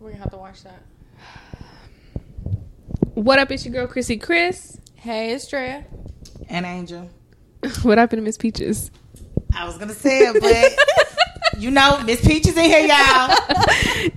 We're 0.00 0.10
gonna 0.10 0.22
have 0.22 0.30
to 0.32 0.36
watch 0.36 0.62
that. 0.64 0.82
What 3.14 3.38
up? 3.38 3.50
It's 3.50 3.64
your 3.64 3.72
girl 3.72 3.86
Chrissy 3.86 4.18
Chris. 4.18 4.78
Hey, 4.94 5.32
it's 5.32 5.48
Drea. 5.48 5.84
And 6.48 6.66
Angel. 6.66 7.08
what 7.82 7.98
happened 7.98 8.18
to 8.20 8.24
Miss 8.24 8.36
Peaches? 8.36 8.90
I 9.54 9.64
was 9.64 9.78
gonna 9.78 9.94
say 9.94 10.18
it, 10.28 10.40
but 10.40 11.58
you 11.60 11.70
know, 11.70 12.02
Miss 12.04 12.24
Peaches 12.24 12.56
in 12.56 12.64
here, 12.64 12.80
y'all. 12.86 13.36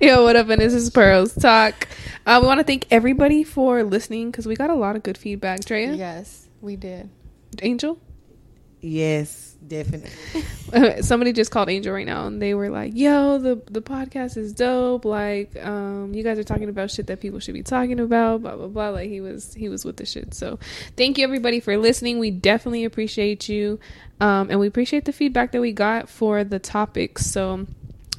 Yo, 0.00 0.22
what 0.24 0.36
up? 0.36 0.48
And 0.50 0.60
this 0.60 0.74
is 0.74 0.90
Pearls 0.90 1.34
Talk. 1.34 1.88
Uh, 2.26 2.38
we 2.42 2.46
want 2.46 2.58
to 2.58 2.64
thank 2.64 2.86
everybody 2.90 3.42
for 3.42 3.82
listening 3.82 4.30
because 4.30 4.46
we 4.46 4.54
got 4.54 4.68
a 4.68 4.74
lot 4.74 4.96
of 4.96 5.02
good 5.02 5.16
feedback. 5.16 5.64
Drea, 5.64 5.94
Yes, 5.94 6.48
we 6.60 6.76
did. 6.76 7.08
Angel. 7.62 7.98
Yes, 8.80 9.56
definitely. 9.66 10.10
Somebody 11.02 11.32
just 11.32 11.50
called 11.50 11.68
Angel 11.68 11.92
right 11.92 12.06
now, 12.06 12.26
and 12.26 12.40
they 12.40 12.54
were 12.54 12.70
like, 12.70 12.92
"Yo, 12.94 13.38
the 13.38 13.62
the 13.70 13.82
podcast 13.82 14.36
is 14.36 14.52
dope. 14.52 15.04
Like, 15.04 15.56
um, 15.64 16.12
you 16.14 16.22
guys 16.22 16.38
are 16.38 16.44
talking 16.44 16.68
about 16.68 16.90
shit 16.90 17.06
that 17.08 17.20
people 17.20 17.40
should 17.40 17.54
be 17.54 17.62
talking 17.62 18.00
about. 18.00 18.42
Blah 18.42 18.56
blah 18.56 18.66
blah. 18.68 18.88
Like, 18.90 19.08
he 19.08 19.20
was 19.20 19.54
he 19.54 19.68
was 19.68 19.84
with 19.84 19.96
the 19.96 20.06
shit. 20.06 20.34
So, 20.34 20.58
thank 20.96 21.18
you 21.18 21.24
everybody 21.24 21.60
for 21.60 21.76
listening. 21.76 22.18
We 22.18 22.30
definitely 22.30 22.84
appreciate 22.84 23.48
you, 23.48 23.78
um, 24.20 24.50
and 24.50 24.60
we 24.60 24.66
appreciate 24.66 25.04
the 25.04 25.12
feedback 25.12 25.52
that 25.52 25.60
we 25.60 25.72
got 25.72 26.08
for 26.08 26.44
the 26.44 26.58
topics. 26.58 27.26
So. 27.26 27.66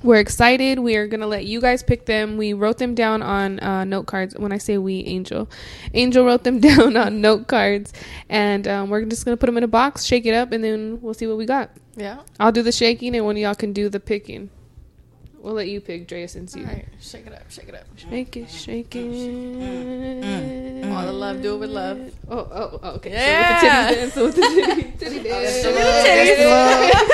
We're 0.03 0.19
excited. 0.19 0.79
We 0.79 0.95
are 0.95 1.07
gonna 1.07 1.27
let 1.27 1.45
you 1.45 1.61
guys 1.61 1.83
pick 1.83 2.05
them. 2.05 2.37
We 2.37 2.53
wrote 2.53 2.77
them 2.77 2.95
down 2.95 3.21
on 3.21 3.59
uh, 3.59 3.83
note 3.83 4.07
cards. 4.07 4.35
When 4.35 4.51
I 4.51 4.57
say 4.57 4.77
we, 4.77 5.03
Angel, 5.05 5.49
Angel 5.93 6.25
wrote 6.25 6.43
them 6.43 6.59
down 6.67 6.97
on 6.97 7.21
note 7.21 7.47
cards, 7.47 7.93
and 8.29 8.67
um, 8.67 8.89
we're 8.89 9.05
just 9.05 9.25
gonna 9.25 9.37
put 9.37 9.45
them 9.45 9.57
in 9.57 9.63
a 9.63 9.67
box, 9.67 10.03
shake 10.03 10.25
it 10.25 10.33
up, 10.33 10.51
and 10.51 10.63
then 10.63 10.99
we'll 11.01 11.13
see 11.13 11.27
what 11.27 11.37
we 11.37 11.45
got. 11.45 11.71
Yeah. 11.95 12.19
I'll 12.39 12.51
do 12.51 12.63
the 12.63 12.71
shaking, 12.71 13.15
and 13.15 13.25
one 13.25 13.35
of 13.35 13.41
y'all 13.41 13.55
can 13.55 13.73
do 13.73 13.89
the 13.89 13.99
picking. 13.99 14.49
We'll 15.41 15.55
let 15.55 15.69
you 15.69 15.81
pick, 15.81 16.07
Drea, 16.07 16.27
since 16.27 16.55
you 16.55 16.61
All 16.61 16.67
right. 16.67 16.85
Shake 16.99 17.25
it 17.25 17.33
up. 17.33 17.49
Shake 17.49 17.69
it 17.69 17.73
up. 17.73 17.85
shake 17.95 18.37
it, 18.37 18.47
shake 18.51 18.95
it. 18.95 20.85
All 20.85 21.05
the 21.05 21.11
love. 21.11 21.41
Do 21.41 21.55
it 21.55 21.57
with 21.57 21.71
love. 21.71 22.11
Oh, 22.29 22.37
oh, 22.37 22.79
oh, 22.83 22.89
okay. 22.97 23.09
Yeah. 23.11 24.07
So 24.09 24.25
with 24.25 24.35
the 24.35 24.41
titty 24.99 25.23
dance, 25.23 25.61
so 25.63 25.73
with 25.73 25.83
the 25.83 26.03
titty, 26.03 26.35
titty 26.35 26.43
dance. 26.43 26.93
That's 26.93 27.09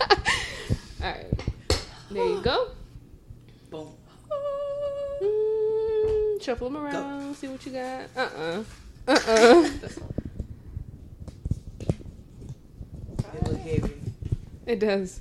the 0.00 0.06
love. 0.06 0.16
All 1.02 1.10
right, 1.10 1.26
there 2.10 2.24
you 2.26 2.40
go. 2.40 2.68
Boom. 3.68 3.88
Mm, 5.22 6.42
shuffle 6.42 6.70
them 6.70 6.82
around, 6.82 7.36
see 7.36 7.48
what 7.60 7.66
you 7.66 7.72
got. 7.72 8.08
Uh, 8.16 8.20
uh-uh. 8.20 8.64
uh, 9.08 9.12
uh, 9.12 9.68
It 13.34 13.48
look 13.48 13.58
heavy. 13.60 13.94
It 14.66 14.78
does. 14.78 15.20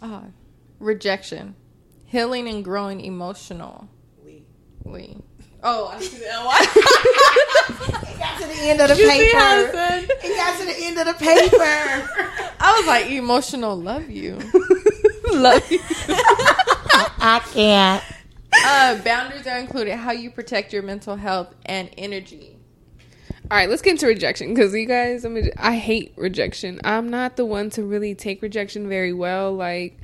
Ah, 0.00 0.22
rejection, 0.80 1.54
healing 2.06 2.48
and 2.48 2.64
growing 2.64 3.00
emotional. 3.00 3.88
We. 4.24 4.42
We. 4.84 5.16
Oh, 5.62 5.88
I 5.94 6.00
see 6.00 6.18
that. 6.18 6.88
It 8.12 8.18
got 8.18 8.40
to 8.40 8.46
the 8.46 8.54
end 8.68 8.80
of 8.80 8.88
the 8.88 8.96
You 8.96 9.10
see 9.10 9.32
how 9.34 9.56
paper. 9.64 9.72
said? 9.72 10.04
It 10.24 10.36
got 10.36 10.58
to 10.60 10.66
the 10.66 10.76
end 10.84 10.98
of 10.98 11.06
the 11.06 11.14
paper. 11.14 12.08
I 12.60 12.76
was 12.78 12.86
like, 12.86 13.06
emotional. 13.06 13.76
Love 13.76 14.08
you. 14.10 14.34
Love 15.32 15.70
you. 15.70 15.80
I 17.18 17.40
can't. 17.52 18.04
Uh, 18.64 19.02
boundaries 19.02 19.46
are 19.46 19.58
included. 19.58 19.96
How 19.96 20.12
you 20.12 20.30
protect 20.30 20.72
your 20.72 20.82
mental 20.82 21.16
health 21.16 21.54
and 21.66 21.90
energy. 21.96 22.56
All 23.50 23.58
right, 23.58 23.68
let's 23.68 23.82
get 23.82 23.92
into 23.92 24.06
rejection 24.06 24.54
because 24.54 24.72
you 24.74 24.86
guys, 24.86 25.24
I 25.24 25.28
mean, 25.28 25.50
I 25.58 25.76
hate 25.76 26.14
rejection. 26.16 26.80
I'm 26.84 27.10
not 27.10 27.36
the 27.36 27.44
one 27.44 27.70
to 27.70 27.82
really 27.82 28.14
take 28.14 28.40
rejection 28.40 28.88
very 28.88 29.12
well. 29.12 29.52
Like, 29.52 29.98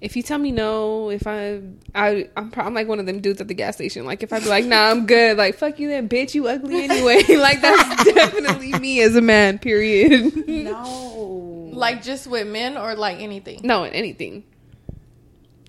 if 0.00 0.16
you 0.16 0.22
tell 0.22 0.38
me 0.38 0.50
no, 0.50 1.10
if 1.10 1.26
I, 1.26 1.60
I, 1.94 2.28
I'm, 2.36 2.50
I'm 2.56 2.74
like 2.74 2.88
one 2.88 2.98
of 2.98 3.06
them 3.06 3.20
dudes 3.20 3.40
at 3.40 3.48
the 3.48 3.54
gas 3.54 3.76
station. 3.76 4.06
Like, 4.06 4.22
if 4.22 4.32
I 4.32 4.40
be 4.40 4.46
like, 4.46 4.64
nah, 4.64 4.90
I'm 4.90 5.06
good. 5.06 5.36
Like, 5.36 5.56
fuck 5.56 5.78
you, 5.78 5.88
then, 5.88 6.08
bitch, 6.08 6.34
you 6.34 6.48
ugly 6.48 6.84
anyway. 6.84 7.22
like, 7.36 7.60
that's 7.60 8.04
definitely 8.12 8.72
me 8.78 9.02
as 9.02 9.14
a 9.14 9.20
man. 9.20 9.58
Period. 9.58 10.48
No. 10.48 11.16
Like 11.70 12.02
just 12.02 12.26
with 12.26 12.46
men 12.46 12.76
or 12.76 12.94
like 12.94 13.20
anything. 13.20 13.60
no, 13.62 13.84
anything, 13.84 14.44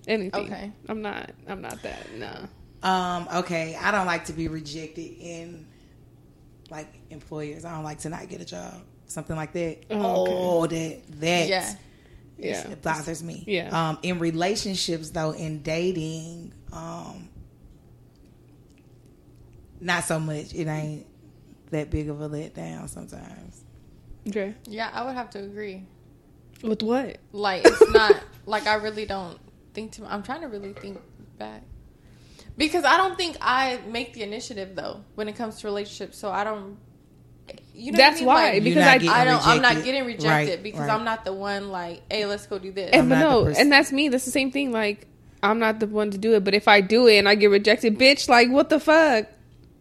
anything. 0.06 0.46
Okay. 0.52 0.72
I'm 0.88 1.02
not. 1.02 1.30
I'm 1.48 1.60
not 1.60 1.82
that. 1.82 2.14
No. 2.14 2.48
Um, 2.82 3.28
okay, 3.36 3.76
I 3.80 3.90
don't 3.92 4.06
like 4.06 4.24
to 4.26 4.32
be 4.32 4.48
rejected 4.48 5.16
in 5.20 5.66
like 6.70 6.88
employers. 7.10 7.64
I 7.64 7.74
don't 7.74 7.84
like 7.84 8.00
to 8.00 8.08
not 8.08 8.28
get 8.28 8.40
a 8.40 8.44
job. 8.44 8.74
Something 9.06 9.36
like 9.36 9.52
that. 9.52 9.84
Oh, 9.90 10.22
okay. 10.22 10.32
Oh, 10.34 10.66
that 10.66 11.20
that 11.20 11.48
Yeah. 11.48 11.74
Yeah. 12.38 12.68
it 12.70 12.82
bothers 12.82 13.22
me. 13.22 13.44
Yeah. 13.46 13.68
Um, 13.70 13.98
in 14.02 14.18
relationships 14.18 15.10
though, 15.10 15.32
in 15.32 15.62
dating, 15.62 16.54
um, 16.72 17.28
not 19.80 20.04
so 20.04 20.18
much. 20.18 20.54
It 20.54 20.66
ain't 20.66 21.06
that 21.70 21.90
big 21.90 22.08
of 22.08 22.20
a 22.20 22.28
letdown 22.28 22.88
sometimes. 22.88 23.64
Okay. 24.28 24.54
Yeah, 24.66 24.90
I 24.92 25.04
would 25.04 25.14
have 25.14 25.30
to 25.30 25.40
agree. 25.42 25.84
With 26.62 26.82
what? 26.82 27.18
Like 27.32 27.62
it's 27.64 27.90
not 27.90 28.22
like 28.46 28.66
I 28.66 28.74
really 28.74 29.04
don't 29.04 29.38
think 29.74 29.92
to. 29.92 30.04
I'm 30.06 30.22
trying 30.22 30.40
to 30.42 30.48
really 30.48 30.72
think 30.72 31.00
back 31.38 31.62
because 32.56 32.84
I 32.84 32.96
don't 32.96 33.16
think 33.16 33.36
I 33.40 33.78
make 33.88 34.12
the 34.14 34.22
initiative 34.22 34.74
though 34.76 35.04
when 35.14 35.28
it 35.28 35.36
comes 35.36 35.60
to 35.60 35.66
relationships. 35.66 36.18
So 36.18 36.30
I 36.30 36.44
don't. 36.44 36.78
You 37.74 37.90
know 37.92 37.96
what 37.96 38.04
I 38.04 38.08
That's 38.10 38.20
mean? 38.20 38.26
why 38.26 38.52
Like, 38.52 38.64
because 38.64 38.86
I. 38.86 38.94
I 39.20 39.24
don't. 39.24 39.46
I'm 39.46 39.62
not 39.62 39.82
getting 39.84 40.04
rejected 40.04 40.26
Right, 40.28 40.62
because 40.62 40.80
right. 40.80 40.90
I'm 40.90 41.04
not 41.04 41.24
the 41.24 41.32
one 41.32 41.70
like, 41.70 42.02
hey, 42.10 42.26
let's 42.26 42.46
go 42.46 42.58
do 42.58 42.70
this. 42.72 42.90
And 42.92 43.08
but 43.08 43.16
not 43.16 43.30
no, 43.30 43.44
person. 43.44 43.62
and 43.62 43.72
that's 43.72 43.90
me. 43.92 44.08
That's 44.08 44.24
the 44.24 44.30
same 44.30 44.50
thing. 44.52 44.72
Like 44.72 45.06
I'm 45.42 45.58
not 45.58 45.80
the 45.80 45.86
one 45.86 46.10
to 46.12 46.18
do 46.18 46.34
it, 46.34 46.44
but 46.44 46.54
if 46.54 46.68
I 46.68 46.80
do 46.80 47.06
it 47.08 47.16
and 47.18 47.28
I 47.28 47.34
get 47.34 47.50
rejected, 47.50 47.98
bitch, 47.98 48.28
like 48.28 48.50
what 48.50 48.68
the 48.68 48.78
fuck? 48.78 49.26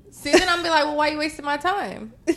See, 0.09 0.31
then 0.31 0.47
I'm 0.49 0.61
be 0.61 0.69
like, 0.69 0.83
well, 0.85 0.97
why 0.97 1.09
you 1.09 1.17
wasting 1.17 1.45
my 1.45 1.57
time? 1.57 2.13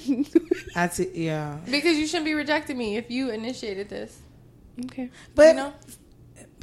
I 0.76 0.86
t- 0.88 1.10
yeah, 1.14 1.58
Because 1.68 1.98
you 1.98 2.06
shouldn't 2.06 2.24
be 2.24 2.34
rejecting 2.34 2.78
me 2.78 2.96
if 2.96 3.10
you 3.10 3.30
initiated 3.30 3.88
this. 3.88 4.16
okay. 4.86 5.10
but 5.34 5.48
You 5.48 5.54
know? 5.54 5.74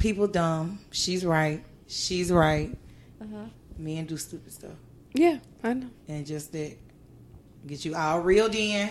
People 0.02 0.26
dumb. 0.26 0.80
She's 0.90 1.24
right. 1.24 1.62
She's 1.86 2.32
right. 2.32 2.76
Uh-huh. 3.20 3.44
Men 3.78 4.04
do 4.06 4.16
stupid 4.16 4.52
stuff, 4.52 4.76
Yeah, 5.14 5.38
I 5.62 5.74
know. 5.74 5.88
and 6.08 6.26
just 6.26 6.52
that 6.52 6.76
get 7.66 7.84
you 7.84 7.94
all 7.94 8.20
reeled 8.20 8.54
in 8.54 8.90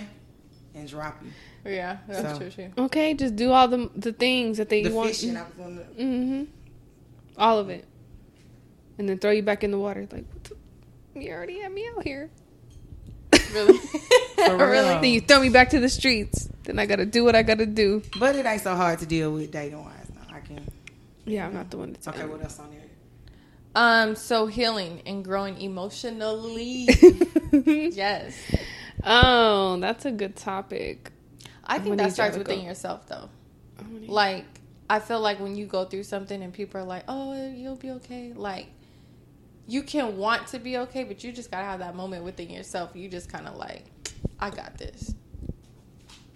and 0.73 0.87
drop 0.87 1.21
you. 1.23 1.31
Yeah, 1.71 1.97
that's 2.07 2.21
So- 2.33 2.37
true 2.39 2.49
too. 2.49 2.71
Okay, 2.85 3.13
just 3.13 3.35
do 3.35 3.51
all 3.51 3.67
the 3.67 3.89
the 3.95 4.13
things 4.13 4.57
that 4.57 4.69
they 4.69 4.83
The 4.83 4.89
want. 4.91 5.09
fishing. 5.09 5.35
I 5.37 5.43
was 5.43 5.53
gonna, 5.57 5.81
Mm-hmm. 5.99 6.43
All 7.37 7.59
of 7.59 7.69
it, 7.69 7.85
and 8.97 9.07
then 9.07 9.19
throw 9.19 9.31
you 9.31 9.43
back 9.43 9.63
in 9.63 9.71
the 9.71 9.77
water. 9.79 10.07
Like 10.11 10.25
what 10.33 10.43
the- 10.45 11.19
you 11.21 11.31
already 11.31 11.59
had 11.59 11.71
me 11.73 11.87
out 11.95 12.03
here. 12.03 12.29
Really? 13.53 13.77
For 14.35 14.55
real. 14.71 14.83
Then 15.01 15.03
you 15.03 15.19
throw 15.21 15.41
me 15.41 15.49
back 15.49 15.71
to 15.71 15.79
the 15.81 15.89
streets. 15.89 16.47
Then 16.63 16.79
I 16.79 16.85
gotta 16.85 17.05
do 17.05 17.23
what 17.25 17.35
I 17.35 17.43
gotta 17.43 17.65
do. 17.65 18.01
but 18.17 18.35
it 18.35 18.45
ain't 18.45 18.61
so 18.61 18.75
hard 18.75 18.99
to 18.99 19.05
deal 19.05 19.31
with 19.33 19.51
dating 19.51 19.83
wise. 19.83 20.00
No, 21.31 21.37
I 21.37 21.39
can. 21.39 21.39
Yeah, 21.39 21.47
I'm 21.47 21.53
not 21.53 21.71
the 21.71 21.77
one 21.77 21.93
that's 21.93 22.07
Okay, 22.07 22.25
what 22.25 22.41
else 22.43 22.59
on 22.59 22.71
there? 22.71 22.81
Um, 23.73 24.15
so 24.15 24.47
healing 24.47 25.01
and 25.05 25.23
growing 25.23 25.59
emotionally. 25.59 26.89
yes. 27.65 28.37
Oh, 29.03 29.77
that's 29.79 30.05
a 30.05 30.11
good 30.11 30.35
topic. 30.35 31.11
I 31.63 31.79
think 31.79 31.97
that 31.97 32.11
starts 32.11 32.37
within 32.37 32.59
go. 32.59 32.65
yourself 32.65 33.07
though. 33.07 33.29
Like 34.07 34.45
I 34.89 34.99
feel 34.99 35.21
like 35.21 35.39
when 35.39 35.55
you 35.55 35.65
go 35.65 35.85
through 35.85 36.03
something 36.03 36.43
and 36.43 36.53
people 36.53 36.81
are 36.81 36.85
like, 36.85 37.05
"Oh, 37.07 37.49
you'll 37.49 37.77
be 37.77 37.91
okay." 37.91 38.33
Like 38.35 38.67
you 39.67 39.83
can 39.83 40.17
want 40.17 40.47
to 40.47 40.59
be 40.59 40.77
okay, 40.79 41.05
but 41.05 41.23
you 41.23 41.31
just 41.31 41.49
got 41.49 41.59
to 41.59 41.65
have 41.65 41.79
that 41.79 41.95
moment 41.95 42.25
within 42.25 42.49
yourself. 42.49 42.91
You 42.93 43.07
just 43.07 43.31
kind 43.31 43.47
of 43.47 43.55
like, 43.55 43.85
"I 44.39 44.49
got 44.49 44.77
this. 44.77 45.15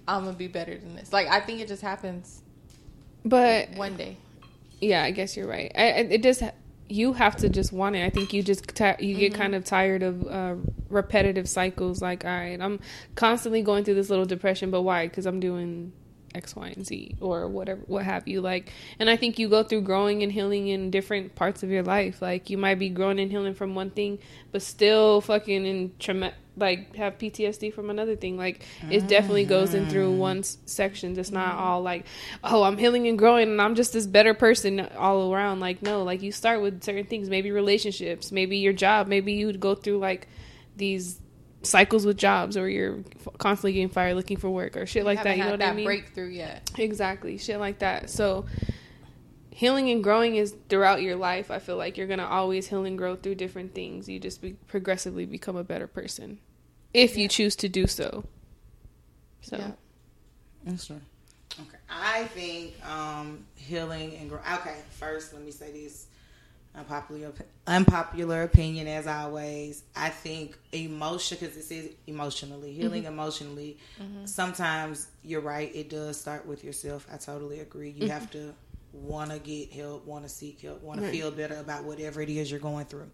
I'm 0.07 0.23
going 0.23 0.35
to 0.35 0.39
be 0.39 0.47
better 0.47 0.77
than 0.77 0.95
this." 0.95 1.11
Like 1.11 1.27
I 1.27 1.41
think 1.41 1.59
it 1.59 1.67
just 1.67 1.81
happens 1.81 2.41
but 3.25 3.71
one 3.71 3.97
day. 3.97 4.17
Yeah, 4.79 5.03
I 5.03 5.11
guess 5.11 5.35
you're 5.37 5.47
right. 5.47 5.71
I, 5.75 5.83
I, 5.83 5.99
it 6.11 6.23
just 6.23 6.43
you 6.87 7.13
have 7.13 7.35
to 7.37 7.49
just 7.49 7.71
want 7.71 7.95
it. 7.95 8.05
I 8.05 8.09
think 8.09 8.33
you 8.33 8.43
just 8.43 8.71
you 8.99 9.15
get 9.15 9.33
kind 9.33 9.55
of 9.55 9.65
tired 9.65 10.03
of 10.03 10.27
uh, 10.27 10.55
repetitive 10.89 11.49
cycles. 11.49 12.01
Like, 12.01 12.25
all 12.25 12.31
right, 12.31 12.59
I'm 12.61 12.79
constantly 13.15 13.61
going 13.61 13.83
through 13.83 13.95
this 13.95 14.09
little 14.09 14.25
depression, 14.25 14.71
but 14.71 14.81
why? 14.81 15.07
Because 15.07 15.25
I'm 15.25 15.39
doing 15.39 15.93
X, 16.35 16.55
Y, 16.55 16.67
and 16.67 16.85
Z, 16.85 17.15
or 17.21 17.47
whatever, 17.47 17.81
what 17.87 18.03
have 18.03 18.27
you. 18.27 18.41
Like, 18.41 18.71
and 18.99 19.09
I 19.09 19.17
think 19.17 19.39
you 19.39 19.49
go 19.49 19.63
through 19.63 19.81
growing 19.81 20.21
and 20.21 20.31
healing 20.31 20.67
in 20.67 20.91
different 20.91 21.33
parts 21.35 21.63
of 21.63 21.69
your 21.69 21.83
life. 21.83 22.21
Like, 22.21 22.49
you 22.49 22.57
might 22.57 22.75
be 22.75 22.89
growing 22.89 23.19
and 23.19 23.31
healing 23.31 23.55
from 23.55 23.73
one 23.73 23.89
thing, 23.89 24.19
but 24.51 24.61
still 24.61 25.21
fucking 25.21 25.65
in 25.65 25.93
trauma. 25.97 26.33
Like 26.57 26.95
have 26.95 27.17
PTSD 27.17 27.73
from 27.73 27.89
another 27.89 28.15
thing. 28.15 28.37
Like 28.37 28.65
it 28.89 29.07
definitely 29.07 29.45
goes 29.45 29.73
in 29.73 29.89
through 29.89 30.11
mm. 30.11 30.17
one 30.17 30.43
section. 30.43 31.17
It's 31.19 31.31
not 31.31 31.55
mm. 31.55 31.59
all 31.59 31.81
like, 31.81 32.05
oh, 32.43 32.63
I'm 32.63 32.77
healing 32.77 33.07
and 33.07 33.17
growing, 33.17 33.49
and 33.49 33.61
I'm 33.61 33.75
just 33.75 33.93
this 33.93 34.07
better 34.07 34.33
person 34.33 34.79
all 34.97 35.33
around. 35.33 35.59
Like 35.59 35.81
no, 35.81 36.03
like 36.03 36.21
you 36.21 36.31
start 36.31 36.61
with 36.61 36.83
certain 36.83 37.05
things. 37.05 37.29
Maybe 37.29 37.51
relationships, 37.51 38.31
maybe 38.31 38.57
your 38.57 38.73
job, 38.73 39.07
maybe 39.07 39.33
you 39.33 39.47
would 39.47 39.59
go 39.59 39.75
through 39.75 39.99
like 39.99 40.27
these 40.77 41.19
cycles 41.63 42.05
with 42.05 42.17
jobs, 42.17 42.57
or 42.57 42.69
you're 42.69 43.03
constantly 43.37 43.73
getting 43.73 43.89
fired 43.89 44.15
looking 44.15 44.37
for 44.37 44.49
work, 44.49 44.77
or 44.77 44.85
shit 44.85 45.05
like 45.05 45.23
that. 45.23 45.37
You 45.37 45.43
know 45.43 45.51
had 45.51 45.59
what 45.59 45.69
I 45.69 45.73
mean? 45.73 45.85
breakthrough 45.85 46.29
yet. 46.29 46.69
Exactly, 46.77 47.37
shit 47.37 47.59
like 47.59 47.79
that. 47.79 48.09
So 48.09 48.45
healing 49.55 49.89
and 49.89 50.03
growing 50.03 50.35
is 50.35 50.55
throughout 50.67 51.01
your 51.01 51.15
life. 51.15 51.49
I 51.49 51.59
feel 51.59 51.77
like 51.77 51.97
you're 51.97 52.07
gonna 52.07 52.25
always 52.25 52.67
heal 52.67 52.85
and 52.85 52.97
grow 52.97 53.15
through 53.15 53.35
different 53.35 53.73
things. 53.73 54.09
You 54.09 54.19
just 54.19 54.41
be, 54.41 54.53
progressively 54.67 55.25
become 55.25 55.55
a 55.55 55.63
better 55.63 55.87
person 55.87 56.39
if 56.95 57.17
you 57.17 57.27
choose 57.27 57.55
to 57.57 57.69
do 57.69 57.87
so. 57.87 58.23
So 59.41 59.57
Yeah. 59.57 59.71
That's 60.63 60.87
true. 60.87 61.01
Okay. 61.59 61.77
I 61.89 62.23
think 62.25 62.73
um, 62.85 63.45
healing 63.55 64.15
and 64.15 64.29
growth. 64.29 64.41
Okay, 64.59 64.75
first, 64.91 65.33
let 65.33 65.43
me 65.43 65.51
say 65.51 65.71
this 65.71 66.07
unpopular 66.75 67.31
unpopular 67.67 68.43
opinion 68.43 68.87
as 68.87 69.07
always. 69.07 69.83
I 69.95 70.09
think 70.09 70.57
emotion 70.71 71.37
because 71.39 71.55
this 71.55 71.71
is 71.71 71.91
emotionally 72.07 72.73
healing 72.73 73.03
emotionally. 73.05 73.77
Sometimes 74.25 75.07
you're 75.23 75.41
right. 75.41 75.73
It 75.75 75.89
does 75.89 76.19
start 76.19 76.45
with 76.45 76.63
yourself. 76.63 77.07
I 77.11 77.17
totally 77.17 77.59
agree. 77.59 77.91
You 77.91 78.09
have 78.09 78.29
to 78.31 78.53
want 78.91 79.31
to 79.31 79.39
get 79.39 79.71
help, 79.71 80.05
want 80.05 80.23
to 80.23 80.29
seek 80.29 80.61
help, 80.61 80.81
want 80.81 80.99
to 81.01 81.07
feel 81.11 81.29
better 81.31 81.55
about 81.57 81.83
whatever 81.83 82.21
it 82.21 82.29
is 82.29 82.49
you're 82.49 82.59
going 82.59 82.85
through. 82.85 83.09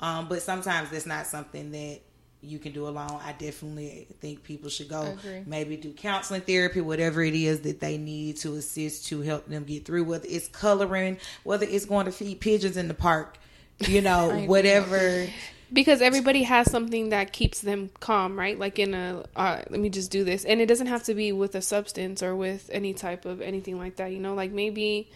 Um, 0.00 0.28
but 0.28 0.40
sometimes 0.42 0.90
that's 0.90 1.06
not 1.06 1.26
something 1.26 1.70
that 1.72 2.00
you 2.42 2.58
can 2.58 2.72
do 2.72 2.88
alone. 2.88 3.20
I 3.24 3.32
definitely 3.32 4.06
think 4.20 4.42
people 4.42 4.68
should 4.68 4.88
go 4.88 5.16
maybe 5.46 5.76
do 5.76 5.92
counseling 5.92 6.42
therapy, 6.42 6.80
whatever 6.80 7.22
it 7.22 7.34
is 7.34 7.60
that 7.60 7.80
they 7.80 7.96
need 7.98 8.36
to 8.38 8.54
assist 8.56 9.06
to 9.06 9.20
help 9.20 9.46
them 9.46 9.64
get 9.64 9.84
through, 9.84 10.04
whether 10.04 10.26
it's 10.28 10.48
coloring, 10.48 11.18
whether 11.44 11.66
it's 11.68 11.84
going 11.84 12.06
to 12.06 12.12
feed 12.12 12.40
pigeons 12.40 12.76
in 12.76 12.88
the 12.88 12.94
park, 12.94 13.38
you 13.80 14.00
know, 14.02 14.40
whatever. 14.46 15.26
because 15.72 16.02
everybody 16.02 16.42
has 16.42 16.70
something 16.70 17.10
that 17.10 17.32
keeps 17.32 17.60
them 17.60 17.90
calm, 18.00 18.38
right? 18.38 18.58
Like 18.58 18.78
in 18.78 18.92
a 18.94 19.24
uh, 19.36 19.62
let 19.70 19.80
me 19.80 19.88
just 19.88 20.10
do 20.10 20.24
this, 20.24 20.44
and 20.44 20.60
it 20.60 20.66
doesn't 20.66 20.88
have 20.88 21.04
to 21.04 21.14
be 21.14 21.32
with 21.32 21.54
a 21.54 21.62
substance 21.62 22.22
or 22.22 22.34
with 22.34 22.68
any 22.72 22.92
type 22.92 23.24
of 23.24 23.40
anything 23.40 23.78
like 23.78 23.96
that. 23.96 24.12
You 24.12 24.18
know, 24.18 24.34
like 24.34 24.50
maybe, 24.50 25.08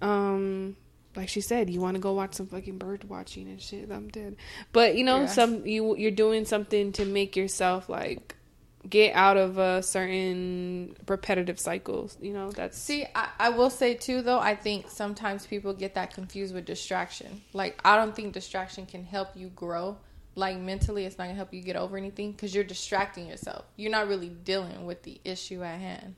um, 0.00 0.76
like 1.16 1.28
she 1.28 1.40
said, 1.40 1.68
you 1.70 1.80
want 1.80 1.94
to 1.96 2.00
go 2.00 2.12
watch 2.12 2.34
some 2.34 2.46
fucking 2.46 2.78
bird 2.78 3.04
watching 3.08 3.48
and 3.48 3.60
shit. 3.60 3.90
I'm 3.90 4.08
dead, 4.08 4.36
but 4.72 4.96
you 4.96 5.04
know, 5.04 5.20
Yeah. 5.20 5.26
some 5.26 5.66
you 5.66 5.96
you're 5.96 6.10
doing 6.10 6.44
something 6.44 6.92
to 6.92 7.04
make 7.04 7.36
yourself 7.36 7.88
like 7.88 8.36
get 8.88 9.14
out 9.14 9.36
of 9.36 9.58
a 9.58 9.80
certain 9.82 10.96
repetitive 11.06 11.60
cycles. 11.60 12.16
You 12.20 12.32
know, 12.32 12.50
that's 12.50 12.76
See, 12.76 13.06
I, 13.14 13.28
I 13.38 13.48
will 13.50 13.70
say 13.70 13.94
too, 13.94 14.22
though, 14.22 14.40
I 14.40 14.56
think 14.56 14.90
sometimes 14.90 15.46
people 15.46 15.72
get 15.72 15.94
that 15.94 16.12
confused 16.14 16.52
with 16.52 16.64
distraction. 16.64 17.42
Like, 17.52 17.80
I 17.84 17.96
don't 17.96 18.14
think 18.16 18.32
distraction 18.32 18.86
can 18.86 19.04
help 19.04 19.36
you 19.36 19.50
grow. 19.50 19.98
Like, 20.34 20.58
mentally, 20.58 21.04
it's 21.04 21.16
not 21.16 21.24
going 21.26 21.34
to 21.34 21.36
help 21.36 21.54
you 21.54 21.62
get 21.62 21.76
over 21.76 21.96
anything 21.96 22.32
because 22.32 22.54
you're 22.56 22.64
distracting 22.64 23.28
yourself. 23.28 23.66
You're 23.76 23.92
not 23.92 24.08
really 24.08 24.30
dealing 24.30 24.84
with 24.84 25.02
the 25.04 25.20
issue 25.24 25.62
at 25.62 25.78
hand. 25.78 26.16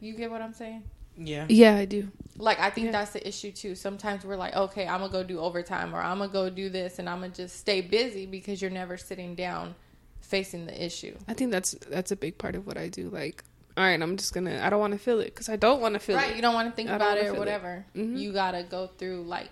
You 0.00 0.14
get 0.14 0.30
what 0.30 0.40
I'm 0.42 0.52
saying? 0.54 0.84
Yeah. 1.16 1.46
yeah, 1.48 1.76
I 1.76 1.84
do. 1.84 2.08
Like, 2.38 2.58
I 2.58 2.70
think 2.70 2.86
Yeah. 2.86 2.92
that's 2.92 3.12
the 3.12 3.26
issue 3.28 3.52
too. 3.52 3.74
Sometimes 3.74 4.24
we're 4.24 4.36
like, 4.36 4.56
okay, 4.56 4.86
I'm 4.86 5.00
going 5.00 5.10
to 5.10 5.16
go 5.18 5.22
do 5.22 5.38
overtime 5.40 5.94
or 5.94 6.00
I'm 6.00 6.18
going 6.18 6.30
to 6.30 6.32
go 6.32 6.48
do 6.50 6.68
this 6.70 6.98
and 6.98 7.08
I'm 7.08 7.18
going 7.20 7.32
to 7.32 7.42
just 7.42 7.56
stay 7.58 7.80
busy 7.82 8.24
because 8.26 8.60
you're 8.62 8.70
never 8.70 8.96
sitting 8.96 9.34
down 9.34 9.74
facing 10.20 10.64
the 10.66 10.84
issue. 10.84 11.14
I 11.28 11.34
think 11.34 11.50
that's 11.50 11.72
that's 11.88 12.10
a 12.12 12.16
big 12.16 12.38
part 12.38 12.54
of 12.54 12.66
what 12.66 12.78
I 12.78 12.88
do. 12.88 13.10
Like, 13.10 13.44
all 13.76 13.84
right, 13.84 14.00
I'm 14.00 14.16
just 14.16 14.32
gonna. 14.32 14.60
I 14.62 14.70
don't 14.70 14.80
want 14.80 14.92
to 14.94 14.98
feel 14.98 15.20
it 15.20 15.26
because 15.26 15.48
I 15.48 15.56
don't 15.56 15.80
want 15.80 15.94
to 15.94 15.98
feel 16.00 16.16
right 16.16 16.30
it. 16.30 16.36
you 16.36 16.42
don't 16.42 16.54
want 16.54 16.68
to 16.70 16.74
think 16.76 16.88
I 16.90 16.96
about 16.96 17.16
wanna 17.16 17.20
it 17.20 17.22
or 17.22 17.24
feel 17.26 17.34
it. 17.34 17.38
whatever 17.38 17.86
Mhm. 17.96 18.18
you 18.18 18.32
gotta 18.32 18.62
go 18.62 18.86
through 18.86 19.24
like 19.24 19.50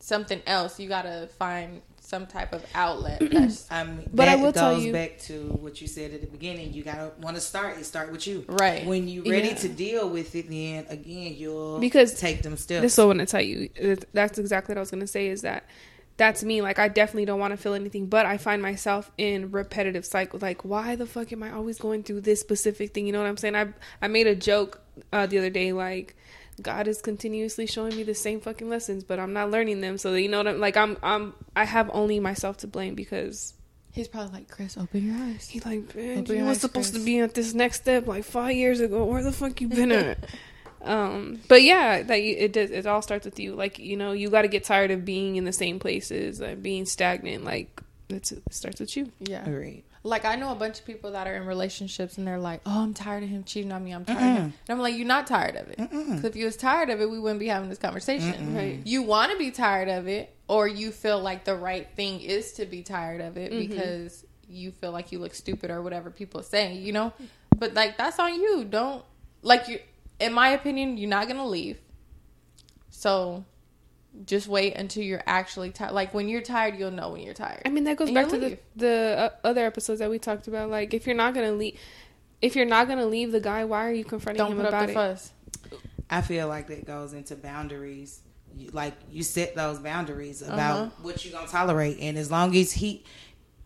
something 0.00 0.40
else 0.46 0.78
you 0.80 0.88
gotta 0.88 1.28
find 1.38 1.82
some 2.08 2.26
type 2.26 2.54
of 2.54 2.64
outlet 2.74 3.20
mean, 3.32 4.08
But 4.14 4.28
I 4.28 4.36
that 4.36 4.42
will 4.42 4.52
tell 4.52 4.74
goes 4.74 4.84
you- 4.84 4.92
back 4.94 5.18
to 5.28 5.34
what 5.60 5.80
you 5.82 5.86
said 5.86 6.12
at 6.14 6.22
the 6.22 6.26
beginning. 6.26 6.72
You 6.72 6.82
gotta 6.82 7.12
want 7.20 7.36
to 7.36 7.40
start. 7.42 7.76
It 7.76 7.84
start 7.84 8.10
with 8.10 8.26
you, 8.26 8.44
Right. 8.48 8.86
When 8.86 9.08
you're 9.08 9.24
ready 9.30 9.48
Yeah. 9.48 9.54
to 9.56 9.68
deal 9.68 10.08
with 10.08 10.34
it, 10.34 10.48
then 10.48 10.86
again 10.88 11.34
you'll 11.36 11.78
Because 11.80 12.18
take 12.18 12.42
them 12.42 12.56
steps. 12.56 12.80
This 12.80 12.92
is 12.94 12.98
what 12.98 13.04
I 13.04 13.06
want 13.08 13.18
to 13.20 13.26
tell 13.26 13.42
you. 13.42 13.68
That's 14.14 14.38
exactly 14.38 14.72
what 14.72 14.78
I 14.78 14.80
was 14.80 14.90
gonna 14.90 15.06
say. 15.06 15.28
Is 15.28 15.42
that 15.42 15.64
that's 16.16 16.42
me. 16.42 16.62
Like, 16.62 16.78
I 16.80 16.88
definitely 16.88 17.26
don't 17.26 17.38
want 17.38 17.52
to 17.52 17.56
feel 17.56 17.74
anything, 17.74 18.06
but 18.06 18.26
I 18.26 18.38
find 18.38 18.60
myself 18.60 19.10
in 19.18 19.52
repetitive 19.52 20.04
cycles. 20.04 20.42
Like, 20.42 20.64
why 20.64 20.96
the 20.96 21.06
fuck 21.06 21.32
am 21.32 21.42
I 21.44 21.52
always 21.52 21.78
going 21.78 22.02
through 22.02 22.22
this 22.22 22.40
specific 22.40 22.92
thing? 22.92 23.06
You 23.06 23.12
know 23.12 23.20
what 23.20 23.28
I'm 23.28 23.36
saying? 23.36 23.54
I 23.54 23.68
I 24.02 24.08
made 24.08 24.26
a 24.26 24.34
joke 24.34 24.80
uh, 25.12 25.26
the 25.26 25.38
other 25.38 25.50
day, 25.50 25.72
like. 25.72 26.16
God 26.62 26.88
is 26.88 27.00
continuously 27.00 27.66
showing 27.66 27.96
me 27.96 28.02
the 28.02 28.14
same 28.14 28.40
fucking 28.40 28.68
lessons, 28.68 29.04
but 29.04 29.18
I'm 29.18 29.32
not 29.32 29.50
learning 29.50 29.80
them. 29.80 29.98
So 29.98 30.14
you 30.14 30.28
know 30.28 30.38
what 30.38 30.48
I'm 30.48 30.60
like. 30.60 30.76
I'm 30.76 30.96
I'm 31.02 31.34
I 31.56 31.64
have 31.64 31.90
only 31.92 32.20
myself 32.20 32.58
to 32.58 32.66
blame 32.66 32.94
because 32.94 33.54
he's 33.90 34.08
probably 34.08 34.32
like 34.32 34.48
chris 34.48 34.76
open 34.76 35.06
your 35.06 35.16
eyes 35.16 35.48
He's 35.48 35.64
like, 35.66 35.80
bitch, 35.92 36.28
you 36.28 36.36
your 36.36 36.44
was 36.44 36.58
eyes, 36.58 36.60
supposed 36.60 36.94
to 36.94 37.00
be 37.04 37.18
at 37.20 37.34
this 37.34 37.54
next 37.54 37.80
step 37.82 38.06
like 38.06 38.24
five 38.24 38.54
years 38.56 38.80
ago. 38.80 39.04
Where 39.04 39.22
the 39.22 39.32
fuck 39.32 39.60
you 39.60 39.68
been 39.80 39.92
at? 39.92 40.18
um, 40.82 41.40
but 41.48 41.62
yeah, 41.62 42.02
that 42.02 42.22
you, 42.22 42.36
it 42.38 42.52
does. 42.52 42.70
It 42.70 42.86
all 42.86 43.02
starts 43.02 43.24
with 43.24 43.38
you. 43.40 43.54
Like 43.54 43.78
you 43.78 43.96
know, 43.96 44.12
you 44.12 44.30
got 44.30 44.42
to 44.42 44.48
get 44.48 44.64
tired 44.64 44.90
of 44.90 45.04
being 45.04 45.36
in 45.36 45.44
the 45.44 45.52
same 45.52 45.78
places 45.78 46.40
and 46.40 46.62
being 46.62 46.86
stagnant. 46.86 47.44
Like 47.44 47.80
it's, 48.08 48.32
it 48.32 48.42
starts 48.50 48.80
with 48.80 48.96
you. 48.96 49.10
yeah 49.20 49.42
Agreed. 49.42 49.84
Like 50.08 50.24
i 50.24 50.34
know 50.36 50.50
a 50.50 50.54
bunch 50.54 50.78
of 50.80 50.84
people 50.86 51.12
that 51.12 51.26
are 51.26 51.34
in 51.34 51.44
relationships 51.46 52.18
and 52.18 52.26
they're 52.26 52.38
like 52.38 52.60
oh 52.66 52.82
i'm 52.82 52.94
tired 52.94 53.22
of 53.22 53.28
him 53.28 53.44
cheating 53.44 53.70
on 53.72 53.84
me. 53.84 53.92
I'm 53.92 54.04
tired 54.04 54.18
of 54.18 54.24
him. 54.38 54.42
And 54.44 54.52
i'm 54.70 54.78
like 54.78 54.94
you're 54.96 55.06
not 55.06 55.26
tired 55.26 55.56
of 55.56 55.68
it. 55.68 55.76
Because 55.78 56.24
if 56.24 56.34
you 56.36 56.44
was 56.46 56.56
tired 56.56 56.90
of 56.90 57.00
it 57.00 57.08
we 57.10 57.18
wouldn't 57.20 57.40
be 57.40 57.48
having 57.48 57.68
this 57.68 57.78
conversation. 57.78 58.54
Right. 58.54 58.80
you 58.84 59.02
want 59.02 59.32
to 59.32 59.38
be 59.38 59.50
tired 59.50 59.88
of 59.88 60.08
it 60.08 60.34
or 60.48 60.66
you 60.66 60.90
feel 60.90 61.20
like 61.20 61.44
the 61.44 61.54
right 61.54 61.86
thing 61.94 62.20
is 62.20 62.52
to 62.54 62.66
be 62.66 62.82
tired 62.82 63.20
of 63.20 63.36
it 63.36 63.52
Mm-hmm. 63.52 63.68
because 63.68 64.24
you 64.48 64.70
feel 64.72 64.92
like 64.92 65.12
you 65.12 65.18
look 65.18 65.34
stupid 65.34 65.70
or 65.70 65.82
whatever 65.82 66.10
people 66.10 66.42
say 66.42 66.74
you 66.74 66.92
know? 66.92 67.12
But 67.56 67.74
like 67.74 67.98
that's 67.98 68.18
on 68.18 68.34
you. 68.34 68.64
Don't 68.64 69.04
like 69.42 69.68
you 69.68 69.78
in 70.20 70.32
my 70.32 70.48
opinion 70.50 70.96
you're 70.96 71.10
not 71.10 71.28
gonna 71.28 71.46
leave. 71.46 71.78
So 72.90 73.44
just 74.26 74.48
wait 74.48 74.74
until 74.74 75.02
you're 75.02 75.22
actually 75.26 75.70
tired 75.70 75.92
like 75.92 76.12
when 76.12 76.28
you're 76.28 76.40
tired 76.42 76.76
you'll 76.76 76.90
know 76.90 77.10
when 77.10 77.20
you're 77.20 77.34
tired 77.34 77.62
I 77.64 77.68
mean, 77.68 77.84
that 77.84 77.96
goes 77.96 78.08
And 78.08 78.14
back 78.14 78.28
to 78.30 78.38
the 78.38 78.48
leave. 78.48 78.58
the 78.76 79.14
uh, 79.44 79.46
other 79.46 79.64
episodes 79.64 80.00
that 80.00 80.10
we 80.10 80.18
talked 80.18 80.48
about. 80.48 80.70
Like, 80.70 80.92
if 80.94 81.06
you're 81.06 81.14
not 81.16 81.34
gonna 81.34 81.52
leave, 81.52 81.78
if 82.42 82.56
you're 82.56 82.66
not 82.66 82.88
gonna 82.88 83.06
leave 83.06 83.32
the 83.32 83.40
guy, 83.40 83.64
why 83.64 83.86
are 83.86 83.92
you 83.92 84.04
confronting 84.04 84.38
don't 84.44 84.52
him 84.52 84.58
put 84.58 84.66
up 84.66 84.72
about 84.72 84.86
the 84.86 84.92
it? 84.92 84.94
fuss 84.94 85.32
I 86.10 86.22
feel 86.22 86.48
like 86.48 86.68
that 86.68 86.86
goes 86.86 87.12
into 87.12 87.36
boundaries. 87.36 88.20
You, 88.56 88.70
like 88.72 88.94
you 89.10 89.22
set 89.22 89.54
those 89.54 89.78
boundaries 89.78 90.40
about 90.42 90.78
Uh-huh. 90.86 90.90
what 91.02 91.24
you're 91.24 91.32
gonna 91.34 91.46
tolerate, 91.46 91.98
and 92.00 92.16
as 92.18 92.30
long 92.30 92.56
as 92.56 92.72
he, 92.72 93.04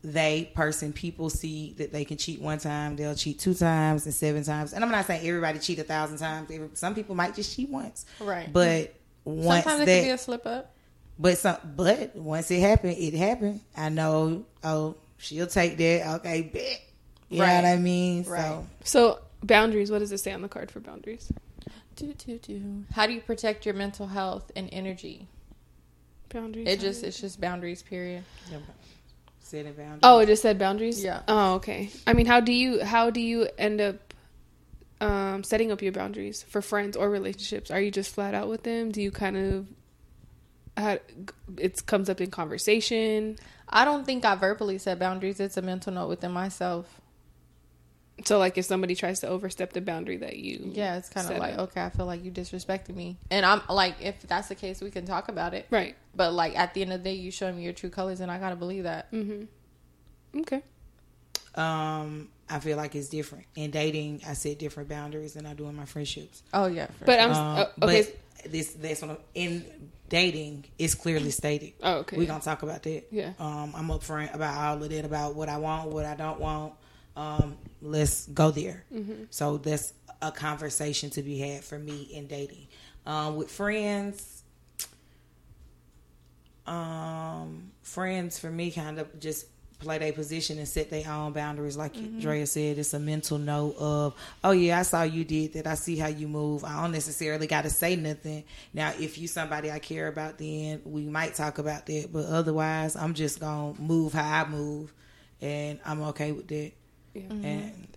they, 0.05 0.51
person, 0.55 0.93
people 0.93 1.31
see 1.31 1.75
that 1.79 1.93
they 1.93 2.05
can 2.05 2.17
cheat 2.17 2.41
one 2.43 2.59
time, 2.59 2.97
they'll 2.97 3.15
cheat 3.15 3.39
two 3.39 3.55
times 3.55 4.05
and 4.07 4.13
seven 4.15 4.43
times. 4.43 4.73
And 4.73 4.85
I'm 4.85 4.91
not 4.91 5.07
saying 5.07 5.27
everybody 5.27 5.61
cheat 5.61 5.79
a 5.79 5.85
thousand 5.85 6.19
times. 6.19 6.51
Some 6.75 6.95
people 6.97 7.15
might 7.15 7.35
just 7.37 7.55
cheat 7.55 7.71
once, 7.71 8.05
right 8.21 8.53
but 8.53 8.93
once 9.25 9.65
sometimes 9.65 9.83
it 9.83 9.87
that, 9.87 10.01
could 10.01 10.07
be 10.07 10.11
a 10.11 10.19
slip 10.19 10.47
up 10.47 10.73
but 11.19 11.39
some, 11.39 11.57
but 11.77 12.17
once 12.17 12.51
it 12.51 12.61
happened, 12.61 12.97
it 12.99 13.15
happened. 13.15 13.61
I 13.77 13.91
know. 13.91 14.45
Oh, 14.65 14.97
she'll 15.19 15.47
take 15.47 15.77
that. 15.77 16.17
Okay, 16.17 16.43
bet. 16.43 16.81
You 17.29 17.39
know 17.39 17.45
Right. 17.45 17.55
what 17.57 17.65
I 17.65 17.77
mean? 17.77 18.25
Right. 18.25 18.41
So 18.43 18.67
So 18.85 19.19
boundaries. 19.43 19.91
What 19.91 20.01
does 20.01 20.13
it 20.13 20.19
say 20.19 20.33
on 20.33 20.43
the 20.43 20.49
card 20.49 20.71
for 20.71 20.81
boundaries? 20.81 21.31
Do, 21.97 22.13
do, 22.15 22.39
do. 22.39 22.85
How 22.93 23.07
do 23.07 23.13
you 23.13 23.21
protect 23.21 23.67
your 23.67 23.75
mental 23.75 24.07
health 24.07 24.51
and 24.57 24.69
energy? 24.73 25.29
Boundaries. 26.31 26.67
It 26.67 26.81
just 26.81 27.05
it's 27.05 27.21
just 27.21 27.41
boundaries. 27.41 27.83
Period. 27.83 28.25
setting 29.41 29.73
boundaries. 29.75 30.01
Oh, 30.03 30.19
it 30.21 30.27
just 30.27 30.43
said 30.43 30.59
boundaries. 30.59 31.05
Yeah. 31.05 31.23
Oh, 31.29 31.55
okay. 31.55 31.91
I 32.07 32.15
mean, 32.15 32.27
how 32.27 32.41
do 32.41 32.53
you 32.53 32.83
how 32.83 33.11
do 33.11 33.21
you 33.21 33.49
end 33.59 33.81
up 33.81 34.12
um, 35.03 35.43
setting 35.43 35.73
up 35.73 35.83
your 35.83 35.93
boundaries 35.93 36.45
for 36.45 36.63
friends 36.63 36.97
or 36.97 37.11
relationships? 37.11 37.71
Are 37.71 37.81
you 37.81 37.91
just 37.91 38.15
flat 38.15 38.35
out 38.35 38.49
with 38.49 38.63
them? 38.63 38.93
Do 38.93 39.03
you 39.03 39.11
kind 39.11 39.37
of 39.37 39.67
how, 40.77 40.99
it 41.59 41.85
comes 41.87 42.09
up 42.09 42.21
in 42.21 42.31
conversation? 42.31 43.37
I 43.69 43.85
don't 43.85 44.07
think 44.07 44.25
I 44.25 44.37
verbally 44.37 44.79
set 44.79 44.99
boundaries. 45.01 45.41
It's 45.41 45.57
a 45.57 45.63
mental 45.63 45.93
note 45.93 46.09
within 46.09 46.31
myself. 46.31 47.01
So, 48.25 48.39
like, 48.39 48.57
if 48.57 48.65
somebody 48.67 48.95
tries 48.95 49.21
to 49.21 49.29
overstep 49.29 49.73
the 49.73 49.81
boundary 49.81 50.19
that 50.19 50.37
you 50.37 50.71
Yeah, 50.75 50.97
it's 50.97 51.09
kind 51.09 51.29
of 51.29 51.39
like 51.39 51.55
up. 51.55 51.71
okay, 51.71 51.83
I 51.83 51.91
feel 51.91 52.07
like 52.07 52.23
you 52.25 52.31
disrespected 52.31 52.95
me, 52.95 53.17
and 53.31 53.45
I'm 53.45 53.63
like, 53.69 53.97
if 54.01 54.21
that's 54.23 54.49
the 54.49 54.55
case, 54.55 54.81
we 54.81 54.93
can 54.93 55.05
talk 55.07 55.29
about 55.29 55.55
it. 55.55 55.67
right. 55.71 55.97
But 56.15 56.33
like 56.33 56.57
at 56.57 56.75
the 56.75 56.83
end 56.83 56.93
of 56.93 57.03
the 57.03 57.11
day, 57.11 57.17
you 57.17 57.33
showing 57.33 57.57
me 57.57 57.65
your 57.65 57.73
true 57.73 57.91
colors, 57.91 58.21
and 58.21 58.31
I 58.31 58.39
gotta 58.39 58.55
believe 58.55 58.85
that. 58.85 59.11
Mm-hmm. 59.11 60.41
Okay. 60.43 60.63
Um, 61.57 62.29
I 62.53 62.61
feel 62.61 62.77
like 62.77 62.95
it's 62.95 63.09
different 63.09 63.47
in 63.55 63.71
dating. 63.71 64.21
I 64.29 64.35
set 64.35 64.59
different 64.59 64.89
boundaries 64.89 65.33
than 65.33 65.47
I 65.47 65.55
do 65.55 65.67
in 65.69 65.75
my 65.75 65.87
friendships. 65.87 66.43
Oh 66.53 66.67
yeah, 66.67 66.87
for 66.87 67.07
But 67.07 67.19
sure. 67.19 67.23
I'm 67.23 67.31
Um, 67.31 67.37
uh, 67.37 67.61
okay. 67.61 67.73
But 68.43 68.51
this 68.53 68.73
that's 68.75 69.01
what 69.03 69.13
I'm, 69.13 69.17
in 69.35 69.65
dating. 70.09 70.67
It's 70.79 70.95
clearly 70.95 71.31
stated. 71.31 71.73
Oh, 71.83 71.99
okay. 72.01 72.19
we're 72.19 72.27
gonna 72.27 72.43
talk 72.43 72.63
about 72.63 72.83
that. 72.83 73.05
Yeah. 73.11 73.33
Um, 73.39 73.73
I'm 73.75 73.89
upfront 73.89 74.35
about 74.35 74.55
all 74.59 74.83
of 74.83 74.91
that 74.91 75.05
about 75.07 75.35
what 75.35 75.49
I 75.49 75.57
want, 75.57 75.91
what 75.91 76.05
I 76.05 76.15
don't 76.15 76.39
want. 76.39 76.75
Um, 77.17 77.57
let's 77.81 78.27
go 78.27 78.51
there. 78.51 78.85
Mm-hmm. 78.93 79.25
So 79.31 79.57
that's 79.57 79.95
a 80.21 80.31
conversation 80.31 81.09
to 81.11 81.23
be 81.23 81.39
had 81.39 81.65
for 81.65 81.79
me 81.79 82.03
in 82.13 82.27
dating. 82.27 82.69
Um, 83.07 83.37
with 83.37 83.51
friends, 83.51 84.43
um, 86.67 87.71
friends 87.83 88.39
for 88.39 88.51
me 88.51 88.71
kind 88.71 88.99
of 88.99 89.19
just 89.19 89.47
play 89.83 89.99
their 89.99 90.13
position 90.13 90.59
and 90.59 90.67
set 90.67 90.89
their 90.91 91.09
own 91.11 91.33
boundaries. 91.33 91.77
Like 91.77 91.93
Mm-hmm. 91.95 92.21
Drea 92.21 92.47
said, 92.47 92.79
it's 92.79 92.95
a 92.95 92.99
mental 92.99 93.39
note 93.39 93.77
of, 93.79 94.15
oh 94.43 94.53
yeah, 94.53 94.79
I 94.79 94.83
saw 94.83 95.03
you 95.03 95.25
did 95.25 95.53
that. 95.53 95.67
I 95.67 95.75
see 95.75 95.97
how 95.97 96.07
you 96.09 96.27
move. 96.29 96.65
I 96.65 96.81
don't 96.81 96.93
necessarily 96.93 97.47
got 97.47 97.65
to 97.65 97.71
say 97.71 97.97
nothing. 97.97 98.45
Now, 98.73 98.93
if 98.99 99.19
you 99.19 99.29
somebody 99.29 99.71
I 99.71 99.79
care 99.79 100.09
about, 100.09 100.39
then 100.39 100.81
we 100.85 101.03
might 101.03 101.35
talk 101.35 101.59
about 101.59 101.87
that. 101.87 102.09
But 102.13 102.27
otherwise, 102.27 102.97
I'm 102.97 103.15
just 103.15 103.41
gonna 103.41 103.75
move 103.81 104.15
how 104.15 104.43
I 104.45 104.49
move, 104.49 104.93
and 105.41 105.79
I'm 105.85 106.01
okay 106.05 106.33
with 106.33 106.49
that. 106.49 106.73
Yeah. 107.15 107.23
And 107.31 107.89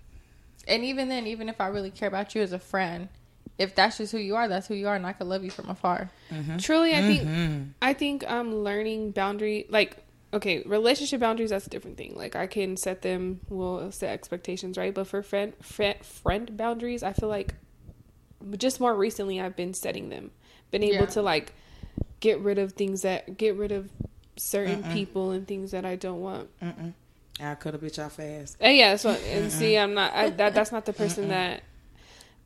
And 0.67 0.83
even 0.83 1.09
then, 1.09 1.27
even 1.27 1.47
if 1.47 1.61
I 1.61 1.67
really 1.67 1.91
care 1.91 2.07
about 2.07 2.35
you 2.35 2.41
as 2.41 2.51
a 2.51 2.59
friend, 2.59 3.07
if 3.57 3.75
that's 3.75 3.97
just 3.97 4.11
who 4.11 4.17
you 4.17 4.35
are, 4.35 4.47
that's 4.47 4.67
who 4.67 4.73
you 4.73 4.87
are, 4.87 4.95
and 4.95 5.05
I 5.05 5.13
could 5.13 5.27
love 5.27 5.43
you 5.43 5.51
from 5.51 5.69
afar. 5.69 6.09
Truly, 6.59 6.93
I 6.93 7.01
think 7.01 7.21
Mm-hmm. 7.23 7.63
I 7.81 7.93
think 7.93 8.25
I'm 8.29 8.53
learning 8.63 9.11
boundary 9.11 9.65
like 9.69 9.95
okay, 10.35 10.61
relationship 10.65 11.19
boundaries 11.19 11.49
that's 11.49 11.65
a 11.65 11.69
different 11.69 11.97
thing. 11.97 12.13
Like 12.15 12.35
I 12.35 12.45
can 12.47 12.77
set 12.77 13.01
them, 13.01 13.39
we'll 13.49 13.91
set 13.91 14.11
expectations, 14.11 14.77
right? 14.77 14.93
But 14.93 15.07
for 15.07 15.23
friend 15.23 15.53
friend 15.61 15.97
friend 16.03 16.55
boundaries, 16.55 17.01
I 17.03 17.13
feel 17.13 17.29
like 17.29 17.55
just 18.57 18.79
more 18.79 18.93
recently 18.93 19.41
I've 19.41 19.55
been 19.55 19.73
setting 19.73 20.09
them. 20.09 20.31
Been 20.71 20.83
able 20.83 21.05
Yeah. 21.05 21.05
to 21.05 21.21
like 21.21 21.53
get 22.19 22.39
rid 22.39 22.59
of 22.59 22.73
things 22.73 23.01
that 23.03 23.37
get 23.37 23.55
rid 23.55 23.71
of 23.71 23.89
certain 24.37 24.83
people 24.83 25.31
and 25.31 25.47
things 25.47 25.71
that 25.71 25.85
I 25.85 25.95
don't 25.95 26.21
want. 26.21 26.49
mm-mm. 26.61 26.93
I 27.39 27.55
cut 27.55 27.75
a 27.75 27.77
bitch 27.77 28.03
off 28.03 28.13
fast. 28.13 28.57
And 28.59 28.71
uh, 28.71 28.73
yeah, 28.73 28.95
so 28.95 29.09
and 29.09 29.51
see, 29.51 29.77
I'm 29.77 29.93
not 29.93 30.13
I, 30.13 30.29
that. 30.29 30.53
That's 30.53 30.71
not 30.71 30.85
the 30.85 30.93
person 30.93 31.29
that 31.29 31.63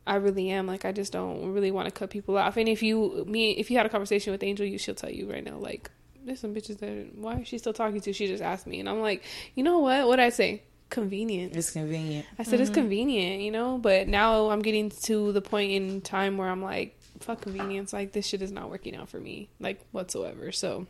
I 0.08 0.16
really 0.16 0.50
am. 0.50 0.66
Like, 0.66 0.84
I 0.86 0.92
just 0.92 1.12
don't 1.12 1.52
really 1.54 1.70
want 1.70 1.88
to 1.88 1.92
cut 1.92 2.10
people 2.10 2.38
off. 2.38 2.58
And 2.58 2.68
if 2.68 2.82
you 2.82 3.24
me, 3.28 3.52
if 3.52 3.70
you 3.70 3.78
had 3.78 3.86
a 3.86 3.90
conversation 3.90 4.32
with 4.32 4.42
Angel, 4.44 4.66
you 4.66 4.78
she'll 4.80 4.96
tell 4.96 5.12
you 5.12 5.32
right 5.32 5.44
now. 5.44 5.58
Like, 5.58 5.92
there's 6.30 6.40
some 6.40 6.54
bitches 6.54 6.80
that 6.80 7.16
why 7.16 7.36
is 7.36 7.48
she 7.48 7.58
still 7.58 7.74
talking 7.74 8.00
to? 8.02 8.14
She 8.14 8.28
just 8.28 8.44
asked 8.44 8.68
me, 8.68 8.80
and 8.80 8.88
I'm 8.88 9.02
like, 9.02 9.24
you 9.56 9.64
know 9.64 9.80
what? 9.80 10.08
What 10.08 10.20
I 10.20 10.30
say? 10.30 10.64
Convenient. 10.90 11.56
It's 11.56 11.72
convenient. 11.72 12.26
I 12.40 12.44
said 12.44 12.60
it's 12.60 12.70
mm-hmm. 12.70 12.82
convenient, 12.82 13.42
you 13.42 13.52
know. 13.52 13.78
But 13.78 14.08
now 14.08 14.50
I'm 14.50 14.62
getting 14.62 14.90
to 15.04 15.32
the 15.32 15.42
point 15.42 15.72
in 15.72 16.02
time 16.02 16.38
where 16.38 16.50
I'm 16.50 16.64
like, 16.64 16.98
fuck 17.20 17.42
convenience. 17.42 17.94
Like 17.94 18.12
this 18.12 18.26
shit 18.26 18.42
is 18.42 18.52
not 18.52 18.70
working 18.70 18.96
out 18.96 19.10
for 19.10 19.20
me, 19.20 19.50
like 19.60 19.82
whatsoever. 19.92 20.52
So 20.52 20.88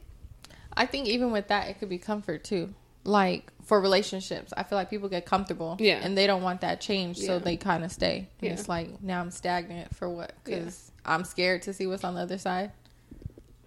I 0.75 0.85
think 0.85 1.07
even 1.07 1.31
with 1.31 1.47
that, 1.49 1.67
it 1.69 1.79
could 1.79 1.89
be 1.89 1.97
comfort 1.97 2.43
too. 2.43 2.73
Like 3.03 3.51
for 3.63 3.79
relationships, 3.81 4.53
I 4.55 4.63
feel 4.63 4.77
like 4.77 4.89
people 4.89 5.09
get 5.09 5.25
comfortable, 5.25 5.77
Yeah. 5.79 5.99
and 6.01 6.17
they 6.17 6.27
don't 6.27 6.43
want 6.43 6.61
that 6.61 6.81
change, 6.81 7.17
so 7.17 7.39
they 7.39 7.55
kind 7.57 7.83
of 7.83 7.91
stay. 7.91 8.27
And 8.39 8.47
Yeah. 8.47 8.53
It's 8.53 8.69
like 8.69 9.01
now 9.01 9.21
I'm 9.21 9.31
stagnant 9.31 9.95
for 9.95 10.09
what? 10.09 10.33
Yeah. 10.45 10.59
Because 10.59 10.91
I'm 11.05 11.23
scared 11.23 11.63
to 11.63 11.73
see 11.73 11.87
what's 11.87 12.03
on 12.03 12.15
the 12.15 12.21
other 12.21 12.37
side. 12.37 12.71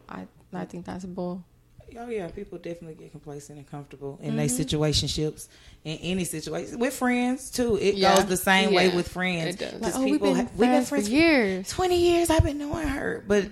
I 0.09 0.27
I 0.53 0.65
think 0.67 0.85
that's 0.85 1.05
bull. 1.05 1.45
Oh 1.99 2.09
yeah, 2.09 2.29
people 2.29 2.59
definitely 2.59 2.95
get 2.95 3.13
complacent 3.13 3.59
and 3.59 3.67
comfortable 3.71 4.19
in 4.23 4.29
Mm-hmm. 4.35 4.37
their 4.39 4.47
situationships 4.47 5.49
in 5.85 5.99
any 5.99 6.25
situation 6.25 6.79
with 6.79 6.95
friends 6.95 7.51
too. 7.51 7.77
It 7.77 7.97
Yeah. 7.97 8.17
goes 8.17 8.27
the 8.27 8.37
same 8.37 8.73
way 8.75 8.89
with 8.95 9.09
friends. 9.09 9.55
it 9.55 9.59
does. 9.59 9.81
Like, 9.81 9.95
oh, 9.97 10.05
we've 10.05 10.21
been 10.21 10.37
we've 10.57 10.71
been 10.71 10.85
friends 10.85 11.09
for 11.09 11.13
years. 11.15 11.69
twenty 11.69 11.97
years. 11.99 12.31
I've 12.31 12.45
been 12.45 12.59
knowing 12.59 12.87
her, 12.89 13.25
but 13.27 13.45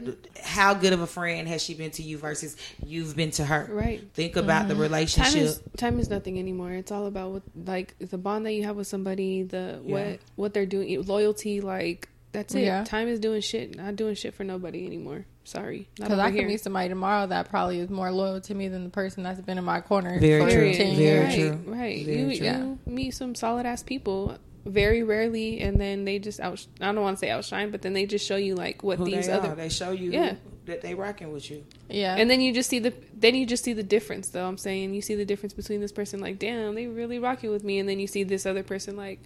how 0.43 0.75
good 0.75 0.93
of 0.93 1.01
a 1.01 1.07
friend 1.07 1.47
has 1.49 1.63
she 1.63 1.75
been 1.75 1.91
to 1.93 2.03
you 2.03 2.19
versus 2.19 2.57
you've 2.87 3.17
been 3.17 3.31
to 3.33 3.45
her? 3.45 3.69
Right. 3.71 4.03
Think 4.15 4.37
about 4.37 4.69
the 4.69 4.75
time 4.75 4.83
relationship. 4.83 5.43
is 5.43 5.61
time 5.77 5.99
is 5.99 6.09
nothing 6.09 6.39
anymore. 6.39 6.73
It's 6.73 6.93
all 6.93 7.07
about 7.07 7.33
what 7.33 7.43
like 7.67 7.95
the 7.99 8.19
bond 8.19 8.47
that 8.47 8.53
you 8.53 8.65
have 8.65 8.77
with 8.77 8.87
somebody, 8.87 9.43
the 9.43 9.81
Yeah. 9.85 9.93
what 9.93 10.19
what 10.37 10.55
they're 10.55 10.67
doing, 10.67 11.03
loyalty. 11.05 11.61
Like 11.61 12.09
that's 12.33 12.55
it. 12.55 12.63
Yeah. 12.65 12.85
Time 12.85 13.09
is 13.09 13.19
doing 13.21 13.41
shit. 13.41 13.77
Not 13.77 13.97
doing 13.97 14.15
shit 14.15 14.35
for 14.35 14.45
nobody 14.45 14.87
anymore. 14.87 15.27
Sorry, 15.45 15.89
Because 15.97 16.19
I 16.21 16.31
could 16.31 16.41
here. 16.41 16.49
meet 16.49 16.61
somebody 16.61 16.89
tomorrow 16.89 17.27
that 17.27 17.49
probably 17.51 17.81
is 17.81 17.91
more 17.91 18.13
loyal 18.13 18.41
to 18.43 18.55
me 18.55 18.69
than 18.69 18.85
the 18.85 18.91
person 18.91 19.25
that's 19.25 19.41
been 19.41 19.59
in 19.59 19.65
my 19.65 19.81
corner 19.81 20.21
Very 20.21 20.41
for 20.45 20.51
true. 20.51 20.73
10 20.75 20.97
Very 20.97 21.03
years. 21.03 21.25
right, 21.25 21.35
true. 21.35 21.73
Right. 21.75 22.07
Very 22.07 22.21
you, 22.35 22.37
true. 22.39 22.47
you 22.47 22.79
meet 22.87 23.11
some 23.13 23.35
solid 23.35 23.67
ass 23.67 23.83
people 23.83 24.37
very 24.65 25.03
rarely, 25.03 25.61
and 25.61 25.81
then 25.81 26.05
they 26.05 26.19
just 26.21 26.39
out. 26.39 26.65
I 26.81 26.93
don't 26.93 27.01
want 27.01 27.17
to 27.17 27.21
say 27.21 27.31
outshine, 27.31 27.71
but 27.73 27.83
then 27.83 27.95
they 27.95 28.07
just 28.07 28.25
show 28.27 28.37
you 28.37 28.55
like 28.55 28.85
what 28.85 28.99
who 28.99 29.07
these 29.07 29.27
they 29.27 29.33
other 29.33 29.49
are. 29.49 29.55
They 29.57 29.71
show 29.71 29.91
you 29.91 30.13
Yeah. 30.13 30.35
that 30.67 30.83
they 30.83 30.95
rocking 30.95 31.33
with 31.33 31.51
you. 31.51 31.65
Yeah. 31.89 32.15
And 32.17 32.31
then 32.31 32.41
you 32.43 32.53
just 32.53 32.69
see 32.69 32.79
the 32.79 32.93
then 33.15 33.35
you 33.35 33.47
just 33.47 33.65
see 33.65 33.73
the 33.73 33.83
difference 33.83 34.29
though. 34.29 34.47
I'm 34.47 34.59
saying 34.59 34.95
you 34.95 35.01
see 35.03 35.15
the 35.17 35.25
difference 35.25 35.55
between 35.55 35.81
this 35.81 35.91
person 35.93 36.21
like, 36.21 36.39
damn, 36.39 36.75
they 36.77 36.87
really 36.87 37.19
rocking 37.19 37.51
with 37.51 37.65
me, 37.65 37.79
and 37.81 37.89
then 37.89 37.99
you 37.99 38.07
see 38.07 38.23
this 38.23 38.45
other 38.47 38.63
person 38.63 38.97
like, 38.97 39.21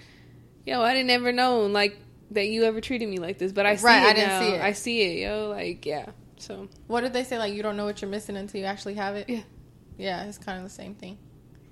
yo, 0.64 0.80
I 0.80 0.94
didn't 0.94 1.10
ever 1.10 1.32
know 1.32 1.66
like 1.66 1.98
that 2.32 2.46
you 2.48 2.64
ever 2.64 2.80
treated 2.80 3.08
me 3.08 3.18
like 3.18 3.38
this, 3.38 3.52
but 3.52 3.66
I 3.66 3.76
see 3.76 3.84
Right, 3.86 4.02
it 4.02 4.06
I 4.06 4.12
didn't 4.14 4.28
now. 4.28 4.40
see 4.40 4.48
it. 4.54 4.60
I 4.62 4.72
see 4.72 5.00
it, 5.02 5.26
yo, 5.26 5.48
like 5.50 5.84
yeah. 5.86 6.06
So 6.38 6.68
what 6.88 7.02
did 7.02 7.12
they 7.12 7.24
say? 7.24 7.38
Like, 7.38 7.54
you 7.54 7.62
don't 7.62 7.76
know 7.76 7.84
what 7.84 8.02
you're 8.02 8.10
missing 8.10 8.36
until 8.36 8.60
you 8.60 8.66
actually 8.66 8.94
have 8.94 9.14
it? 9.16 9.28
Yeah. 9.28 9.40
Yeah, 9.96 10.24
it's 10.24 10.38
kind 10.38 10.58
of 10.58 10.64
the 10.64 10.70
same 10.70 10.94
thing. 10.94 11.18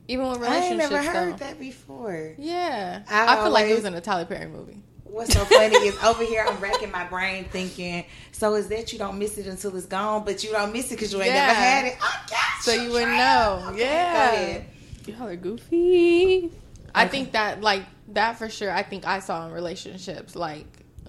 Even 0.08 0.28
with 0.28 0.38
relationships, 0.38 0.72
I 0.72 0.76
never 0.94 1.02
heard 1.02 1.32
though. 1.34 1.44
that 1.44 1.58
before. 1.58 2.34
Yeah. 2.38 3.02
I 3.08 3.36
I, 3.38 3.42
feel 3.42 3.50
like 3.52 3.66
it 3.66 3.74
was 3.74 3.84
in 3.84 3.94
a 3.94 4.00
Tyler 4.00 4.24
Perry 4.24 4.46
movie. 4.48 4.82
What's 5.04 5.34
so 5.34 5.44
funny 5.44 5.74
is 5.76 5.96
over 6.04 6.24
here 6.24 6.44
I'm 6.48 6.58
racking 6.60 6.90
my 6.90 7.04
brain 7.04 7.44
thinking, 7.44 8.04
so 8.30 8.54
is 8.54 8.68
that 8.68 8.92
you 8.92 8.98
don't 8.98 9.18
miss 9.18 9.36
it 9.38 9.46
until 9.46 9.76
it's 9.76 9.86
gone, 9.86 10.24
but 10.24 10.42
you 10.42 10.50
don't 10.52 10.72
miss 10.72 10.86
it 10.90 10.96
because 10.96 11.12
you 11.12 11.20
ain't 11.20 11.34
Yeah. 11.34 11.46
never 11.46 11.54
had 11.58 11.84
it. 11.86 11.96
I 12.00 12.16
got 12.30 12.62
So 12.62 12.72
you, 12.72 12.82
you 12.82 12.90
wouldn't 12.92 13.16
know. 13.16 13.66
Okay, 13.70 13.80
Yeah. 13.80 14.12
Go 14.12 14.36
ahead. 14.36 14.64
y'all 15.06 15.26
are 15.28 15.36
goofy. 15.36 16.50
I 16.94 17.08
think 17.08 17.32
that, 17.32 17.60
like, 17.60 17.84
that 18.14 18.38
for 18.38 18.48
sure, 18.48 18.70
I 18.72 18.82
think 18.82 19.06
I 19.06 19.20
saw 19.20 19.46
in 19.46 19.52
relationships, 19.52 20.34
like, 20.36 20.66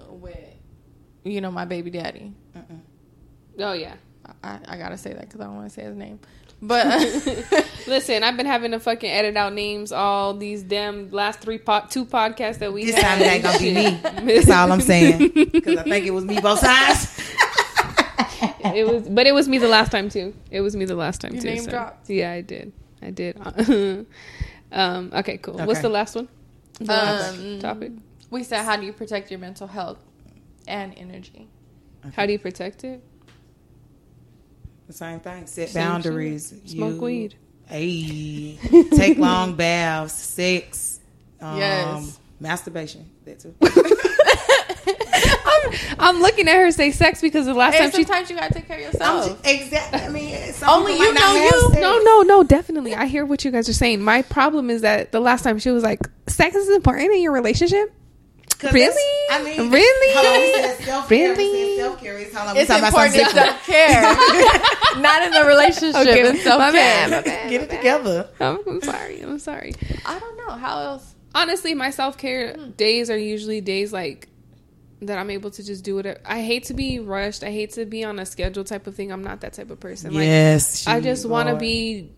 with, 0.10 0.38
you 1.24 1.41
know, 1.41 1.51
my 1.51 1.65
baby 1.65 1.89
daddy. 1.89 2.33
Oh 3.60 3.74
yeah. 3.74 3.95
I, 4.43 4.60
I 4.67 4.77
gotta 4.77 4.98
say 4.98 5.12
that 5.13 5.22
because 5.22 5.41
I 5.41 5.45
don't 5.45 5.55
want 5.57 5.67
to 5.67 5.74
say 5.74 5.83
his 5.83 5.95
name. 5.95 6.19
But 6.62 6.86
Listen, 7.88 8.24
I've 8.24 8.38
been 8.38 8.45
having 8.45 8.72
to 8.72 8.79
fucking 8.79 9.10
edit 9.10 9.36
out 9.36 9.51
names 9.53 9.91
all 9.91 10.33
these 10.33 10.63
damn 10.63 11.10
last 11.12 11.41
three 11.41 11.57
po- 11.57 11.83
two 11.89 12.05
podcasts 12.05 12.60
that 12.60 12.72
we 12.72 12.86
This 12.86 12.95
had. 12.95 13.03
time 13.17 13.22
it 13.22 13.25
ain't 13.25 13.43
gonna 13.43 13.60
be 13.60 13.74
me. 13.74 14.00
That's 14.36 14.50
all 14.50 14.72
I'm 14.72 14.79
saying. 14.79 15.31
Because 15.51 15.77
I 15.79 15.83
think 15.83 16.05
it 16.05 16.12
was 16.12 16.24
me 16.24 16.39
both 16.39 16.60
sides. 16.60 17.19
it 18.74 18.88
was, 18.88 19.10
but 19.10 19.27
it 19.27 19.33
was 19.33 19.50
me 19.50 19.57
the 19.57 19.67
last 19.67 19.91
time 19.91 20.07
too. 20.10 20.33
It 20.51 20.62
was 20.62 20.74
me 20.75 20.86
the 20.86 20.95
last 20.95 21.19
time 21.19 21.36
You 21.36 21.41
too. 21.41 21.48
name 21.50 21.63
so- 21.63 21.72
dropped. 21.72 22.10
Yeah, 22.10 22.31
I 22.31 22.41
did. 22.41 22.72
I 23.01 23.10
did. 23.12 23.36
um, 24.72 25.12
okay, 25.13 25.38
cool. 25.39 25.55
What's 25.65 25.81
the 25.81 25.89
last 25.89 26.15
one? 26.15 26.29
The 26.79 26.93
Um, 27.53 27.59
topic. 27.59 27.91
we 28.29 28.43
said, 28.43 28.63
how 28.63 28.75
do 28.77 28.85
you 28.85 28.93
protect 28.93 29.29
your 29.31 29.39
mental 29.39 29.67
health 29.67 29.99
and 30.67 30.93
energy? 30.97 31.47
How 32.15 32.25
do 32.25 32.31
you 32.33 32.39
protect 32.39 32.83
it? 32.83 33.01
The 34.87 34.93
same 34.93 35.19
thing. 35.21 35.47
Set 35.47 35.69
Same 35.69 35.83
boundaries. 35.83 36.49
shit. 36.61 36.69
Smoke 36.71 36.99
weed. 37.01 37.35
Hey, 37.67 38.57
take 38.91 39.17
long 39.17 39.55
baths. 39.55 40.13
Sex. 40.13 40.99
Um, 41.39 41.57
Yes. 41.57 42.19
Masturbation. 42.39 43.09
That 43.23 43.39
too. 43.39 43.55
I'm, 45.63 46.00
I'm 46.00 46.22
looking 46.22 46.48
at 46.48 46.55
her 46.55 46.72
say 46.72 46.91
sex 46.91 47.22
because 47.22 47.46
the 47.46 47.53
last 47.53 47.75
And 47.75 47.91
time 47.91 48.00
she. 48.00 48.05
sometimes 48.05 48.29
you 48.29 48.36
gotta 48.36 48.53
take 48.53 48.67
care 48.67 48.77
of 48.77 48.86
I'm 48.86 48.91
yourself. 48.93 49.43
just, 49.43 49.48
exactly. 49.48 50.00
I 50.01 50.10
mean, 50.10 50.53
Only 50.67 50.98
you 50.98 51.13
know 51.13 51.36
you. 51.36 51.50
sex. 51.70 51.82
No, 51.82 52.00
no, 52.00 52.22
no, 52.22 52.43
definitely. 52.43 52.96
I 52.96 53.05
hear 53.05 53.25
what 53.25 53.43
you 53.46 53.51
guys 53.51 53.67
are 53.70 53.74
saying. 53.74 54.01
My 54.01 54.22
problem 54.22 54.70
is 54.70 54.82
that 54.82 55.12
the 55.12 55.20
last 55.20 55.43
time 55.43 55.60
she 55.60 55.72
was 55.72 55.84
like, 55.84 56.00
sex 56.27 56.55
is 56.55 56.70
important 56.70 57.12
in 57.12 57.22
your 57.22 57.34
relationship." 57.34 57.93
Really? 58.72 59.27
I 59.29 59.43
mean, 59.43 59.72
Really? 59.72 60.13
Hold 60.13 60.25
on, 60.25 60.39
we 60.41 60.53
said 60.53 60.86
self-care. 60.86 61.29
Really? 61.36 61.51
We 61.51 61.75
said 61.77 61.84
self-care. 61.84 62.17
It's, 62.20 62.36
hold 62.36 62.48
on, 62.48 62.55
we 62.55 62.62
it's 62.62 62.67
talking 62.70 62.88
about 62.88 63.05
important 63.05 63.15
in 63.15 63.29
self 63.34 63.65
care, 63.65 65.01
not 65.01 65.22
in 65.24 65.32
the 65.32 65.43
relationship. 65.46 66.01
Okay, 66.01 66.29
in 66.29 66.38
self 66.38 66.60
my 66.60 66.72
bad, 66.72 67.12
my 67.12 67.22
bad. 67.22 67.50
Get 67.50 67.63
it 67.63 67.70
together. 67.70 68.29
I'm, 68.39 68.60
I'm 68.65 68.82
sorry. 68.82 69.20
I'm 69.22 69.39
sorry. 69.39 69.74
I 70.05 70.17
don't 70.17 70.38
know 70.38 70.53
how 70.53 70.79
else. 70.79 71.13
honestly 71.36 71.74
my 71.74 71.89
self-care 71.89 72.53
hmm. 72.53 72.70
days 72.72 73.10
are 73.10 73.17
usually 73.17 73.60
days 73.60 73.91
like 73.91 74.29
that 75.07 75.17
i'm 75.17 75.29
able 75.29 75.51
to 75.51 75.63
just 75.63 75.83
do 75.83 76.00
it 76.00 76.22
i 76.25 76.41
hate 76.41 76.63
to 76.65 76.74
be 76.74 77.00
rushed. 77.00 77.43
I 77.43 77.51
hate 77.51 77.72
to 77.74 77.86
be 77.86 78.03
on 78.03 78.19
a 78.19 78.25
schedule 78.25 78.63
type 78.63 78.88
of 78.88 78.95
thing. 78.95 79.12
I'm 79.12 79.24
not 79.24 79.41
that 79.41 79.53
type 79.53 79.69
of 79.69 79.79
person. 79.79 80.13
Like 80.13 80.25
yes, 80.25 80.88
i 80.88 81.00
just 81.00 81.25
want 81.25 81.50
to 81.50 81.55
be 81.55 82.12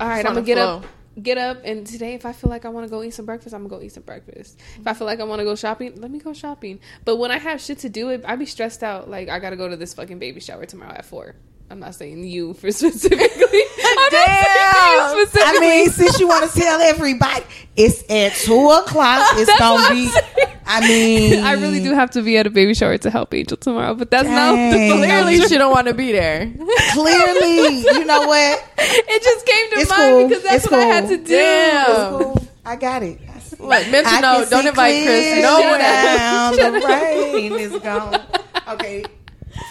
all 0.00 0.08
right 0.08 0.24
i'm 0.26 0.34
gonna 0.34 0.46
get 0.46 0.56
flow. 0.58 0.78
up 0.78 0.84
get 1.22 1.38
up 1.38 1.62
and 1.64 1.86
today 1.86 2.12
if 2.12 2.26
i 2.26 2.32
feel 2.32 2.50
like 2.50 2.66
i 2.66 2.68
want 2.68 2.86
to 2.86 2.90
go 2.90 3.02
eat 3.02 3.14
some 3.14 3.24
breakfast 3.24 3.54
i'm 3.54 3.62
gonna 3.66 3.80
go 3.80 3.82
eat 3.82 3.92
some 3.92 4.02
breakfast. 4.02 4.60
If 4.78 4.86
i 4.86 4.92
feel 4.92 5.06
like 5.06 5.20
i 5.20 5.24
want 5.24 5.40
to 5.40 5.44
go 5.44 5.54
shopping 5.54 5.98
let 6.00 6.10
me 6.10 6.18
go 6.18 6.32
shopping. 6.32 6.80
But 7.04 7.16
when 7.16 7.30
i 7.30 7.38
have 7.38 7.60
shit 7.60 7.78
to 7.80 7.88
do 7.88 8.10
it 8.10 8.22
i 8.26 8.36
be 8.36 8.46
stressed 8.46 8.82
out. 8.82 9.08
Like 9.08 9.28
i 9.28 9.38
gotta 9.38 9.56
go 9.56 9.68
to 9.68 9.76
this 9.76 9.94
fucking 9.94 10.18
baby 10.18 10.40
shower 10.40 10.66
tomorrow 10.66 10.94
at 10.94 11.04
four 11.04 11.34
i'm 11.70 11.80
not 11.80 11.94
saying 11.94 12.24
you 12.24 12.54
for 12.54 12.70
specifically 12.72 13.62
I'm 13.78 13.94
not 13.96 14.12
saying 14.12 14.26
Damn. 14.44 15.16
you 15.18 15.26
specifically. 15.26 15.56
I 15.56 15.60
mean, 15.60 15.90
since 15.90 16.20
you 16.20 16.28
want 16.28 16.50
to 16.50 16.58
tell 16.60 16.80
everybody, 16.80 17.44
it's 17.76 18.02
at 18.10 18.34
two 18.34 18.68
o'clock. 18.70 19.26
It's 19.36 19.46
That's 19.46 19.58
gonna 19.58 19.94
be. 19.94 20.06
I'm 20.06 20.12
saying. 20.12 20.56
I 20.66 20.80
mean, 20.80 21.44
I 21.44 21.52
really 21.52 21.80
do 21.82 21.94
have 21.94 22.10
to 22.12 22.22
be 22.22 22.36
at 22.38 22.46
a 22.46 22.50
baby 22.50 22.74
shower 22.74 22.98
to 22.98 23.10
help 23.10 23.32
Angel 23.34 23.56
tomorrow, 23.56 23.94
but 23.94 24.10
that's 24.10 24.28
not 24.28 24.54
Clearly, 24.54 25.40
she 25.42 25.56
don't 25.58 25.70
want 25.72 25.86
to 25.86 25.94
be 25.94 26.10
there. 26.12 26.52
Clearly, 26.92 27.78
you 27.80 28.04
know 28.04 28.26
what? 28.26 28.64
it 28.78 29.22
just 29.22 29.46
came 29.46 29.70
to 29.70 29.76
It's 29.80 29.90
mind 29.90 30.02
cool. 30.12 30.28
because 30.28 30.42
that's 30.42 30.64
It's 30.64 30.70
what 30.70 30.80
I 30.80 30.84
had 30.86 31.08
to 31.08 31.16
do. 31.16 31.24
Damn. 31.24 32.22
Cool. 32.22 32.46
I 32.64 32.76
got 32.76 33.02
it. 33.02 33.20
I 33.34 33.38
see. 33.38 33.56
Look, 33.56 33.90
mental 33.90 34.20
note, 34.20 34.50
don't 34.50 34.66
invite 34.66 35.04
Chris 35.04 35.42
No 35.42 35.60
nowhere. 35.60 35.78
down. 35.78 36.52
The 36.56 36.86
rain 36.86 37.52
is 37.52 37.78
gone. 37.80 38.20
Okay. 38.68 39.04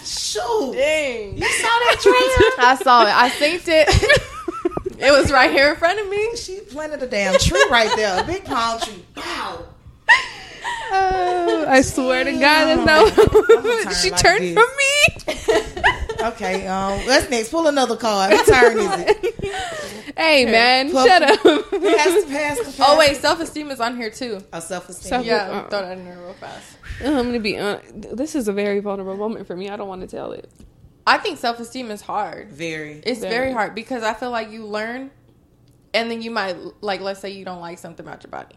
Shoot. 0.04 0.72
Dang. 0.74 1.36
You 1.38 1.44
saw 1.48 1.68
that 1.68 1.96
trailer? 2.00 2.52
I 2.66 2.76
saw 2.76 3.02
it. 3.02 3.14
I 3.14 3.30
synced 3.30 3.68
it. 3.68 4.22
It 4.98 5.10
was 5.10 5.30
right 5.30 5.50
here 5.50 5.72
in 5.72 5.76
front 5.76 6.00
of 6.00 6.08
me. 6.08 6.36
She 6.36 6.60
planted 6.60 7.02
a 7.02 7.06
damn 7.06 7.38
tree 7.38 7.62
right 7.70 7.94
there, 7.96 8.18
a 8.18 8.26
big 8.26 8.46
palm 8.46 8.80
tree. 8.80 9.04
Wow. 9.14 9.66
Oh, 10.90 11.64
I 11.68 11.82
swear 11.82 12.24
to 12.24 12.32
God, 12.32 12.40
that's 12.40 12.80
I'ma 12.80 12.86
not. 12.86 13.14
turn 13.84 13.94
she 13.94 14.10
like 14.10 14.20
turned 14.20 14.42
this. 14.42 14.54
from 14.54 14.68
me. 15.96 16.02
Okay, 16.20 16.66
um, 16.66 17.04
let's 17.06 17.28
next. 17.30 17.50
Pull 17.50 17.66
another 17.66 17.96
card. 17.96 18.32
What 18.32 18.46
turn 18.46 18.78
is 18.78 18.90
it? 19.08 19.34
Hey 20.18 20.46
man, 20.46 20.90
Puff- 20.92 21.06
shut 21.06 21.22
up. 21.22 21.42
Pass 21.70 22.24
pass 22.24 22.58
pass. 22.64 22.80
Oh 22.80 22.96
wait, 22.98 23.18
self 23.18 23.38
esteem 23.38 23.70
is 23.70 23.80
on 23.80 23.96
here 23.98 24.08
too. 24.08 24.42
Oh, 24.50 24.60
self-esteem. 24.60 25.08
Self- 25.10 25.26
Yeah, 25.26 25.36
uh, 25.50 25.68
throw 25.68 25.82
that 25.82 25.98
in 25.98 26.06
there 26.06 26.16
real 26.18 26.32
fast. 26.34 26.78
I'm 27.04 27.12
gonna 27.26 27.38
be. 27.38 27.58
Uh, 27.58 27.80
this 27.94 28.34
is 28.34 28.48
a 28.48 28.52
very 28.54 28.80
vulnerable 28.80 29.16
moment 29.18 29.46
for 29.46 29.54
me. 29.54 29.68
I 29.68 29.76
don't 29.76 29.88
want 29.88 30.00
to 30.00 30.06
tell 30.06 30.32
it. 30.32 30.50
I 31.06 31.18
think 31.18 31.36
self 31.38 31.60
esteem 31.60 31.90
is 31.90 32.00
hard. 32.00 32.50
Very. 32.50 33.02
It's 33.04 33.20
Very. 33.20 33.30
very 33.34 33.52
hard 33.52 33.74
because 33.74 34.02
I 34.02 34.14
feel 34.14 34.30
like 34.30 34.50
you 34.50 34.64
learn, 34.64 35.10
and 35.92 36.10
then 36.10 36.22
you 36.22 36.30
might 36.30 36.56
like, 36.80 37.02
let's 37.02 37.20
say 37.20 37.30
you 37.32 37.44
don't 37.44 37.60
like 37.60 37.78
something 37.78 38.06
about 38.06 38.22
your 38.24 38.30
body, 38.30 38.56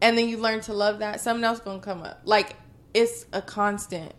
and 0.00 0.16
then 0.16 0.28
you 0.28 0.36
learn 0.38 0.60
to 0.62 0.72
love 0.74 1.00
that. 1.00 1.20
Something 1.20 1.42
else 1.42 1.58
gonna 1.58 1.80
come 1.80 2.02
up. 2.02 2.20
Like 2.24 2.54
it's 2.94 3.26
a 3.32 3.42
constant 3.42 4.12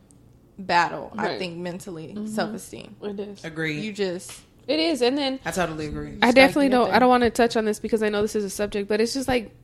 battle. 0.65 1.13
I 1.17 1.37
think 1.37 1.57
mentally 1.57 2.09
mm-hmm. 2.09 2.27
self 2.27 2.53
esteem. 2.53 2.95
It 3.01 3.19
is. 3.19 3.43
Agree. 3.43 3.79
You 3.79 3.93
just 3.93 4.39
It 4.67 4.79
is, 4.79 5.01
and 5.01 5.17
then 5.17 5.39
I 5.45 5.51
totally 5.51 5.87
agree. 5.87 6.17
I 6.21 6.31
definitely 6.31 6.69
don't. 6.69 6.85
there. 6.85 6.95
I 6.95 6.99
don't 6.99 7.09
want 7.09 7.23
to 7.23 7.29
touch 7.29 7.55
on 7.55 7.65
this 7.65 7.79
because 7.79 8.03
I 8.03 8.09
know 8.09 8.21
this 8.21 8.35
is 8.35 8.43
a 8.43 8.49
subject, 8.49 8.87
but 8.87 9.01
it's 9.01 9.13
just 9.13 9.27
like 9.27 9.55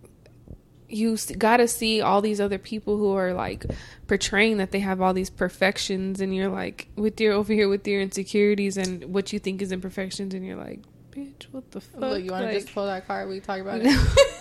you 0.89 1.17
got 1.37 1.57
to 1.57 1.67
see 1.67 2.01
all 2.01 2.21
these 2.21 2.39
other 2.39 2.57
people 2.57 2.97
who 2.97 3.11
are 3.13 3.33
like 3.33 3.65
portraying 4.07 4.57
that 4.57 4.71
they 4.71 4.79
have 4.79 5.01
all 5.01 5.13
these 5.13 5.29
perfections, 5.29 6.21
and 6.21 6.35
you're 6.35 6.49
like 6.49 6.87
with 6.95 7.19
your 7.19 7.33
over 7.33 7.53
here 7.53 7.67
with 7.69 7.87
your 7.87 8.01
insecurities 8.01 8.77
and 8.77 9.03
what 9.13 9.33
you 9.33 9.39
think 9.39 9.61
is 9.61 9.71
imperfections, 9.71 10.33
and 10.33 10.45
you're 10.45 10.55
like, 10.55 10.81
bitch, 11.11 11.43
what 11.51 11.69
the 11.71 11.81
fuck? 11.81 11.99
look. 12.01 12.23
You 12.23 12.31
want 12.31 12.43
to 12.43 12.47
Like- 12.47 12.61
just 12.61 12.73
pull 12.73 12.85
that 12.85 13.07
card? 13.07 13.29
We 13.29 13.39
talk 13.39 13.59
about 13.59 13.81
No. 13.81 13.91
it. 14.17 14.33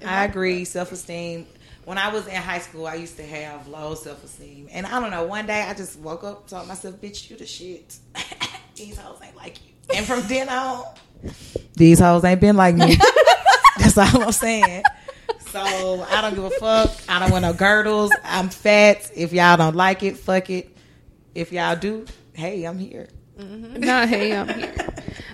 I 0.04 0.24
agree. 0.24 0.64
Self 0.64 0.92
esteem. 0.92 1.46
When 1.88 1.96
I 1.96 2.08
was 2.12 2.26
in 2.26 2.34
high 2.34 2.58
school, 2.58 2.86
I 2.86 2.96
used 2.96 3.16
to 3.16 3.24
have 3.24 3.66
low 3.66 3.94
self 3.94 4.22
esteem, 4.22 4.68
and 4.70 4.84
I 4.84 5.00
don't 5.00 5.10
know. 5.10 5.24
One 5.24 5.46
day, 5.46 5.62
I 5.62 5.72
just 5.72 5.98
woke 5.98 6.22
up, 6.22 6.46
told 6.46 6.68
myself, 6.68 6.96
"Bitch, 6.96 7.30
you 7.30 7.36
the 7.38 7.46
shit. 7.46 7.96
These 8.76 8.98
hoes 8.98 9.18
ain't 9.24 9.34
like 9.34 9.56
you." 9.62 9.96
And 9.96 10.04
from 10.04 10.20
then 10.28 10.50
on, 10.50 10.84
these 11.76 11.98
hoes 11.98 12.24
ain't 12.24 12.42
been 12.42 12.58
like 12.58 12.74
me. 12.74 12.98
That's 13.78 13.96
all 13.96 14.22
I'm 14.22 14.32
saying. 14.32 14.82
So 15.46 15.60
I 16.10 16.20
don't 16.20 16.34
give 16.34 16.44
a 16.44 16.50
fuck. 16.50 16.90
I 17.08 17.20
don't 17.20 17.30
want 17.30 17.40
no 17.40 17.54
girdles. 17.54 18.12
I'm 18.22 18.50
fat. 18.50 19.10
If 19.16 19.32
y'all 19.32 19.56
don't 19.56 19.74
like 19.74 20.02
it, 20.02 20.18
fuck 20.18 20.50
it. 20.50 20.76
If 21.34 21.52
y'all 21.52 21.74
do, 21.74 22.04
hey, 22.34 22.64
I'm 22.64 22.78
here. 22.78 23.08
Not 23.38 24.10
hey, 24.10 24.36
I'm 24.36 24.46
here. 24.46 24.74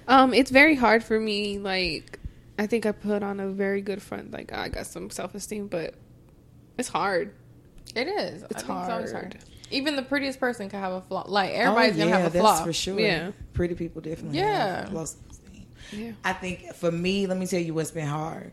Um, 0.06 0.32
it's 0.32 0.52
very 0.52 0.76
hard 0.76 1.02
for 1.02 1.18
me. 1.18 1.58
Like, 1.58 2.20
I 2.60 2.68
think 2.68 2.86
I 2.86 2.92
put 2.92 3.24
on 3.24 3.40
a 3.40 3.48
very 3.48 3.80
good 3.80 4.00
front. 4.00 4.30
Like, 4.30 4.52
I 4.52 4.68
got 4.68 4.86
some 4.86 5.10
self 5.10 5.34
esteem, 5.34 5.66
but 5.66 5.96
it's 6.78 6.88
hard. 6.88 7.34
It 7.94 8.08
is. 8.08 8.42
It's 8.44 8.62
think 8.62 8.88
it's 8.88 9.12
hard. 9.12 9.38
Even 9.70 9.96
the 9.96 10.02
prettiest 10.02 10.40
person 10.40 10.68
can 10.68 10.80
have 10.80 10.92
a 10.92 11.00
flaw. 11.00 11.24
Like 11.26 11.52
oh, 11.52 11.54
everybody's 11.54 11.96
oh, 11.96 11.98
gonna 11.98 12.10
have 12.10 12.26
a 12.26 12.30
that's 12.30 12.42
flaw. 12.42 12.64
for 12.64 12.72
sure. 12.72 12.98
Yeah. 13.00 13.30
pretty 13.52 13.74
people 13.74 14.00
definitely. 14.02 14.38
Yeah. 14.38 14.88
have. 14.90 15.14
Yeah. 15.92 16.12
I 16.24 16.32
think 16.32 16.74
for 16.74 16.90
me, 16.90 17.26
let 17.26 17.36
me 17.38 17.46
tell 17.46 17.60
you 17.60 17.74
what's 17.74 17.90
been 17.90 18.06
hard 18.06 18.52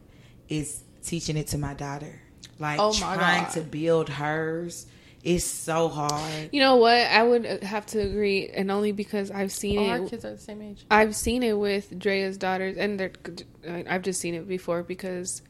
is 0.50 0.84
teaching 1.04 1.38
it 1.38 1.48
to 1.48 1.58
my 1.58 1.74
daughter. 1.74 2.22
Like 2.60 2.80
Oh 2.80 2.94
my 2.94 3.16
trying 3.16 3.44
God. 3.46 3.54
to 3.54 3.62
build 3.62 4.10
hers 4.10 4.86
is 5.24 5.44
so 5.46 5.88
hard. 5.88 6.50
You 6.52 6.62
know 6.62 6.78
what? 6.78 6.96
I 6.98 7.24
would 7.24 7.46
have 7.64 7.86
to 7.88 8.00
agree, 8.00 8.50
and 8.50 8.72
only 8.72 8.92
because 8.92 9.30
I've 9.32 9.52
seen 9.52 9.80
Oh, 9.80 9.84
it. 9.84 9.90
our 9.90 10.08
kids 10.08 10.26
are 10.26 10.32
the 10.32 10.38
same 10.38 10.62
age. 10.62 10.86
I've 10.90 11.16
seen 11.16 11.44
it 11.44 11.58
with 11.58 11.98
Drea's 11.98 12.38
daughters, 12.38 12.78
and 12.78 13.00
they're, 13.00 13.12
I've 13.88 14.02
just 14.02 14.20
seen 14.20 14.34
it 14.36 14.48
before 14.48 14.84
because 14.84 15.42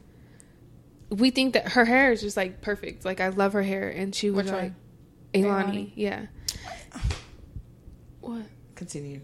we 1.12 1.30
think 1.30 1.54
that 1.54 1.72
her 1.72 1.84
hair 1.84 2.12
is 2.12 2.20
just 2.20 2.36
like 2.36 2.60
perfect. 2.60 3.04
Like 3.04 3.20
I 3.20 3.28
love 3.28 3.52
her 3.52 3.62
hair, 3.62 3.88
and 3.88 4.14
she 4.14 4.30
was 4.30 4.46
Which 4.46 4.52
like, 4.52 4.62
one? 4.62 4.74
Ilani, 5.34 5.72
Ilani? 5.74 5.92
yeah. 5.94 6.26
What? 8.20 8.42
Continue. 8.74 9.20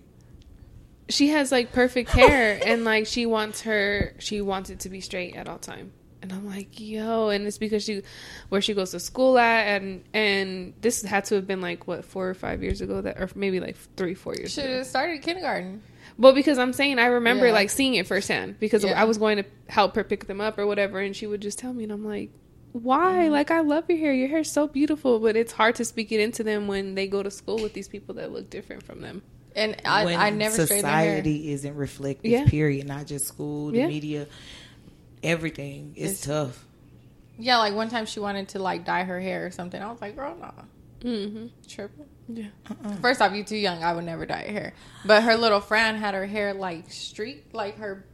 She 1.09 1.29
has 1.29 1.51
like 1.51 1.73
perfect 1.73 2.11
hair, 2.11 2.61
and 2.65 2.85
like 2.85 3.07
she 3.07 3.25
wants 3.27 3.63
her, 3.63 4.15
she 4.19 4.41
wants 4.41 4.71
it 4.71 4.81
to 4.81 4.91
be 4.91 5.01
straight 5.01 5.37
at 5.37 5.49
all 5.49 5.59
time. 5.59 5.93
And 6.21 6.33
I'm 6.33 6.47
like, 6.49 6.81
yo, 6.81 7.29
and 7.29 7.47
it's 7.47 7.59
because 7.59 7.85
she, 7.85 8.03
where 8.49 8.61
she 8.61 8.75
goes 8.75 8.91
to 8.91 9.01
school 9.01 9.39
at, 9.39 9.63
and 9.81 10.05
and 10.13 10.75
this 10.81 11.03
had 11.03 11.25
to 11.27 11.37
have 11.37 11.47
been 11.47 11.61
like 11.61 11.87
what 11.87 12.05
four 12.05 12.29
or 12.29 12.35
five 12.35 12.63
years 12.63 12.81
ago 12.81 13.01
that, 13.01 13.19
or 13.21 13.31
maybe 13.35 13.61
like 13.61 13.77
three, 13.97 14.15
four 14.15 14.35
years 14.35 14.53
Should 14.53 14.65
ago. 14.65 14.79
have 14.79 14.87
started 14.87 15.23
kindergarten. 15.23 15.83
Well, 16.19 16.33
because 16.35 16.59
I'm 16.59 16.73
saying 16.73 16.99
I 16.99 17.07
remember 17.07 17.47
Yeah. 17.47 17.53
like 17.53 17.71
seeing 17.71 17.95
it 17.95 18.07
firsthand 18.07 18.59
because 18.59 18.85
Yeah. 18.85 19.01
I 19.01 19.05
was 19.05 19.19
going 19.19 19.37
to 19.39 19.45
help 19.69 19.95
her 19.95 20.03
pick 20.05 20.27
them 20.27 20.41
up 20.41 20.59
or 20.59 20.67
whatever, 20.67 20.99
and 20.99 21.15
she 21.15 21.27
would 21.27 21.41
just 21.41 21.59
tell 21.59 21.73
me, 21.73 21.85
and 21.85 21.93
I'm 21.93 22.05
like, 22.05 22.31
why? 22.73 23.13
Mm-hmm. 23.25 23.33
Like 23.33 23.51
I 23.51 23.61
love 23.61 23.85
your 23.89 23.99
hair. 23.99 24.13
Your 24.13 24.29
hair's 24.29 24.51
so 24.51 24.67
beautiful, 24.67 25.21
but 25.21 25.37
it's 25.37 25.53
hard 25.53 25.77
to 25.77 25.85
speak 25.85 26.11
it 26.13 26.21
into 26.21 26.43
them 26.45 26.67
when 26.67 26.95
they 26.97 27.07
go 27.07 27.23
to 27.23 27.31
school 27.31 27.57
with 27.63 27.73
these 27.73 27.89
people 27.89 28.17
that 28.17 28.33
look 28.33 28.51
different 28.51 28.83
from 28.83 29.01
them. 29.01 29.23
And 29.57 29.77
I, 29.85 30.05
when 30.05 30.19
I 30.21 30.31
never 30.31 30.53
straightened 30.55 30.85
their 30.85 30.93
hair. 30.93 31.13
society 31.17 31.51
isn't 31.53 31.75
reflective. 31.77 32.31
Yeah. 32.31 32.47
Period. 32.47 32.87
Not 32.87 33.07
just 33.07 33.27
school, 33.27 33.71
the 33.71 33.79
Yeah. 33.79 33.87
media, 33.89 34.27
everything. 35.23 35.93
It's, 35.97 36.23
It's- 36.23 36.27
tough. 36.27 36.65
Yeah, 37.41 37.59
like 37.59 37.75
one 37.75 37.89
time 37.89 38.07
she 38.07 38.19
wanted 38.21 38.49
to 38.51 38.59
like 38.59 38.85
dye 38.85 39.05
her 39.05 39.21
hair 39.21 39.47
or 39.47 39.51
something. 39.53 39.81
I 39.81 39.91
was 39.91 40.01
like, 40.01 40.17
girl, 40.17 40.37
no, 40.41 40.53
Mm-hmm. 41.09 41.47
tripping. 41.69 42.07
Yeah. 42.29 42.47
First 43.01 43.23
off, 43.23 43.33
you 43.35 43.43
too 43.45 43.57
young. 43.57 43.83
I 43.83 43.93
would 43.95 44.05
never 44.05 44.27
dye 44.27 44.45
your 44.45 44.53
hair. 44.53 44.75
But 45.05 45.23
her 45.23 45.37
little 45.37 45.61
friend 45.61 45.97
had 45.97 46.15
her 46.15 46.27
hair 46.27 46.53
like 46.55 46.91
streaked, 46.93 47.55
like 47.55 47.79
her. 47.79 48.05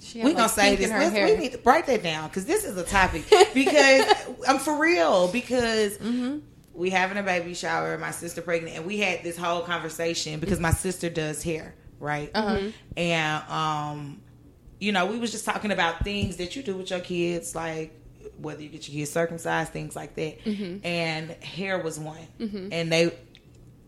She 0.00 0.18
had, 0.18 0.24
We're 0.24 0.30
like, 0.30 0.36
gonna 0.38 0.48
say 0.48 0.74
this. 0.76 0.86
in 0.86 0.92
her 0.92 0.98
Let's, 0.98 1.14
hair. 1.14 1.26
we 1.26 1.36
need 1.36 1.52
to 1.52 1.60
write 1.64 1.86
that 1.86 2.02
down 2.02 2.28
because 2.28 2.46
this 2.46 2.64
is 2.64 2.76
a 2.76 2.82
topic. 2.84 3.24
Because 3.54 4.04
I'm 4.48 4.58
for 4.60 4.78
real. 4.78 5.28
Because 5.28 5.96
Mm-hmm. 5.98 6.38
we 6.72 6.90
having 6.90 7.16
a 7.16 7.22
baby 7.22 7.54
shower, 7.54 7.96
my 7.98 8.10
sister 8.10 8.42
pregnant, 8.42 8.76
and 8.76 8.86
we 8.86 8.98
had 8.98 9.22
this 9.22 9.36
whole 9.36 9.60
conversation 9.62 10.40
because 10.40 10.58
my 10.58 10.72
sister 10.72 11.08
does 11.08 11.42
hair, 11.44 11.74
right? 12.00 12.30
Uh-huh. 12.34 12.70
And 12.96 13.48
um, 13.48 14.20
you 14.80 14.90
know, 14.90 15.06
we 15.06 15.18
was 15.20 15.30
just 15.30 15.44
talking 15.44 15.70
about 15.70 16.02
things 16.02 16.38
that 16.38 16.56
you 16.56 16.62
do 16.64 16.74
with 16.76 16.90
your 16.90 16.98
kids, 17.00 17.54
like 17.54 17.94
whether 18.38 18.60
you 18.62 18.68
get 18.68 18.88
your 18.88 18.98
kids 19.00 19.12
circumcised, 19.12 19.72
things 19.72 19.94
like 19.94 20.16
that. 20.16 20.44
Mm-hmm. 20.44 20.84
And 20.84 21.30
hair 21.42 21.78
was 21.80 22.00
one. 22.00 22.26
And 22.40 22.90
they, 22.90 23.12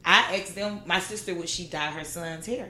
I 0.06 0.36
asked 0.36 0.54
them, 0.54 0.82
my 0.86 1.00
sister, 1.00 1.34
would 1.34 1.48
she 1.48 1.66
dye 1.66 1.90
her 1.90 2.04
son's 2.04 2.46
hair? 2.46 2.68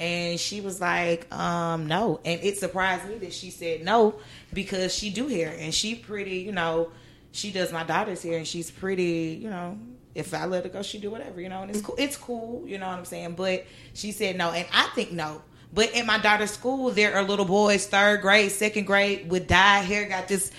And 0.00 0.38
she 0.38 0.60
was 0.60 0.80
like, 0.80 1.32
um, 1.32 1.86
no. 1.86 2.20
And 2.24 2.42
it 2.42 2.58
surprised 2.58 3.08
me 3.08 3.18
that 3.18 3.32
she 3.32 3.50
said 3.50 3.84
no 3.84 4.16
because 4.52 4.92
she 4.92 5.10
do 5.10 5.28
hair 5.28 5.54
and 5.56 5.72
she 5.72 5.94
pretty, 5.94 6.38
you 6.38 6.52
know, 6.52 6.90
she 7.30 7.52
does 7.52 7.72
my 7.72 7.84
daughter's 7.84 8.22
hair 8.22 8.38
and 8.38 8.46
she's 8.46 8.70
pretty, 8.70 9.38
you 9.40 9.48
know, 9.48 9.78
if 10.14 10.34
I 10.34 10.46
let 10.46 10.64
her 10.64 10.70
go, 10.70 10.82
she 10.82 10.98
do 10.98 11.10
whatever, 11.10 11.40
you 11.40 11.48
know, 11.48 11.62
and 11.62 11.70
it's 11.70 11.80
cool. 11.80 11.94
It's 11.96 12.16
cool, 12.16 12.64
you 12.66 12.78
know 12.78 12.88
what 12.88 12.98
I'm 12.98 13.04
saying? 13.04 13.34
But 13.34 13.66
she 13.94 14.10
said 14.10 14.36
no, 14.36 14.50
and 14.50 14.66
I 14.72 14.88
think 14.94 15.12
no. 15.12 15.42
But 15.72 15.92
in 15.92 16.06
my 16.06 16.18
daughter's 16.18 16.50
school, 16.50 16.90
there 16.90 17.14
are 17.14 17.22
little 17.22 17.44
boys, 17.44 17.86
third 17.86 18.22
grade, 18.22 18.50
second 18.50 18.86
grade, 18.86 19.30
with 19.30 19.46
dyed 19.46 19.84
hair, 19.84 20.08
got 20.08 20.26
this 20.26 20.50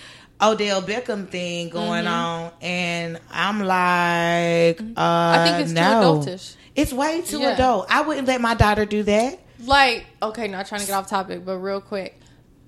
Odell 0.42 0.82
Beckham 0.82 1.28
thing 1.28 1.70
going 1.70 2.08
on, 2.08 2.52
and 2.62 3.20
I'm 3.32 3.60
like, 3.60 4.80
uh, 4.80 4.84
Mm-hmm. 4.84 4.98
I 4.98 5.44
think 5.46 5.64
it's 5.66 5.72
no. 5.74 6.22
too 6.24 6.30
adultish. 6.32 6.56
It's 6.76 6.94
way 6.94 7.22
too 7.22 7.40
Yeah. 7.40 7.50
adult. 7.56 7.88
I 7.90 8.02
wouldn't 8.02 8.28
let 8.28 8.40
my 8.40 8.54
daughter 8.56 8.86
do 8.86 9.04
that. 9.04 9.40
Like, 9.66 10.06
okay, 10.24 10.48
not 10.48 10.68
trying 10.68 10.82
to 10.82 10.88
get 10.88 10.94
off 10.94 11.10
topic, 11.10 11.44
but 11.44 11.58
real 11.58 11.82
quick. 11.82 12.18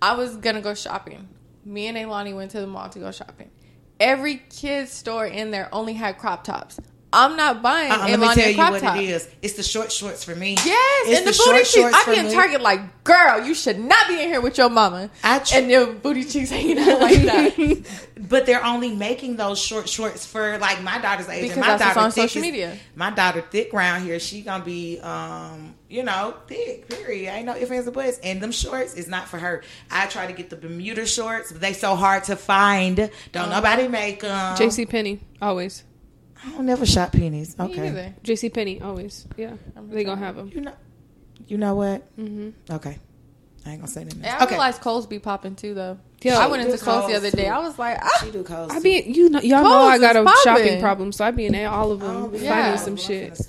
I 0.01 0.15
was 0.15 0.35
gonna 0.37 0.61
go 0.61 0.73
shopping. 0.73 1.29
Me 1.63 1.87
and 1.87 1.95
Ailani 1.97 2.35
went 2.35 2.51
to 2.51 2.59
the 2.59 2.67
mall 2.67 2.89
to 2.89 2.99
go 2.99 3.11
shopping. 3.11 3.51
Every 3.99 4.41
kid's 4.49 4.91
store 4.91 5.25
in 5.25 5.51
there 5.51 5.69
only 5.71 5.93
had 5.93 6.17
crop 6.17 6.43
tops. 6.43 6.79
I'm 7.13 7.35
not 7.35 7.61
buying 7.61 7.91
Uh-uh, 7.91 8.07
let 8.07 8.19
me 8.19 8.33
tell 8.33 8.49
you 8.51 8.57
what 8.57 8.81
top. 8.81 8.95
it 8.97 9.03
is. 9.09 9.27
It's 9.41 9.55
the 9.55 9.63
short 9.63 9.91
shorts 9.91 10.23
for 10.23 10.33
me. 10.35 10.55
Yes, 10.65 11.07
it's 11.07 11.17
and 11.19 11.27
the, 11.27 11.31
booty 11.45 11.63
cheeks. 11.65 11.93
I 12.07 12.11
be 12.13 12.19
in 12.19 12.27
me. 12.27 12.33
Target 12.33 12.61
like, 12.61 13.03
girl, 13.03 13.45
you 13.45 13.53
should 13.53 13.79
not 13.79 14.07
be 14.07 14.13
in 14.21 14.29
here 14.29 14.39
with 14.39 14.57
your 14.57 14.69
mama. 14.69 15.09
I 15.23 15.39
tr- 15.39 15.57
and 15.57 15.69
your 15.69 15.87
booty 15.87 16.23
cheeks 16.23 16.49
hanging 16.49 16.79
out 16.79 17.01
like 17.01 17.21
that. 17.23 17.83
But 18.29 18.45
they're 18.45 18.63
only 18.63 18.95
making 18.95 19.35
those 19.35 19.59
short 19.59 19.89
shorts 19.89 20.25
for 20.25 20.57
like 20.59 20.81
my 20.83 20.99
daughter's 20.99 21.27
age. 21.27 21.41
Because 21.41 21.57
and 21.57 21.65
my 21.67 21.77
daughter 21.77 21.99
on 21.99 22.11
social 22.13 22.41
is- 22.41 22.45
media. 22.47 22.77
My 22.95 23.09
daughter 23.11 23.41
thick 23.41 23.73
round 23.73 24.05
here. 24.05 24.17
She 24.19 24.41
gonna 24.41 24.63
be, 24.63 24.99
um, 25.01 25.75
you 25.89 26.03
know, 26.03 26.35
thick. 26.47 26.87
Period. 26.87 27.29
I 27.33 27.37
ain't 27.37 27.45
no 27.45 27.55
ifs 27.57 27.71
ands 27.71 27.87
or 27.89 27.91
buts. 27.91 28.19
And 28.19 28.39
them 28.41 28.53
shorts 28.53 28.93
is 28.93 29.09
not 29.09 29.27
for 29.27 29.37
her. 29.37 29.63
I 29.89 30.05
try 30.07 30.27
to 30.27 30.33
get 30.33 30.49
the 30.49 30.55
Bermuda 30.55 31.05
shorts, 31.05 31.51
but 31.51 31.59
they 31.59 31.73
so 31.73 31.95
hard 31.95 32.23
to 32.25 32.37
find. 32.37 32.95
Don't 33.33 33.49
Uh-huh. 33.49 33.55
nobody 33.59 33.89
make 33.89 34.21
them. 34.21 34.55
JC 34.55 34.87
Penney, 34.87 35.19
always. 35.41 35.83
I 36.45 36.49
don't 36.51 36.65
never 36.65 36.85
shop 36.85 37.11
Penney's. 37.11 37.55
Okay. 37.59 38.13
JC 38.23 38.53
Penney, 38.53 38.81
always. 38.81 39.27
Yeah, 39.37 39.53
they 39.89 40.03
gonna 40.03 40.19
have 40.19 40.35
them. 40.35 40.51
You 40.53 40.61
know. 40.61 40.73
You 41.47 41.57
know 41.57 41.75
what? 41.75 42.01
hmm 42.15 42.49
Okay. 42.69 42.97
I 43.65 43.69
ain't 43.71 43.81
gonna 43.81 43.91
say 43.91 44.03
nothing. 44.03 44.23
Else. 44.25 44.33
I 44.39 44.43
Okay. 44.45 44.55
realize 44.55 44.79
Kohl's 44.79 45.05
be 45.05 45.19
popping 45.19 45.55
too, 45.55 45.75
though. 45.75 45.99
Yo, 46.23 46.33
I 46.35 46.47
went 46.47 46.63
into 46.63 46.77
do 46.77 46.83
Kohl's 46.83 47.05
the 47.07 47.13
Kohl's, 47.13 47.25
other 47.25 47.31
day. 47.35 47.47
I 47.47 47.59
was 47.59 47.77
like, 47.77 47.99
ah, 48.01 48.09
She 48.23 48.31
do 48.31 48.43
Kohl's. 48.43 48.71
I 48.71 48.77
too. 48.77 48.81
be 48.83 49.03
you 49.05 49.29
know 49.29 49.39
y'all 49.39 49.63
know 49.63 49.81
I 49.83 49.99
got 49.99 50.15
a 50.15 50.23
poppin'. 50.23 50.41
shopping 50.43 50.79
problem, 50.79 51.11
so 51.11 51.23
I 51.25 51.29
be 51.31 51.45
in 51.45 51.55
all 51.67 51.91
of 51.91 52.01
Oh, 52.03 52.29
them 52.29 52.41
yeah. 52.41 52.49
finding 52.49 52.73
Yeah. 52.73 52.75
some 52.77 52.93
I'm 52.93 52.97
shit. 52.97 53.39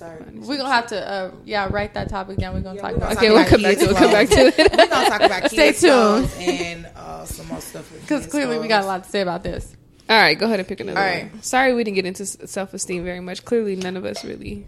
we're 0.47 0.57
gonna 0.57 0.69
have 0.69 0.87
to, 0.87 1.09
uh, 1.11 1.31
yeah, 1.45 1.67
write 1.71 1.93
that 1.95 2.09
topic 2.09 2.37
down. 2.37 2.53
We're 2.53 2.61
gonna 2.61 2.75
Yeah, 2.75 2.81
talk 2.81 2.91
we 2.91 2.97
about 2.97 3.15
gonna 3.15 3.19
Okay, 3.19 3.27
talk 3.29 3.35
we'll 3.35 3.45
come 3.45 3.61
back 3.63 3.77
to 3.77 3.89
it. 3.89 3.95
Come 3.97 4.11
back 4.11 4.29
to 4.29 4.39
it. 4.61 4.77
We're 4.77 4.87
gonna 4.87 5.09
talk 5.09 5.21
about 5.21 5.49
Stay 5.51 5.71
tuned. 5.73 6.29
and 6.39 6.85
uh, 6.95 7.25
some 7.25 7.47
more 7.47 7.61
stuff. 7.61 7.91
because 8.01 8.27
clearly 8.33 8.59
we 8.59 8.67
got 8.67 8.83
a 8.83 8.87
lot 8.87 9.03
to 9.03 9.09
say 9.09 9.21
about 9.21 9.43
this. 9.43 9.75
All 10.09 10.17
right, 10.19 10.37
go 10.37 10.45
ahead 10.47 10.59
and 10.59 10.67
pick 10.67 10.79
another 10.79 10.99
All 10.99 11.05
one. 11.29 11.41
Sorry 11.41 11.73
we 11.73 11.83
didn't 11.83 11.95
get 11.95 12.05
into 12.05 12.25
self 12.25 12.73
esteem 12.73 13.03
very 13.03 13.19
much. 13.21 13.45
Clearly, 13.45 13.75
none 13.75 13.95
of 13.97 14.05
us 14.05 14.23
really. 14.23 14.65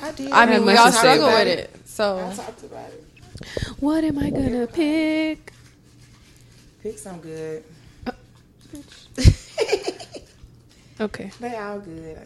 I 0.00 0.12
did. 0.12 0.30
I 0.30 0.40
have 0.46 0.50
mean, 0.50 0.64
we 0.66 0.76
all 0.76 0.92
struggle 0.92 1.26
with 1.26 1.48
it. 1.48 1.58
it. 1.58 1.88
So 1.88 2.18
I 2.18 2.34
talked 2.34 2.62
about 2.62 2.90
it. 2.90 3.04
What 3.80 4.04
am 4.04 4.18
I 4.18 4.30
gonna 4.30 4.66
pick? 4.66 5.52
Pick 6.82 6.98
some 6.98 7.20
good. 7.20 7.64
Okay, 11.00 11.30
they 11.38 11.56
all 11.56 11.78
good. 11.78 12.18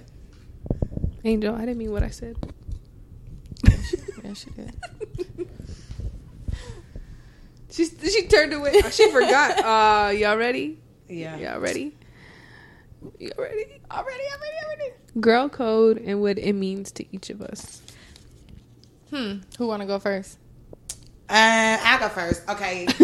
Angel, 1.24 1.54
I 1.54 1.60
didn't 1.60 1.76
mean 1.76 1.92
what 1.92 2.02
I 2.02 2.08
said. 2.08 2.36
yeah, 3.68 4.32
she 4.32 4.48
did. 4.50 4.72
She 7.70 7.84
she 7.84 8.26
turned 8.28 8.54
away. 8.54 8.80
She 8.90 9.10
forgot. 9.10 9.58
Uh, 9.64 10.10
y'all 10.12 10.36
ready? 10.38 10.78
Yeah. 11.08 11.36
Y'all 11.36 11.60
ready? 11.60 11.94
Y'all 13.18 13.32
ready? 13.38 13.80
Already, 13.90 14.22
already, 14.32 14.56
already. 14.64 14.92
Girl 15.20 15.48
code 15.48 15.98
and 15.98 16.20
what 16.20 16.38
it 16.38 16.52
means 16.52 16.92
to 16.92 17.04
each 17.14 17.30
of 17.30 17.42
us. 17.42 17.82
Hmm. 19.10 19.38
Who 19.58 19.66
want 19.66 19.82
to 19.82 19.86
go 19.86 19.98
first? 19.98 20.38
Uh, 21.28 21.78
I'll 21.82 21.98
go 21.98 22.08
first. 22.08 22.48
Okay. 22.48 22.86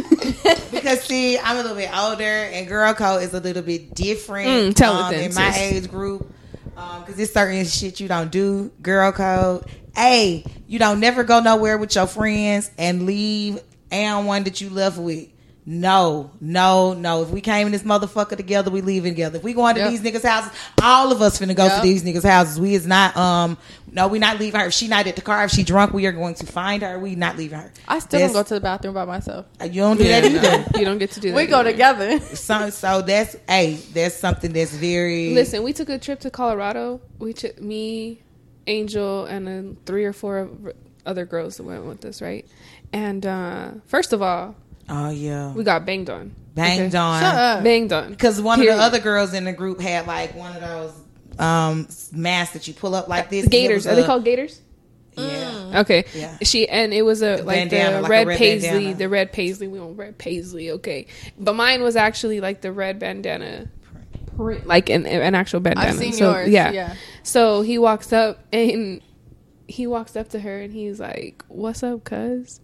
because 0.70 1.02
see, 1.02 1.38
I'm 1.38 1.56
a 1.56 1.62
little 1.62 1.76
bit 1.76 1.90
older, 1.96 2.24
and 2.24 2.66
girl 2.66 2.92
code 2.94 3.22
is 3.22 3.32
a 3.34 3.40
little 3.40 3.62
bit 3.62 3.94
different. 3.94 4.48
Mm, 4.48 4.74
tell 4.74 4.94
um, 4.94 5.14
in 5.14 5.34
my 5.34 5.52
age 5.56 5.90
group. 5.90 6.32
Um, 6.76 7.04
cause 7.04 7.16
there's 7.16 7.32
certain 7.32 7.64
shit 7.64 8.00
you 8.00 8.08
don't 8.08 8.30
do. 8.30 8.70
Girl 8.80 9.12
code. 9.12 9.64
Hey, 9.94 10.44
you 10.66 10.78
don't 10.78 11.00
never 11.00 11.24
go 11.24 11.40
nowhere 11.40 11.76
with 11.76 11.94
your 11.94 12.06
friends 12.06 12.70
and 12.78 13.04
leave 13.04 13.60
and 13.90 14.26
one 14.26 14.44
that 14.44 14.60
you 14.60 14.70
left 14.70 14.98
with. 14.98 15.28
No, 15.70 16.30
no, 16.40 16.94
no. 16.94 17.20
If 17.20 17.28
we 17.28 17.42
came 17.42 17.66
in 17.66 17.72
this 17.72 17.82
motherfucker 17.82 18.38
together, 18.38 18.70
we 18.70 18.80
leaving 18.80 19.12
together. 19.12 19.36
If 19.36 19.44
we 19.44 19.52
going 19.52 19.74
to 19.74 19.82
Yep. 19.82 19.90
these 19.90 20.00
niggas' 20.00 20.24
houses, 20.24 20.50
all 20.82 21.12
of 21.12 21.20
us 21.20 21.38
finna 21.38 21.54
go 21.54 21.66
Yep. 21.66 21.74
to 21.74 21.82
these 21.82 22.02
niggas' 22.02 22.24
houses. 22.24 22.58
We 22.58 22.72
is 22.74 22.86
not 22.86 23.14
um 23.18 23.58
no, 23.92 24.08
we 24.08 24.18
not 24.18 24.40
leaving 24.40 24.58
her. 24.58 24.68
If 24.68 24.72
she 24.72 24.88
not 24.88 25.06
at 25.06 25.16
the 25.16 25.20
car, 25.20 25.44
if 25.44 25.50
she 25.50 25.62
drunk, 25.62 25.92
we 25.92 26.06
are 26.06 26.12
going 26.12 26.36
to 26.36 26.46
find 26.46 26.82
her. 26.82 26.98
We 26.98 27.16
not 27.16 27.36
leaving 27.36 27.58
her. 27.58 27.70
I 27.86 27.98
still 27.98 28.18
don't 28.18 28.32
go 28.32 28.42
to 28.44 28.54
the 28.54 28.60
bathroom 28.60 28.94
by 28.94 29.04
myself. 29.04 29.44
You 29.62 29.82
don't 29.82 29.98
do 29.98 30.08
that 30.08 30.24
either. 30.24 30.64
you 30.78 30.86
don't 30.86 30.96
get 30.96 31.10
to 31.10 31.20
do 31.20 31.32
that. 31.32 31.36
We 31.36 31.44
go 31.44 31.62
together. 31.62 32.18
So, 32.20 32.70
so 32.70 33.02
that's 33.02 33.36
hey, 33.46 33.74
that's 33.92 34.14
something 34.14 34.54
that's 34.54 34.72
very 34.72 35.34
Listen, 35.34 35.62
we 35.64 35.74
took 35.74 35.90
a 35.90 35.98
trip 35.98 36.20
to 36.20 36.30
Colorado. 36.30 37.02
We 37.18 37.34
took 37.34 37.60
me, 37.60 38.22
Angel, 38.66 39.26
and 39.26 39.46
then 39.46 39.76
three 39.84 40.06
or 40.06 40.14
four 40.14 40.48
other 41.04 41.26
girls 41.26 41.58
that 41.58 41.64
went 41.64 41.84
with 41.84 42.06
us, 42.06 42.22
right? 42.22 42.46
And 42.94 43.26
uh 43.26 43.70
first 43.84 44.14
of 44.14 44.22
all, 44.22 44.56
Oh 44.88 45.10
yeah, 45.10 45.52
we 45.52 45.64
got 45.64 45.84
banged 45.84 46.10
on. 46.10 46.34
banged 46.54 46.94
Okay? 46.94 46.98
on 46.98 47.20
Shut 47.22 47.34
up. 47.34 47.64
Banged 47.64 47.92
on. 47.92 48.10
because 48.10 48.40
one 48.40 48.58
Period. 48.58 48.72
of 48.74 48.78
the 48.78 48.84
other 48.84 48.98
girls 49.00 49.34
in 49.34 49.44
the 49.44 49.52
group 49.52 49.80
had 49.80 50.06
like 50.06 50.34
one 50.34 50.54
of 50.56 50.60
those 50.62 50.92
um 51.38 51.86
masks 52.12 52.54
that 52.54 52.66
you 52.66 52.74
pull 52.74 52.94
up 52.94 53.08
like 53.08 53.30
this. 53.30 53.46
Gators. 53.46 53.86
Are 53.86 53.90
was 53.90 53.98
they 53.98 54.06
called 54.06 54.24
gators? 54.24 54.60
Yeah. 55.16 55.80
Okay. 55.80 56.04
Yeah. 56.14 56.38
She 56.42 56.68
and 56.68 56.94
it 56.94 57.02
was 57.02 57.22
a 57.22 57.42
like 57.42 57.56
bandana, 57.70 57.96
the 57.96 58.02
like 58.02 58.08
a 58.08 58.10
red, 58.10 58.26
red 58.28 58.38
paisley, 58.38 58.68
bandana. 58.68 58.94
the 58.96 59.08
red 59.08 59.32
paisley. 59.32 59.68
We 59.68 59.80
want 59.80 59.98
red 59.98 60.16
paisley, 60.18 60.70
okay. 60.72 61.06
But 61.38 61.54
mine 61.54 61.82
was 61.82 61.96
actually 61.96 62.40
like 62.40 62.60
the 62.60 62.72
red 62.72 62.98
bandana 62.98 63.68
print, 64.36 64.66
like 64.66 64.88
an, 64.90 65.06
an 65.06 65.34
actual 65.34 65.60
bandana. 65.60 65.88
I've 65.88 65.96
seen 65.96 66.12
so, 66.12 66.32
yours. 66.32 66.48
Yeah. 66.48 66.70
Yeah. 66.70 66.94
So 67.24 67.62
he 67.62 67.78
walks 67.78 68.12
up 68.12 68.38
and 68.52 69.02
he 69.66 69.86
walks 69.86 70.16
up 70.16 70.30
to 70.30 70.40
her 70.40 70.60
and 70.60 70.72
he's 70.72 70.98
like, 71.00 71.44
"What's 71.48 71.82
up, 71.82 72.04
cuz?" 72.04 72.60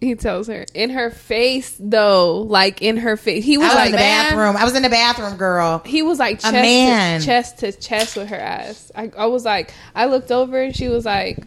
He 0.00 0.14
tells 0.14 0.46
her 0.48 0.66
in 0.74 0.90
her 0.90 1.10
face 1.10 1.74
though, 1.80 2.42
like 2.42 2.82
in 2.82 2.98
her 2.98 3.16
face. 3.16 3.44
He 3.44 3.54
I 3.54 3.58
was 3.58 3.68
was 3.68 3.74
like 3.76 3.86
in 3.86 3.92
the 3.92 3.96
bathroom. 3.98 4.56
I 4.56 4.64
was 4.64 4.76
in 4.76 4.82
the 4.82 4.88
bathroom, 4.90 5.36
girl. 5.38 5.82
he 5.86 6.02
was 6.02 6.18
like 6.18 6.40
chest 6.40 6.52
man. 6.52 7.20
to 7.20 7.26
chest 7.26 7.58
to 7.60 7.72
chest 7.72 8.16
with 8.16 8.28
her 8.28 8.36
ass. 8.36 8.92
I, 8.94 9.10
I 9.16 9.26
was 9.26 9.44
like, 9.44 9.72
I 9.94 10.06
looked 10.06 10.30
over 10.30 10.60
and 10.60 10.76
she 10.76 10.88
was 10.88 11.06
like, 11.06 11.38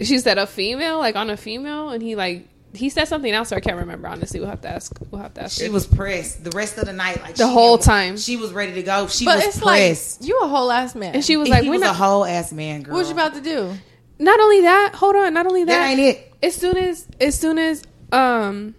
she 0.00 0.18
said 0.18 0.38
a 0.38 0.46
female, 0.46 0.98
like 0.98 1.16
on 1.16 1.30
a 1.30 1.36
female, 1.36 1.90
and 1.90 2.02
he 2.02 2.14
like 2.16 2.46
he 2.74 2.88
said 2.90 3.04
something 3.06 3.32
else. 3.32 3.48
So 3.50 3.56
I 3.56 3.60
can't 3.60 3.78
remember 3.78 4.08
honestly. 4.08 4.40
We'll 4.40 4.48
have 4.50 4.60
to 4.62 4.68
ask. 4.68 4.92
We'll 5.10 5.20
have 5.22 5.34
to 5.34 5.42
ask. 5.44 5.58
She 5.58 5.66
her. 5.66 5.72
was 5.72 5.86
pressed 5.86 6.42
the 6.44 6.50
rest 6.50 6.78
of 6.78 6.86
the 6.86 6.92
night, 6.92 7.20
like 7.22 7.36
The 7.36 7.46
she 7.46 7.52
whole 7.52 7.76
didn't- 7.76 7.86
time. 7.86 8.16
She 8.18 8.36
was 8.36 8.52
ready 8.52 8.72
to 8.74 8.82
go. 8.82 9.06
She 9.06 9.24
But 9.24 9.36
was 9.36 9.44
it's 9.46 9.60
pressed. 9.60 10.20
like 10.22 10.28
you 10.28 10.40
a 10.42 10.48
whole 10.48 10.70
ass 10.70 10.94
man. 10.94 11.14
and 11.14 11.24
she 11.24 11.36
was 11.36 11.48
he 11.48 11.52
like, 11.54 11.64
was 11.64 11.80
"We're 11.80 11.86
a 11.88 11.92
whole 11.92 12.24
ass 12.24 12.52
man, 12.52 12.82
girl. 12.82 12.94
what 12.94 13.00
was 13.00 13.08
you 13.08 13.14
about 13.14 13.34
to 13.34 13.40
do? 13.40 13.72
Not 14.18 14.38
only 14.38 14.60
that, 14.62 14.92
hold 14.94 15.16
on. 15.16 15.34
Not 15.34 15.46
only 15.46 15.64
That 15.64 15.78
that, 15.78 15.90
ain't 15.90 16.00
it. 16.00 16.33
As 16.44 16.54
soon 16.54 16.76
as 16.76 17.06
as 17.20 17.38
soon 17.38 17.58
as 17.58 17.82
um 18.12 18.74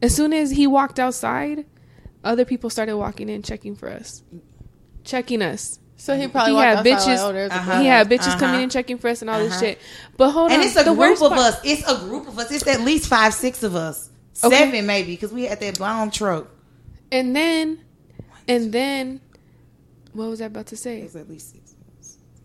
as 0.00 0.14
soon 0.14 0.32
as 0.32 0.50
he 0.50 0.66
walked 0.66 0.98
outside, 0.98 1.64
other 2.24 2.44
people 2.44 2.70
started 2.70 2.96
walking 2.96 3.28
in 3.28 3.42
checking 3.42 3.74
for 3.76 3.88
us, 3.88 4.22
checking 5.04 5.42
us. 5.42 5.78
So 5.96 6.16
he 6.16 6.26
probably 6.26 6.54
He 6.54 6.58
had 6.58 6.84
bitches- 6.84 7.22
Like, 7.22 7.52
oh, 7.52 7.54
Uh-huh. 7.54 7.80
he 7.80 7.86
had 7.86 8.08
bitches 8.08 8.26
Uh-huh. 8.26 8.38
coming 8.40 8.62
in 8.62 8.70
checking 8.70 8.98
for 8.98 9.06
us 9.08 9.20
and 9.22 9.30
all 9.30 9.38
this 9.38 9.52
Uh-huh. 9.52 9.60
shit. 9.60 9.78
But 10.16 10.32
hold 10.32 10.50
And 10.50 10.60
on, 10.60 10.66
it's 10.66 10.76
a 10.76 10.82
the 10.82 10.94
group 10.94 11.22
of 11.22 11.28
part- 11.30 11.54
us. 11.54 11.60
It's 11.62 11.88
a 11.88 11.96
group 11.98 12.26
of 12.26 12.36
us. 12.40 12.50
It's 12.50 12.66
at 12.66 12.80
least 12.80 13.06
five, 13.06 13.32
six 13.34 13.62
of 13.62 13.76
us. 13.76 14.10
Okay. 14.42 14.56
Seven 14.56 14.84
maybe, 14.86 15.12
because 15.12 15.30
we 15.32 15.44
had 15.44 15.60
that 15.60 15.78
long 15.78 16.10
truck. 16.10 16.48
And 17.12 17.36
then, 17.36 17.78
and 18.48 18.72
then, 18.72 19.20
what 20.12 20.28
was 20.28 20.40
I 20.40 20.46
about 20.46 20.66
to 20.68 20.76
say? 20.76 21.02
It's 21.02 21.14
at 21.14 21.28
least 21.30 21.52
six. 21.52 21.74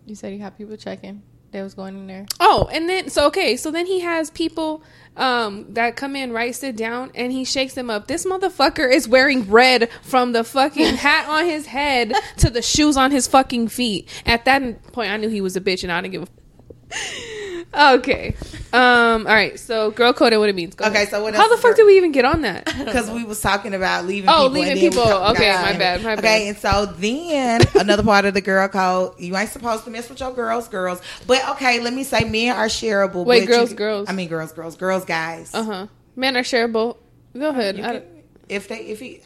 You 0.06 0.13
said 0.13 0.34
you 0.34 0.39
had 0.39 0.56
people 0.56 0.77
checking. 0.77 1.23
They 1.58 1.63
was 1.63 1.74
going 1.74 1.98
in 1.98 2.06
there. 2.06 2.28
Oh, 2.39 2.70
and 2.72 2.88
then 2.88 3.10
so 3.10 3.26
okay, 3.28 3.58
so 3.58 3.72
then 3.72 3.88
he 3.88 4.02
has 4.02 4.30
people 4.30 4.84
um 5.15 5.74
that 5.74 5.96
come 5.96 6.15
in, 6.15 6.32
right, 6.32 6.54
sit 6.54 6.78
down, 6.78 7.12
and 7.15 7.32
he 7.32 7.46
shakes 7.46 7.74
them 7.74 7.89
up. 7.89 8.06
This 8.06 8.28
motherfucker 8.28 8.88
is 8.93 9.08
wearing 9.08 9.50
red 9.50 9.89
from 10.04 10.34
the 10.34 10.43
fucking 10.43 10.96
hat 10.98 11.28
on 11.28 11.46
his 11.46 11.65
head 11.65 12.13
to 12.38 12.52
the 12.52 12.62
shoes 12.62 12.96
on 12.96 13.10
his 13.10 13.26
fucking 13.26 13.70
feet. 13.70 14.08
At 14.24 14.46
that 14.46 14.84
point, 14.91 15.10
I 15.10 15.17
knew 15.17 15.30
he 15.30 15.41
was 15.41 15.56
a 15.56 15.62
bitch, 15.62 15.82
and 15.82 15.91
I 15.91 16.00
didn't 16.00 16.12
give 16.12 16.24
a. 16.24 17.46
okay, 17.73 18.36
um, 18.73 19.27
all 19.27 19.34
right. 19.34 19.60
So, 19.60 19.91
girl 19.91 20.13
code 20.13 20.34
and 20.34 20.39
what 20.39 20.49
it 20.49 20.56
means. 20.56 20.75
Go 20.75 20.86
Okay, 20.86 20.95
ahead. 20.95 21.10
so 21.10 21.21
what 21.23 21.36
How 21.36 21.47
the 21.53 21.62
fuck 21.62 21.75
did 21.75 21.86
we 21.86 21.97
even 21.97 22.12
get 22.12 22.25
on 22.25 22.41
that? 22.41 22.65
Because 22.88 23.10
we 23.12 23.23
was 23.23 23.41
talking 23.41 23.73
about 23.73 24.06
leaving 24.06 24.30
Oh, 24.30 24.49
people. 24.49 24.51
leaving 24.62 24.77
people. 24.77 25.03
Okay, 25.03 25.51
my 25.51 25.73
bad, 25.77 26.03
my 26.03 26.15
bad. 26.15 26.19
Okay, 26.19 26.47
and 26.49 26.58
so 26.58 26.86
then 26.97 27.62
another 27.75 28.03
part 28.03 28.25
of 28.25 28.34
the 28.34 28.41
girl 28.41 28.67
code, 28.67 29.19
you 29.19 29.36
ain't 29.38 29.49
supposed 29.49 29.84
to 29.86 29.89
mess 29.89 30.10
with 30.10 30.19
your 30.19 30.34
girls, 30.34 30.67
girls. 30.67 31.01
But 31.27 31.47
okay, 31.51 31.80
let 31.80 31.93
me 31.93 32.03
say 32.03 32.23
men 32.23 32.56
are 32.56 32.67
shareable. 32.67 33.25
Wait, 33.25 33.47
girls, 33.47 33.71
you- 33.71 33.77
girls. 33.77 34.10
I 34.10 34.13
mean 34.13 34.30
girls, 34.30 34.51
girls, 34.53 34.75
girls, 34.77 35.06
guys. 35.06 35.53
Uh 35.53 35.63
huh. 35.63 35.88
Men 36.15 36.38
are 36.38 36.43
shareable. 36.43 36.97
Go 37.38 37.49
ahead. 37.49 37.75
Can- 37.75 38.03
if 38.49 38.67
they 38.69 38.77
if 38.80 38.99
he 38.99 39.21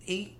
he 0.00 0.36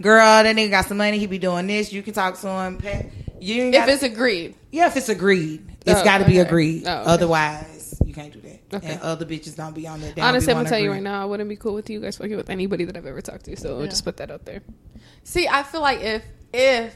girl, 0.00 0.42
that 0.42 0.54
nigga 0.54 0.70
got 0.70 0.84
some 0.84 0.98
money, 0.98 1.18
he 1.18 1.26
be 1.26 1.38
doing 1.38 1.66
this, 1.66 1.92
you 1.92 2.02
can 2.02 2.12
talk 2.12 2.38
to 2.40 2.48
him. 2.48 2.78
Pay- 2.78 3.10
You 3.40 3.64
If 3.66 3.72
gotta- 3.74 3.92
it's 3.92 4.02
agreed. 4.02 4.54
Yeah, 4.72 4.86
if 4.86 4.96
it's 4.96 5.08
agreed, 5.08 5.66
it's 5.86 6.00
Oh, 6.00 6.04
got 6.04 6.18
to 6.18 6.24
be 6.24 6.38
agreed. 6.38 6.84
Oh, 6.86 7.00
okay. 7.02 7.10
Otherwise, 7.10 8.00
you 8.04 8.12
can't 8.14 8.32
do 8.32 8.40
that. 8.40 8.76
Okay. 8.76 8.92
And 8.94 9.00
other 9.02 9.24
bitches 9.24 9.56
don't 9.56 9.74
be 9.74 9.86
on 9.86 10.00
that. 10.00 10.18
Honestly, 10.18 10.52
I'm 10.52 10.56
gonna 10.56 10.64
wanna 10.64 10.68
tell 10.70 10.78
you 10.78 10.90
right 10.90 11.02
now, 11.02 11.22
I 11.22 11.24
wouldn't 11.24 11.48
be 11.48 11.56
cool 11.56 11.74
with 11.74 11.88
you 11.90 12.00
guys 12.00 12.16
fucking 12.16 12.36
with 12.36 12.50
anybody 12.50 12.84
that 12.84 12.96
I've 12.96 13.06
ever 13.06 13.20
talked 13.20 13.44
to. 13.44 13.56
So 13.56 13.80
Yeah. 13.80 13.86
just 13.86 14.04
put 14.04 14.16
that 14.18 14.30
out 14.30 14.44
there. 14.44 14.62
See, 15.24 15.46
I 15.48 15.62
feel 15.62 15.80
like 15.80 16.00
if 16.00 16.22
if 16.52 16.94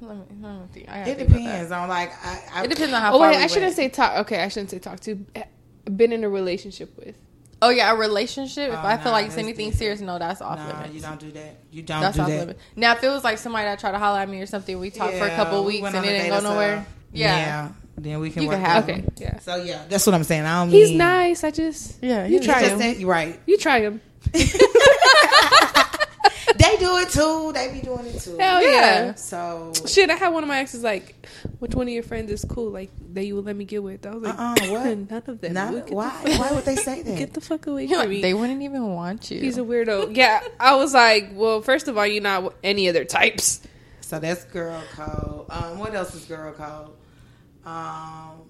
let 0.00 0.16
me, 0.16 0.22
let 0.40 0.52
me 0.54 0.60
think. 0.72 0.88
I 0.88 1.00
It 1.02 1.04
think 1.16 1.28
about 1.28 1.36
depends 1.38 1.72
on 1.72 1.88
like 1.88 2.12
I. 2.24 2.40
I. 2.54 2.64
It 2.64 2.70
depends 2.70 2.92
on 2.92 3.00
how 3.00 3.14
Oh 3.14 3.18
far 3.18 3.30
wait, 3.30 3.36
we 3.38 3.42
I 3.44 3.46
shouldn't 3.46 3.66
went. 3.66 3.76
say 3.76 3.88
talk. 3.88 4.18
Okay, 4.20 4.42
I 4.42 4.48
shouldn't 4.48 4.70
say 4.70 4.78
talk 4.78 5.00
to. 5.00 5.24
Eh, 5.34 5.42
been 5.84 6.12
in 6.12 6.24
a 6.24 6.28
relationship 6.28 6.96
with. 6.98 7.14
Oh 7.64 7.70
yeah, 7.70 7.92
a 7.92 7.96
relationship. 7.96 8.70
If 8.70 8.74
Oh, 8.74 8.82
I 8.82 8.96
nah, 8.96 9.02
feel 9.02 9.12
like 9.12 9.26
it's 9.26 9.36
anything 9.38 9.66
different. 9.70 9.78
serious, 9.78 10.00
no, 10.00 10.18
that's 10.18 10.42
off 10.42 10.58
No, 10.58 10.66
limits. 10.66 10.94
you 10.94 11.00
don't 11.00 11.20
do 11.20 11.30
that. 11.30 11.56
You 11.70 11.82
don't 11.82 12.00
That's 12.00 12.16
do 12.16 12.22
off 12.22 12.28
that. 12.28 12.38
limits. 12.40 12.60
Now, 12.76 12.92
if 12.92 13.02
it 13.04 13.08
was 13.08 13.22
like 13.24 13.38
somebody 13.38 13.64
that 13.66 13.78
tried 13.78 13.92
to 13.92 13.98
holler 13.98 14.18
at 14.18 14.28
me 14.28 14.40
or 14.42 14.46
something, 14.46 14.78
we 14.80 14.90
talked 14.90 15.14
for 15.14 15.26
a 15.26 15.30
couple 15.36 15.60
of 15.60 15.64
we 15.64 15.74
weeks 15.74 15.82
went 15.84 15.94
and 15.94 16.04
on 16.04 16.10
it 16.10 16.16
a 16.16 16.18
didn't 16.22 16.30
go 16.30 16.36
or 16.38 16.40
so. 16.40 16.50
nowhere. 16.50 16.86
Yeah. 17.12 17.68
then 17.96 18.18
we 18.20 18.30
can 18.30 18.42
You 18.42 18.48
work 18.48 18.56
can 18.58 18.64
have 18.66 18.84
out. 18.84 18.90
Okay, 18.90 19.04
yeah. 19.18 19.38
So 19.38 19.56
yeah, 19.56 19.84
that's 19.88 20.04
what 20.06 20.14
I'm 20.14 20.24
saying. 20.24 20.44
I 20.44 20.60
don't 20.64 20.70
He's 20.70 20.88
mean, 20.90 20.98
nice. 20.98 21.44
I 21.44 21.50
just 21.52 22.02
Yeah, 22.02 22.26
You 22.26 22.40
try 22.40 22.62
him. 22.64 22.78
that- 22.80 23.00
right. 23.04 23.38
you 23.46 23.56
try 23.58 23.80
him. 23.80 24.00
They 26.82 26.88
do 26.88 26.96
it 26.98 27.08
too. 27.10 27.52
They 27.54 27.72
be 27.72 27.80
doing 27.80 28.06
it 28.06 28.20
too. 28.20 28.36
Hell 28.38 28.62
Yeah. 28.62 28.68
yeah. 28.70 29.14
So 29.14 29.72
Shit, 29.86 30.10
I 30.10 30.14
had 30.14 30.28
one 30.30 30.42
of 30.42 30.48
my 30.48 30.58
exes 30.58 30.82
like, 30.82 31.26
which 31.60 31.74
one 31.74 31.86
of 31.86 31.92
your 31.94 32.02
friends 32.02 32.30
is 32.30 32.44
cool? 32.44 32.70
Like 32.70 32.90
that 33.14 33.24
you 33.24 33.36
would 33.36 33.44
let 33.44 33.56
me 33.56 33.64
get 33.64 33.82
with? 33.82 34.04
I 34.06 34.10
was 34.14 34.22
like, 34.22 34.38
Uh-uh, 34.38 34.54
what? 34.72 34.86
None 35.10 35.22
of 35.26 35.40
them. 35.40 35.52
not, 35.52 35.72
Get 35.74 35.86
the 35.88 35.94
why? 35.94 36.20
Why 36.38 36.52
would 36.52 36.64
they 36.64 36.76
say 36.88 37.02
that? 37.02 37.18
Get 37.18 37.34
the 37.34 37.40
fuck 37.40 37.66
away 37.66 37.86
from 37.88 38.08
me. 38.08 38.20
they 38.22 38.34
wouldn't 38.34 38.62
even 38.62 38.94
want 38.94 39.30
you. 39.30 39.40
He's 39.40 39.58
a 39.58 39.62
weirdo. 39.62 40.16
Yeah, 40.16 40.40
I 40.58 40.76
was 40.76 40.92
like, 40.94 41.30
well, 41.34 41.62
first 41.62 41.88
of 41.88 41.96
all, 41.96 42.06
you're 42.06 42.22
not 42.22 42.54
any 42.64 42.88
other 42.88 43.04
types. 43.04 43.60
So 44.00 44.18
that's 44.18 44.44
girl 44.44 44.82
code. 44.94 45.46
Um, 45.50 45.78
what 45.78 45.94
else 45.94 46.14
is 46.14 46.24
girl 46.24 46.52
code? 46.52 46.90
Um, 47.64 48.42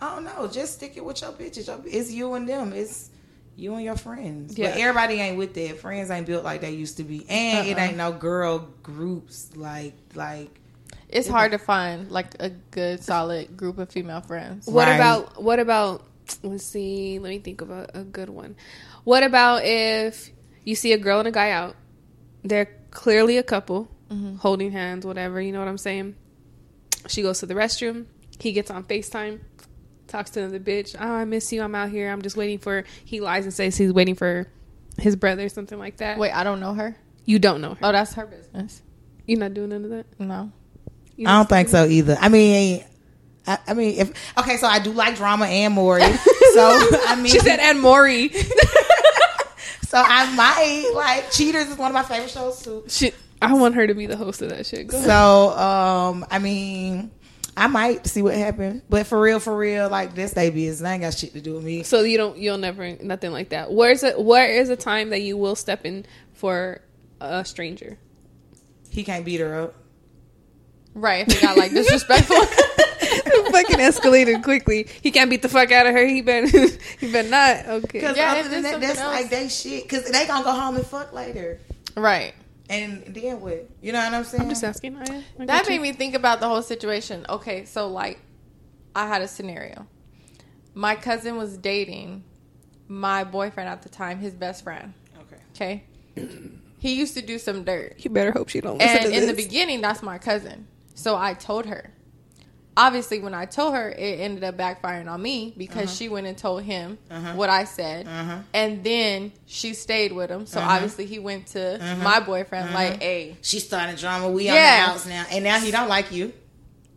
I 0.00 0.14
don't 0.14 0.24
know. 0.24 0.46
Just 0.46 0.74
stick 0.74 0.96
it 0.96 1.04
with 1.04 1.20
your 1.22 1.32
bitches. 1.32 1.68
It's 1.86 2.10
you 2.12 2.34
and 2.34 2.48
them. 2.48 2.72
It's 2.72 3.09
You 3.60 3.74
and 3.74 3.84
your 3.84 3.96
friends. 3.96 4.56
Yeah. 4.58 4.70
But 4.70 4.80
everybody 4.80 5.14
ain't 5.20 5.36
with 5.36 5.54
that. 5.54 5.78
Friends 5.80 6.10
ain't 6.10 6.26
built 6.26 6.44
like 6.44 6.62
they 6.62 6.72
used 6.72 6.96
to 6.96 7.04
be. 7.04 7.26
And 7.28 7.68
it 7.68 7.76
Uh-uh. 7.76 7.84
ain't 7.84 7.96
no 7.96 8.12
girl 8.12 8.68
groups 8.82 9.50
like 9.54 9.94
like 10.14 10.48
It's 11.08 11.28
hard 11.28 11.52
to 11.52 11.58
find 11.58 12.10
like 12.10 12.34
a 12.40 12.50
good 12.50 13.02
solid 13.04 13.56
group 13.56 13.78
of 13.78 13.90
female 13.90 14.20
friends. 14.22 14.66
What 14.66 14.88
Right. 14.88 14.94
about 14.94 15.42
what 15.42 15.58
about 15.58 16.06
let's 16.42 16.64
see, 16.64 17.18
let 17.18 17.28
me 17.30 17.38
think 17.38 17.60
of 17.60 17.70
a, 17.70 17.88
a 17.94 18.04
good 18.04 18.30
one. 18.30 18.56
What 19.04 19.22
about 19.22 19.64
if 19.64 20.30
you 20.64 20.74
see 20.74 20.92
a 20.92 20.98
girl 20.98 21.18
and 21.18 21.28
a 21.28 21.32
guy 21.32 21.50
out? 21.50 21.76
They're 22.44 22.70
clearly 22.90 23.36
a 23.36 23.42
couple, 23.42 23.88
mm-hmm. 24.10 24.36
holding 24.36 24.70
hands, 24.72 25.04
whatever, 25.04 25.40
you 25.40 25.52
know 25.52 25.58
what 25.58 25.68
I'm 25.68 25.78
saying? 25.78 26.14
She 27.08 27.22
goes 27.22 27.40
to 27.40 27.46
the 27.46 27.54
restroom, 27.54 28.06
he 28.38 28.52
gets 28.52 28.70
on 28.70 28.84
FaceTime, 28.84 29.40
talks 30.10 30.30
to 30.30 30.48
the 30.48 30.60
bitch, 30.60 30.96
Oh, 30.98 31.04
I 31.04 31.24
miss 31.24 31.52
you, 31.52 31.62
I'm 31.62 31.74
out 31.74 31.90
here, 31.90 32.10
I'm 32.10 32.22
just 32.22 32.36
waiting 32.36 32.58
for 32.58 32.84
he 33.04 33.20
lies 33.20 33.44
and 33.44 33.54
says 33.54 33.76
he's 33.76 33.92
waiting 33.92 34.14
for 34.14 34.46
his 34.98 35.16
brother, 35.16 35.44
or 35.44 35.48
something 35.48 35.78
like 35.78 35.98
that. 35.98 36.18
Wait, 36.18 36.32
I 36.32 36.44
don't 36.44 36.60
know 36.60 36.74
her. 36.74 36.96
You 37.24 37.38
don't 37.38 37.60
know 37.60 37.74
her. 37.74 37.78
Oh, 37.82 37.92
that's 37.92 38.14
her 38.14 38.26
business. 38.26 38.82
You're 39.26 39.38
not 39.38 39.54
doing 39.54 39.70
none 39.70 39.84
of 39.84 39.90
that? 39.90 40.06
No. 40.18 40.52
You 41.16 41.28
I 41.28 41.36
don't 41.36 41.48
think 41.48 41.68
so 41.68 41.86
either. 41.86 42.16
I 42.20 42.28
mean 42.28 42.84
I, 43.46 43.58
I 43.66 43.74
mean 43.74 43.98
if 43.98 44.12
okay, 44.38 44.56
so 44.56 44.66
I 44.66 44.78
do 44.80 44.92
like 44.92 45.16
drama 45.16 45.46
and 45.46 45.74
Maury. 45.74 46.00
so 46.54 46.88
I 47.06 47.16
mean 47.16 47.32
She 47.32 47.38
said 47.38 47.60
and 47.60 47.80
Maury. 47.80 48.28
so 49.82 50.02
I 50.04 50.34
might 50.34 50.92
like 50.94 51.30
Cheaters 51.30 51.68
is 51.68 51.78
one 51.78 51.90
of 51.90 51.94
my 51.94 52.02
favorite 52.02 52.30
shows 52.30 52.62
too. 52.62 52.84
Shit. 52.88 53.14
I 53.42 53.54
want 53.54 53.74
her 53.74 53.86
to 53.86 53.94
be 53.94 54.06
the 54.06 54.16
host 54.16 54.42
of 54.42 54.50
that 54.50 54.66
shit. 54.66 54.88
Go 54.88 54.96
ahead. 54.98 55.08
So, 55.08 55.50
um, 55.58 56.26
I 56.30 56.38
mean, 56.38 57.10
I 57.56 57.66
might 57.66 58.06
see 58.06 58.22
what 58.22 58.34
happens, 58.34 58.82
but 58.88 59.06
for 59.06 59.20
real, 59.20 59.40
for 59.40 59.56
real, 59.56 59.88
like 59.88 60.14
this 60.14 60.32
they 60.32 60.50
business. 60.50 60.86
I 60.86 60.94
ain't 60.94 61.02
got 61.02 61.14
shit 61.14 61.32
to 61.32 61.40
do 61.40 61.54
with 61.54 61.64
me. 61.64 61.82
So 61.82 62.02
you 62.02 62.16
don't, 62.16 62.38
you'll 62.38 62.58
never, 62.58 62.96
nothing 63.02 63.32
like 63.32 63.50
that. 63.50 63.72
Where's 63.72 64.02
it? 64.02 64.20
Where 64.20 64.48
is 64.48 64.68
a 64.70 64.76
time 64.76 65.10
that 65.10 65.20
you 65.20 65.36
will 65.36 65.56
step 65.56 65.84
in 65.84 66.06
for 66.32 66.80
a 67.20 67.44
stranger? 67.44 67.98
He 68.88 69.04
can't 69.04 69.24
beat 69.24 69.40
her 69.40 69.60
up. 69.60 69.74
Right. 70.94 71.26
If 71.28 71.40
he 71.40 71.46
got 71.46 71.56
like 71.56 71.72
disrespectful. 71.72 72.36
fucking 73.50 73.78
escalated 73.78 74.42
quickly. 74.42 74.86
He 75.02 75.10
can't 75.10 75.30
beat 75.30 75.42
the 75.42 75.48
fuck 75.48 75.70
out 75.72 75.86
of 75.86 75.92
her. 75.92 76.06
He 76.06 76.22
been, 76.22 76.48
he 77.00 77.12
been 77.12 77.30
not. 77.30 77.66
Okay. 77.66 77.88
Because 77.92 78.16
Yeah, 78.16 78.34
other 78.34 78.48
than 78.48 78.62
that, 78.62 78.80
that's 78.80 78.98
something 78.98 79.22
like 79.22 79.30
they 79.30 79.48
shit. 79.48 79.84
Because 79.84 80.10
they 80.10 80.26
gonna 80.26 80.44
go 80.44 80.52
home 80.52 80.76
and 80.76 80.86
fuck 80.86 81.12
later. 81.12 81.58
right. 81.96 82.34
And 82.70 83.04
then 83.14 83.40
what? 83.40 83.68
You 83.82 83.92
know 83.92 83.98
what 83.98 84.14
I'm 84.14 84.24
saying? 84.24 84.44
I'm 84.44 84.48
just 84.48 84.62
asking. 84.64 84.96
I, 84.96 85.24
I 85.38 85.44
That 85.46 85.68
made 85.68 85.74
you. 85.74 85.80
me 85.80 85.92
think 85.92 86.14
about 86.14 86.40
the 86.40 86.48
whole 86.48 86.62
situation. 86.62 87.26
Okay, 87.28 87.64
so 87.64 87.88
like 87.88 88.20
I 88.94 89.08
had 89.08 89.22
a 89.22 89.28
scenario. 89.28 89.86
My 90.72 90.94
cousin 90.94 91.36
was 91.36 91.56
dating 91.58 92.22
my 92.86 93.24
boyfriend 93.24 93.68
at 93.68 93.82
the 93.82 93.88
time, 93.88 94.20
his 94.20 94.34
best 94.34 94.62
friend. 94.62 94.94
Okay. 95.54 95.82
Okay. 96.16 96.28
He 96.78 96.94
used 96.94 97.14
to 97.14 97.22
do 97.22 97.38
some 97.38 97.64
dirt. 97.64 97.96
You 97.98 98.10
better 98.10 98.32
hope 98.32 98.48
she 98.48 98.60
don't 98.60 98.78
listen 98.78 98.96
And 98.98 99.12
to 99.12 99.18
in 99.18 99.26
the 99.26 99.34
beginning, 99.34 99.80
that's 99.80 100.02
my 100.02 100.18
cousin. 100.18 100.66
So 100.94 101.16
I 101.16 101.34
told 101.34 101.66
her. 101.66 101.92
Obviously, 102.80 103.18
when 103.18 103.34
I 103.34 103.44
told 103.44 103.74
her, 103.74 103.90
it 103.90 104.20
ended 104.20 104.42
up 104.42 104.56
backfiring 104.56 105.06
on 105.06 105.20
me 105.20 105.52
because 105.54 105.94
she 105.94 106.08
went 106.08 106.26
and 106.26 106.36
told 106.38 106.62
him 106.62 106.96
Uh-huh. 107.10 107.34
what 107.34 107.50
I 107.50 107.64
said. 107.64 108.06
Uh-huh. 108.06 108.38
And 108.54 108.82
then 108.82 109.32
she 109.44 109.74
stayed 109.74 110.12
with 110.12 110.30
him. 110.30 110.46
So 110.46 110.60
Uh-huh. 110.60 110.76
obviously, 110.76 111.04
he 111.04 111.18
went 111.18 111.48
to 111.48 111.74
Uh-huh. 111.74 111.96
my 112.02 112.20
boyfriend, 112.20 112.66
Uh-huh. 112.70 112.74
like, 112.74 113.02
hey. 113.02 113.36
She 113.42 113.60
started 113.60 113.98
drama. 113.98 114.30
We 114.30 114.48
on 114.48 114.54
Yeah. 114.54 114.76
the 114.86 114.90
house 114.92 115.04
now, 115.06 115.26
and 115.30 115.44
now 115.44 115.58
he 115.60 115.70
don't 115.70 115.88
like 115.88 116.10
you. 116.10 116.32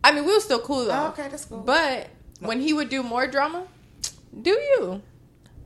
I 0.02 0.12
mean, 0.12 0.24
we 0.24 0.32
were 0.32 0.40
still 0.40 0.60
cool 0.60 0.86
though. 0.86 1.04
Oh, 1.04 1.08
okay, 1.08 1.28
that's 1.28 1.44
cool. 1.44 1.58
But 1.58 2.08
when 2.40 2.60
he 2.62 2.72
would 2.72 2.88
do 2.88 3.02
more 3.02 3.26
drama, 3.26 3.66
do 4.48 4.50
you? 4.70 5.02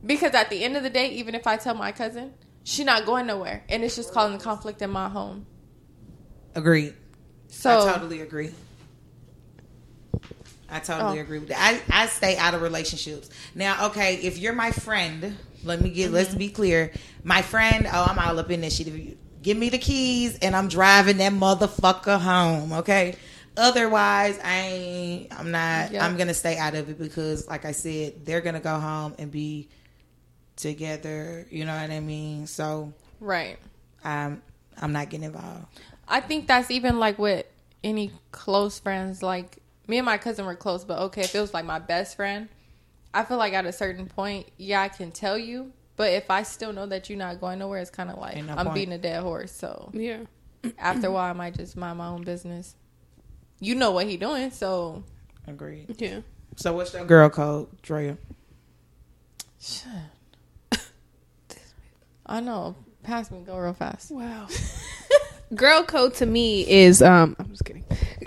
Because 0.05 0.33
at 0.33 0.49
the 0.49 0.63
end 0.65 0.75
of 0.75 0.83
the 0.83 0.89
day, 0.89 1.07
even 1.11 1.33
if 1.33 1.47
I 1.47 1.55
tell 1.55 1.75
my 1.75 1.91
cousin, 1.93 2.33
she's 2.65 2.85
not 2.85 3.05
going 3.05 3.25
nowhere, 3.25 3.63
and 3.69 3.85
it's 3.85 3.95
just 3.95 4.13
causing 4.13 4.37
conflict 4.39 4.81
in 4.81 4.89
my 4.89 5.07
home. 5.07 5.45
Agreed. 6.55 6.93
So 7.47 7.71
I 7.87 7.93
totally 7.93 8.19
agree. 8.21 8.51
I 10.71 10.79
totally 10.79 11.19
Oh. 11.19 11.21
agree 11.21 11.39
with 11.39 11.49
that. 11.49 11.81
I, 11.89 12.03
I 12.03 12.05
stay 12.07 12.37
out 12.37 12.53
of 12.53 12.61
relationships. 12.61 13.29
Now, 13.55 13.87
okay, 13.87 14.15
if 14.15 14.37
you're 14.37 14.53
my 14.53 14.71
friend, 14.71 15.37
let 15.63 15.81
me 15.81 15.89
get 15.89 16.05
mm-hmm. 16.05 16.15
let's 16.15 16.35
be 16.35 16.49
clear. 16.49 16.91
My 17.23 17.41
friend, 17.41 17.87
oh, 17.91 18.05
I'm 18.09 18.19
all 18.19 18.39
up 18.39 18.49
in 18.51 18.61
this 18.61 18.75
shit. 18.77 19.17
Give 19.41 19.57
me 19.57 19.69
the 19.69 19.77
keys 19.77 20.37
and 20.41 20.55
I'm 20.55 20.67
driving 20.67 21.17
that 21.17 21.31
motherfucker 21.33 22.19
home, 22.19 22.73
okay? 22.73 23.15
Otherwise, 23.57 24.39
I 24.43 24.55
ain't 24.59 25.39
I'm 25.39 25.51
not 25.51 25.91
Yep. 25.91 26.01
I'm 26.01 26.17
gonna 26.17 26.33
stay 26.33 26.57
out 26.57 26.75
of 26.75 26.89
it 26.89 26.97
because 26.99 27.47
like 27.47 27.65
I 27.65 27.71
said, 27.71 28.25
they're 28.25 28.41
gonna 28.41 28.59
go 28.59 28.79
home 28.79 29.15
and 29.17 29.31
be 29.31 29.69
together, 30.55 31.45
you 31.49 31.65
know 31.65 31.75
what 31.79 31.89
I 31.89 31.99
mean? 31.99 32.47
So 32.47 32.93
right. 33.19 33.57
I'm 34.03 34.41
I'm 34.81 34.91
not 34.93 35.09
getting 35.09 35.25
involved. 35.25 35.65
I 36.07 36.21
think 36.21 36.47
that's 36.47 36.71
even 36.71 36.99
like 36.99 37.19
with 37.19 37.45
any 37.83 38.11
close 38.31 38.79
friends. 38.79 39.21
Like 39.23 39.58
me 39.89 39.97
and 39.97 40.05
my 40.05 40.17
cousin 40.17 40.45
were 40.45 40.55
close, 40.55 40.85
but 40.85 40.99
okay, 40.99 41.21
if 41.21 41.35
it 41.35 41.41
was 41.41 41.53
like 41.53 41.65
my 41.65 41.79
best 41.79 42.15
friend, 42.15 42.47
I 43.13 43.23
feel 43.25 43.37
like 43.37 43.53
at 43.53 43.65
a 43.65 43.71
certain 43.71 44.05
point, 44.05 44.47
yeah, 44.57 44.81
I 44.81 44.87
can 44.87 45.11
tell 45.11 45.37
you. 45.37 45.73
But 45.95 46.13
if 46.13 46.29
I 46.31 46.43
still 46.43 46.71
know 46.71 46.85
that 46.85 47.09
you're 47.09 47.17
not 47.17 47.41
going 47.41 47.59
nowhere, 47.59 47.81
it's 47.81 47.89
kind 47.89 48.09
of 48.09 48.17
like 48.17 48.37
Ain't 48.37 48.47
no 48.47 48.53
I'm 48.53 48.67
point. 48.67 48.75
beating 48.75 48.93
a 48.93 48.97
dead 48.97 49.21
horse. 49.21 49.51
So 49.51 49.91
yeah. 49.93 50.19
after 50.77 51.07
a 51.07 51.11
while, 51.11 51.29
I 51.29 51.33
might 51.33 51.55
just 51.55 51.75
mind 51.75 51.97
my 51.97 52.07
own 52.07 52.23
business. 52.23 52.75
You 53.59 53.75
know 53.75 53.91
what 53.91 54.07
he 54.07 54.15
doing, 54.15 54.51
so 54.51 55.03
Agreed. 55.47 55.95
Yeah. 55.97 56.21
So 56.55 56.73
what's 56.73 56.93
your 56.93 57.05
girl 57.05 57.29
called, 57.29 57.81
Drea? 57.81 58.17
Shit. 59.59 59.91
I 62.25 62.39
know. 62.39 62.75
Pass 63.03 63.31
me, 63.31 63.39
go 63.45 63.57
real 63.57 63.73
fast. 63.73 64.11
Wow. 64.11 64.47
Girl 65.55 65.83
code 65.83 66.13
to 66.15 66.25
me 66.27 66.69
is 66.69 67.01
um. 67.01 67.35
I'm 67.39 67.49
just 67.49 67.65
kidding. 67.65 67.78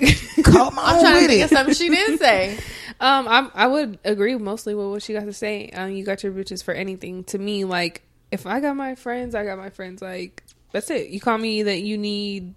Come 0.44 0.78
I'm 0.78 0.96
on 0.96 1.00
trying 1.00 1.14
to 1.14 1.20
with 1.20 1.30
think 1.30 1.40
it. 1.40 1.44
of 1.44 1.50
something 1.50 1.74
she 1.74 1.88
didn't 1.88 2.18
say. 2.18 2.58
Um, 3.00 3.26
I'm, 3.26 3.50
I 3.54 3.66
would 3.66 3.98
agree 4.04 4.36
mostly 4.36 4.76
with 4.76 4.86
what 4.86 5.02
she 5.02 5.12
got 5.12 5.24
to 5.24 5.32
say. 5.32 5.70
Um, 5.70 5.90
you 5.90 6.04
got 6.04 6.22
your 6.22 6.30
bitches 6.30 6.62
for 6.62 6.72
anything. 6.72 7.24
To 7.24 7.38
me, 7.38 7.64
like 7.64 8.02
if 8.30 8.46
I 8.46 8.60
got 8.60 8.76
my 8.76 8.94
friends, 8.94 9.34
I 9.34 9.44
got 9.44 9.58
my 9.58 9.70
friends. 9.70 10.00
Like 10.00 10.44
that's 10.70 10.88
it. 10.88 11.08
You 11.08 11.18
call 11.18 11.36
me 11.36 11.64
that 11.64 11.80
you 11.80 11.98
need 11.98 12.54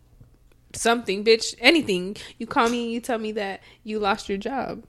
something, 0.74 1.24
bitch. 1.24 1.56
Anything. 1.60 2.16
You 2.38 2.46
call 2.46 2.70
me. 2.70 2.92
You 2.92 3.00
tell 3.00 3.18
me 3.18 3.32
that 3.32 3.62
you 3.84 3.98
lost 3.98 4.30
your 4.30 4.38
job. 4.38 4.84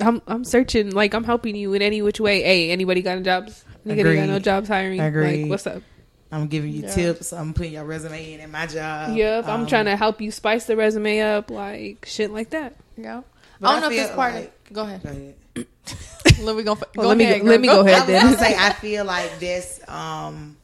I'm 0.00 0.22
I'm 0.26 0.44
searching. 0.44 0.92
Like 0.92 1.12
I'm 1.12 1.24
helping 1.24 1.54
you 1.54 1.74
in 1.74 1.82
any 1.82 2.00
which 2.00 2.18
way. 2.20 2.40
Hey, 2.42 2.70
anybody 2.70 3.02
got 3.02 3.18
a 3.18 3.20
jobs? 3.20 3.64
Anybody 3.84 4.16
got 4.16 4.28
no 4.28 4.38
jobs 4.38 4.68
hiring? 4.68 4.98
Agreed. 4.98 5.42
Like 5.42 5.50
what's 5.50 5.66
up? 5.66 5.82
I'm 6.30 6.46
giving 6.48 6.70
you 6.72 6.82
Yeah. 6.82 6.94
tips. 6.94 7.32
I'm 7.32 7.54
putting 7.54 7.72
your 7.72 7.84
resume 7.84 8.34
in 8.34 8.40
at 8.40 8.50
my 8.50 8.66
job. 8.66 9.16
Yep. 9.16 9.48
I'm 9.48 9.60
Um, 9.62 9.66
trying 9.66 9.86
to 9.86 9.96
help 9.96 10.20
you 10.20 10.30
spice 10.30 10.64
the 10.66 10.76
resume 10.76 11.20
up. 11.20 11.50
Like 11.50 12.04
shit 12.06 12.30
like 12.30 12.50
that. 12.50 12.74
Yeah. 12.96 13.22
But 13.60 13.68
I 13.68 13.72
don't 13.72 13.78
I 13.78 13.80
know 13.80 13.86
if 13.88 13.92
feel 13.96 14.04
it's 14.06 14.14
part 14.14 14.34
like- 14.34 14.44
of. 14.66 14.72
Go 14.72 14.82
ahead. 14.82 15.02
Go 15.02 15.08
ahead. 15.10 15.34
Let 16.42 16.56
me 16.56 16.62
go. 16.62 16.74
Well, 16.74 16.86
go 16.94 17.08
let 17.08 17.16
me 17.16 17.24
ahead, 17.24 17.40
go- 17.40 17.46
let 17.48 17.60
me 17.60 17.66
go 17.68 17.80
ahead. 17.80 18.08
I 18.10 18.28
was 18.30 18.38
say 18.38 18.54
I 18.56 18.72
feel 18.80 19.04
like 19.04 19.38
this. 19.40 19.80
Um, 19.88 20.56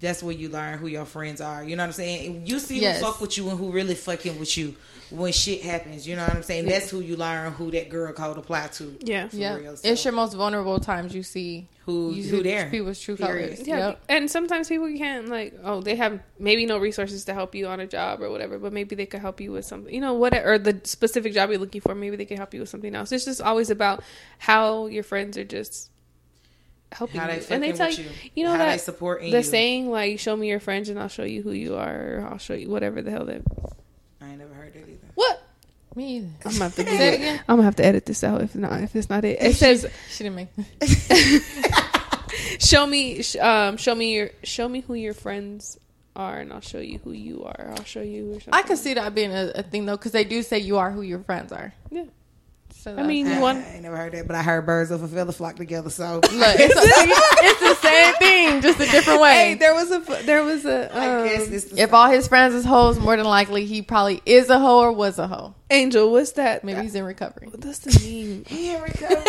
that's 0.00 0.22
where 0.22 0.34
you 0.34 0.48
learn 0.48 0.78
who 0.78 0.88
your 0.88 1.04
friends 1.04 1.40
are. 1.40 1.62
You 1.62 1.76
know 1.76 1.84
what 1.84 1.86
I'm 1.88 1.92
saying? 1.92 2.42
You 2.46 2.58
see 2.58 2.80
Yes. 2.80 2.98
who 2.98 3.06
fuck 3.06 3.20
with 3.20 3.38
you 3.38 3.48
and 3.48 3.58
who 3.58 3.70
really 3.70 3.94
fucking 3.94 4.38
with 4.40 4.58
you 4.58 4.74
when 5.12 5.32
shit 5.32 5.62
happens. 5.62 6.06
You 6.06 6.16
know 6.16 6.22
what 6.22 6.34
I'm 6.34 6.42
saying? 6.42 6.66
That's 6.66 6.90
who 6.90 7.00
you 7.00 7.16
learn 7.16 7.52
who 7.52 7.70
that 7.72 7.88
girl 7.88 8.12
code 8.12 8.38
apply 8.38 8.68
to. 8.68 8.96
Yeah. 9.00 9.28
For 9.28 9.36
Yeah, 9.36 9.56
real, 9.56 9.76
it's 9.82 10.04
your 10.04 10.12
most 10.12 10.34
vulnerable 10.34 10.80
times. 10.80 11.14
You 11.14 11.22
see 11.22 11.68
Who 11.86 12.12
you 12.12 12.22
who 12.24 12.36
see 12.38 12.42
there? 12.42 12.70
people's 12.70 13.00
true 13.00 13.16
Period. 13.16 13.50
colors. 13.54 13.66
Yeah, 13.68 13.78
Yep. 13.88 14.00
and 14.08 14.30
sometimes 14.30 14.68
people 14.68 14.88
can't 14.96 15.28
like 15.28 15.54
oh 15.64 15.80
they 15.80 15.96
have 15.96 16.20
maybe 16.38 16.64
no 16.66 16.78
resources 16.78 17.24
to 17.26 17.34
help 17.34 17.54
you 17.54 17.66
on 17.66 17.80
a 17.80 17.86
job 17.86 18.22
or 18.22 18.30
whatever, 18.30 18.58
but 18.58 18.72
maybe 18.72 18.94
they 18.94 19.06
could 19.06 19.20
help 19.20 19.40
you 19.40 19.52
with 19.52 19.64
something 19.64 19.92
you 19.94 20.00
know 20.00 20.14
what 20.14 20.34
or 20.34 20.58
the 20.58 20.80
specific 20.84 21.32
job 21.34 21.50
you're 21.50 21.58
looking 21.58 21.80
for. 21.80 21.94
Maybe 21.94 22.16
they 22.16 22.24
can 22.24 22.36
help 22.36 22.54
you 22.54 22.60
with 22.60 22.68
something 22.68 22.94
else. 22.94 23.12
It's 23.12 23.24
just 23.24 23.40
always 23.42 23.70
about 23.70 24.02
how 24.38 24.86
your 24.86 25.02
friends 25.02 25.36
are 25.38 25.44
just 25.44 25.90
helping 26.92 27.20
How 27.20 27.26
they 27.26 27.36
you, 27.36 27.40
fucking 27.40 27.54
and 27.54 27.62
they 27.64 27.72
tell 27.72 27.90
you 27.90 28.04
you. 28.04 28.10
you 28.34 28.44
know 28.44 28.52
how 28.52 28.58
that 28.58 28.72
they 28.72 28.78
supporting 28.78 29.30
the 29.30 29.38
you. 29.38 29.42
saying 29.42 29.90
like 29.90 30.18
show 30.18 30.36
me 30.36 30.48
your 30.48 30.60
friends 30.60 30.88
and 30.90 30.98
I'll 31.00 31.08
show 31.08 31.24
you 31.24 31.42
who 31.42 31.52
you 31.52 31.74
are. 31.76 32.18
Or 32.18 32.28
I'll 32.30 32.38
show 32.38 32.54
you 32.54 32.68
whatever 32.68 33.00
the 33.02 33.10
hell 33.10 33.24
that 33.26 33.42
I 34.22 34.28
ain't 34.30 34.38
never 34.38 34.54
heard 34.54 34.72
that 34.74 34.88
either. 34.88 35.06
what. 35.14 35.42
Me 35.94 36.16
either. 36.16 36.28
I'm 36.46 36.52
gonna 36.52 36.64
have 36.64 36.74
to 36.76 36.84
Say 36.84 37.08
it 37.08 37.14
again. 37.16 37.40
I'm 37.48 37.56
gonna 37.56 37.64
have 37.64 37.76
to 37.76 37.84
edit 37.84 38.06
this 38.06 38.24
out 38.24 38.40
if 38.40 38.54
not 38.54 38.80
if 38.80 38.96
it's 38.96 39.10
not 39.10 39.24
it. 39.26 39.42
It 39.42 39.56
says 39.56 39.86
She 40.10 40.24
didn't 40.24 40.36
make. 40.36 40.48
show 42.58 42.86
me 42.86 43.22
um 43.40 43.76
show 43.76 43.94
me 43.94 44.14
your 44.14 44.30
show 44.42 44.68
me 44.68 44.80
who 44.80 44.94
your 44.94 45.12
friends 45.12 45.78
are 46.16 46.40
and 46.40 46.52
I'll 46.52 46.60
show 46.60 46.78
you 46.78 46.98
who 47.04 47.12
you 47.12 47.44
are. 47.44 47.74
I'll 47.76 47.84
show 47.84 48.00
you 48.02 48.30
or 48.30 48.34
something. 48.34 48.54
I 48.54 48.62
could 48.62 48.78
see 48.78 48.94
that 48.94 49.14
being 49.14 49.32
a, 49.32 49.52
a 49.54 49.62
thing 49.62 49.84
though, 49.86 49.96
because 49.96 50.12
they 50.12 50.24
do 50.24 50.42
say 50.42 50.58
you 50.58 50.78
are 50.78 50.90
who 50.90 51.02
your 51.02 51.20
friends 51.20 51.52
are. 51.52 51.74
Yeah. 51.90 52.04
So 52.82 52.96
I 52.96 53.04
mean, 53.04 53.28
you 53.30 53.38
want. 53.38 53.58
I 53.64 53.74
ain't 53.74 53.82
never 53.84 53.96
heard 53.96 54.10
that, 54.12 54.26
but 54.26 54.34
I 54.34 54.42
heard 54.42 54.66
birds 54.66 54.90
of 54.90 55.04
a 55.04 55.06
feather 55.06 55.30
flock 55.30 55.54
together. 55.54 55.88
So 55.88 56.16
Look, 56.16 56.32
it's, 56.32 56.74
it's 56.76 57.60
the 57.60 57.74
same 57.76 58.14
thing, 58.18 58.60
just 58.60 58.80
a 58.80 58.90
different 58.90 59.20
way. 59.20 59.32
Hey, 59.32 59.54
there 59.54 59.72
was 59.72 59.92
a 59.92 60.00
there 60.24 60.42
was 60.42 60.64
a 60.66 60.90
I 60.92 61.28
guess 61.28 61.46
um, 61.46 61.54
it's 61.54 61.64
the 61.66 61.80
if 61.80 61.94
all 61.94 62.10
his 62.10 62.26
friends 62.26 62.56
is 62.56 62.64
hoes, 62.64 62.98
more 62.98 63.16
than 63.16 63.24
likely 63.24 63.66
he 63.66 63.82
probably 63.82 64.20
is 64.26 64.50
a 64.50 64.58
hoe 64.58 64.80
or 64.80 64.90
was 64.90 65.20
a 65.20 65.28
hoe. 65.28 65.54
angel. 65.70 66.10
What's 66.10 66.32
that? 66.32 66.64
Maybe 66.64 66.80
he's 66.82 66.96
in 66.96 67.04
recovery. 67.04 67.46
What 67.50 67.64
What's 67.64 67.78
the 67.78 67.96
name? 68.04 68.44
in 68.50 68.82
recovery. 68.82 69.22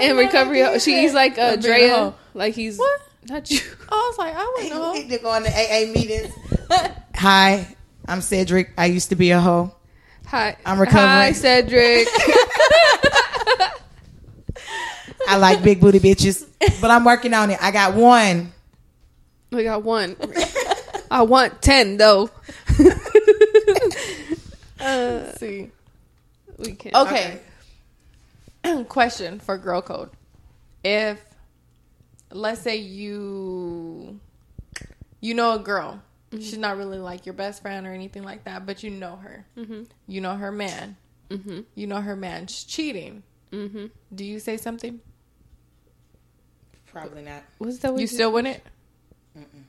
In 0.00 0.16
recovery, 0.16 0.78
she's 0.80 1.12
like 1.14 1.38
uh, 1.38 1.52
Of 1.52 1.58
a 1.60 1.62
Drea. 1.62 1.94
hoe. 1.94 2.14
Like 2.34 2.54
he's 2.54 2.78
What? 2.78 3.00
not 3.28 3.48
you. 3.50 3.60
I 3.90 3.94
was 3.94 4.18
like, 4.18 4.34
I 4.34 4.52
wasn't 4.56 4.72
a 4.72 4.76
hoe. 4.84 5.02
They 5.08 5.18
go 5.18 5.28
on 5.30 5.42
the 5.44 5.50
AA 5.50 5.92
meetings. 5.92 6.34
Hi, 7.14 7.76
I'm 8.08 8.22
Cedric. 8.22 8.70
I 8.76 8.86
used 8.86 9.10
to 9.10 9.16
be 9.16 9.30
a 9.30 9.38
hoe. 9.40 9.72
Hi, 10.26 10.56
I'm 10.64 10.80
recovering. 10.80 11.08
Hi, 11.08 11.32
Cedric. 11.32 12.08
I 15.28 15.36
like 15.36 15.62
big 15.62 15.80
booty 15.80 16.00
bitches, 16.00 16.46
but 16.80 16.90
I'm 16.90 17.04
working 17.04 17.34
on 17.34 17.50
it. 17.50 17.58
I 17.62 17.70
got 17.70 17.94
one. 17.94 18.52
we 19.50 19.64
got 19.64 19.82
one. 19.82 20.16
I 21.10 21.22
want 21.22 21.60
ten 21.62 21.96
though. 21.96 22.30
uh, 22.78 22.84
Let's 24.80 25.40
see. 25.40 25.70
we 26.58 26.72
can. 26.72 26.94
Okay. 26.96 27.40
Question 28.88 29.40
for 29.40 29.58
girl 29.58 29.82
code. 29.82 30.10
If 30.82 31.20
let's 32.30 32.62
say 32.62 32.76
you 32.76 34.18
you 35.20 35.34
know 35.34 35.54
a 35.54 35.58
girl. 35.58 36.02
She's 36.40 36.58
not 36.58 36.76
really 36.76 36.98
like 36.98 37.26
your 37.26 37.34
best 37.34 37.62
friend 37.62 37.86
or 37.86 37.92
anything 37.92 38.22
like 38.22 38.44
that, 38.44 38.64
but 38.66 38.82
you 38.82 38.90
know 38.90 39.16
her. 39.16 39.44
Mm-hmm. 39.56 39.82
You 40.06 40.20
know 40.20 40.34
her 40.34 40.50
man. 40.52 40.96
Mm-hmm. 41.30 41.60
You 41.74 41.86
know 41.86 42.00
her 42.00 42.16
man's 42.16 42.64
cheating. 42.64 43.22
Mm-hmm. 43.52 43.86
Do 44.14 44.24
you 44.24 44.38
say 44.38 44.56
something? 44.56 45.00
Probably 46.86 47.22
not. 47.22 47.42
What's 47.58 47.78
that? 47.78 47.92
what 47.92 48.00
You 48.00 48.06
still 48.06 48.32
wouldn't? 48.32 48.60
Mm-mm. 49.38 49.62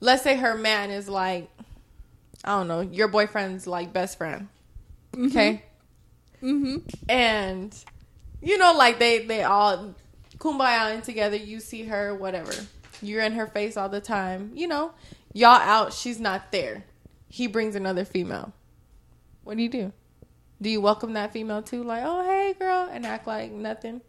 Let's 0.00 0.22
say 0.22 0.36
her 0.36 0.56
man 0.56 0.90
is 0.90 1.08
like, 1.08 1.50
I 2.44 2.50
don't 2.56 2.68
know, 2.68 2.80
your 2.80 3.08
boyfriend's 3.08 3.66
like 3.66 3.92
best 3.92 4.16
friend. 4.18 4.48
Okay. 5.16 5.64
Mm-hmm. 6.42 6.76
and 7.10 7.84
you 8.40 8.56
know 8.56 8.72
like 8.72 8.98
they 8.98 9.26
they 9.26 9.42
all 9.42 9.94
kumbaya 10.38 10.94
and 10.94 11.04
together 11.04 11.36
you 11.36 11.60
see 11.60 11.84
her 11.84 12.14
whatever 12.14 12.54
you're 13.02 13.22
in 13.22 13.32
her 13.32 13.46
face 13.46 13.76
all 13.76 13.90
the 13.90 14.00
time 14.00 14.50
you 14.54 14.66
know 14.66 14.92
y'all 15.32 15.50
out 15.60 15.92
she's 15.92 16.20
not 16.20 16.50
there 16.52 16.84
he 17.28 17.46
brings 17.46 17.74
another 17.74 18.04
female 18.04 18.52
what 19.44 19.56
do 19.56 19.62
you 19.62 19.68
do 19.68 19.92
do 20.60 20.70
you 20.70 20.80
welcome 20.80 21.14
that 21.14 21.32
female 21.32 21.62
too 21.62 21.82
like 21.84 22.02
oh 22.04 22.24
hey 22.24 22.54
girl 22.58 22.88
and 22.92 23.06
act 23.06 23.26
like 23.26 23.50
nothing 23.50 24.00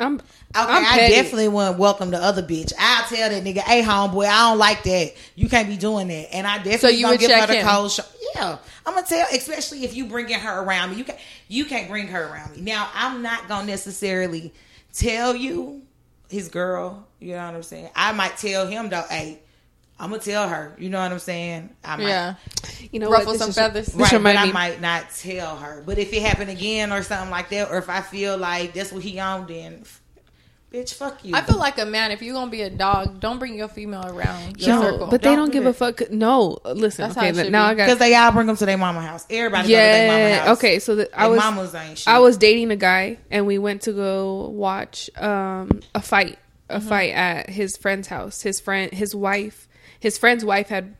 I'm. 0.00 0.14
Okay, 0.16 0.24
I'm 0.54 0.84
I 0.84 1.08
definitely 1.08 1.48
wouldn't 1.48 1.78
welcome 1.78 2.10
the 2.10 2.18
other 2.18 2.42
bitch. 2.42 2.72
I'll 2.78 3.08
tell 3.08 3.28
that 3.30 3.42
nigga, 3.44 3.58
hey 3.58 3.82
homeboy, 3.82 4.26
I 4.26 4.48
don't 4.50 4.58
like 4.58 4.82
that. 4.84 5.14
You 5.34 5.48
can't 5.48 5.68
be 5.68 5.76
doing 5.76 6.08
that. 6.08 6.32
And 6.34 6.46
I 6.46 6.58
definitely 6.58 6.78
So 6.78 6.88
you 6.88 7.02
gonna 7.02 7.12
would 7.14 7.20
give 7.20 7.30
her 7.32 7.36
check 7.38 7.48
the 7.48 7.54
him? 7.56 7.66
cold 7.66 7.90
shoulder. 7.90 8.10
Yeah, 8.34 8.58
I'm 8.86 8.94
gonna 8.94 9.06
tell, 9.06 9.26
especially 9.32 9.84
if 9.84 9.96
you 9.96 10.06
bringing 10.06 10.38
her 10.38 10.62
around 10.62 10.90
me. 10.92 10.96
You 10.98 11.04
can't 11.04 11.18
you 11.48 11.64
can't 11.64 11.88
bring 11.88 12.06
her 12.08 12.28
around 12.28 12.54
me. 12.56 12.62
Now 12.62 12.88
I'm 12.94 13.22
not 13.22 13.48
gonna 13.48 13.66
necessarily 13.66 14.52
tell 14.92 15.34
you 15.34 15.82
his 16.28 16.48
girl. 16.48 17.06
You 17.18 17.32
know 17.32 17.46
what 17.46 17.54
I'm 17.56 17.62
saying? 17.64 17.90
I 17.96 18.12
might 18.12 18.36
tell 18.36 18.66
him 18.66 18.90
though, 18.90 19.04
hey, 19.10 19.40
I'm 20.00 20.10
gonna 20.10 20.22
tell 20.22 20.48
her. 20.48 20.74
You 20.78 20.90
know 20.90 21.00
what 21.00 21.10
I'm 21.10 21.18
saying? 21.18 21.70
I 21.84 21.96
might. 21.96 22.08
yeah 22.08 22.34
You 22.92 23.00
know 23.00 23.10
Ruffle 23.10 23.32
what? 23.32 23.32
This 23.38 23.42
some 23.42 23.52
feathers. 23.52 23.94
Right, 23.94 24.10
but 24.12 24.16
remind 24.18 24.38
I 24.38 24.52
might 24.52 24.80
not 24.80 25.10
tell 25.10 25.56
her. 25.56 25.82
But 25.84 25.98
if 25.98 26.12
it 26.12 26.22
happened 26.22 26.50
again 26.50 26.92
or 26.92 27.02
something 27.02 27.30
like 27.30 27.48
that, 27.50 27.70
or 27.70 27.78
if 27.78 27.88
I 27.88 28.00
feel 28.00 28.36
like 28.38 28.74
that's 28.74 28.92
what 28.92 29.02
he 29.02 29.18
on, 29.18 29.46
then 29.48 29.82
bitch, 30.72 30.92
fuck 30.94 31.24
you. 31.24 31.34
i 31.34 31.40
feel 31.40 31.56
like 31.58 31.78
a 31.78 31.86
man 31.86 32.10
if 32.10 32.20
you're 32.20 32.34
gonna 32.34 32.50
be 32.50 32.60
a 32.60 32.68
dog 32.68 33.20
don't 33.20 33.38
bring 33.38 33.54
your 33.54 33.68
female 33.68 34.04
around 34.06 34.60
your 34.60 34.68
Yo, 34.76 34.80
circle 34.82 35.06
but 35.06 35.22
they 35.22 35.28
Don't 35.30 35.36
don't 35.38 35.46
do 35.46 35.52
give 35.54 35.66
a 35.66 35.72
fuck. 35.72 36.10
No, 36.10 36.58
listen. 36.64 37.04
That's 37.04 37.14
how 37.14 37.22
okay, 37.22 37.30
it 37.30 37.36
but 37.36 37.44
should 37.44 37.52
now 37.52 37.66
be. 37.68 37.70
I 37.70 37.74
got. 37.74 37.84
Because 37.86 37.98
they 37.98 38.14
all 38.14 38.32
bring 38.32 38.46
them 38.46 38.56
to 38.56 38.66
their 38.66 38.76
mama 38.78 39.00
house. 39.00 39.26
Everybody 39.30 39.68
go 39.68 39.74
to 39.74 39.80
their 39.80 40.06
mama 40.06 40.18
Yeah. 40.20 40.38
house. 40.46 40.58
Okay, 40.58 40.78
so 40.78 40.94
the, 40.94 41.18
I 41.18 41.26
was 41.28 41.38
mamas 41.38 41.74
ain't 41.74 41.98
shit. 41.98 42.06
I 42.08 42.18
was 42.18 42.36
dating 42.36 42.70
a 42.70 42.76
guy 42.76 43.18
and 43.30 43.46
we 43.46 43.56
went 43.58 43.82
to 43.82 43.92
go 43.92 44.48
watch 44.50 45.08
um, 45.16 45.80
a 45.94 46.02
fight, 46.02 46.38
a 46.68 46.78
Mm-hmm. 46.78 46.88
fight 46.88 47.10
at 47.14 47.48
his 47.50 47.76
friend's 47.78 48.08
house. 48.08 48.42
His 48.42 48.60
friend, 48.60 48.92
his 48.92 49.14
wife, 49.14 49.67
his 49.98 50.18
friend's 50.18 50.44
wife 50.44 50.68
had 50.68 50.96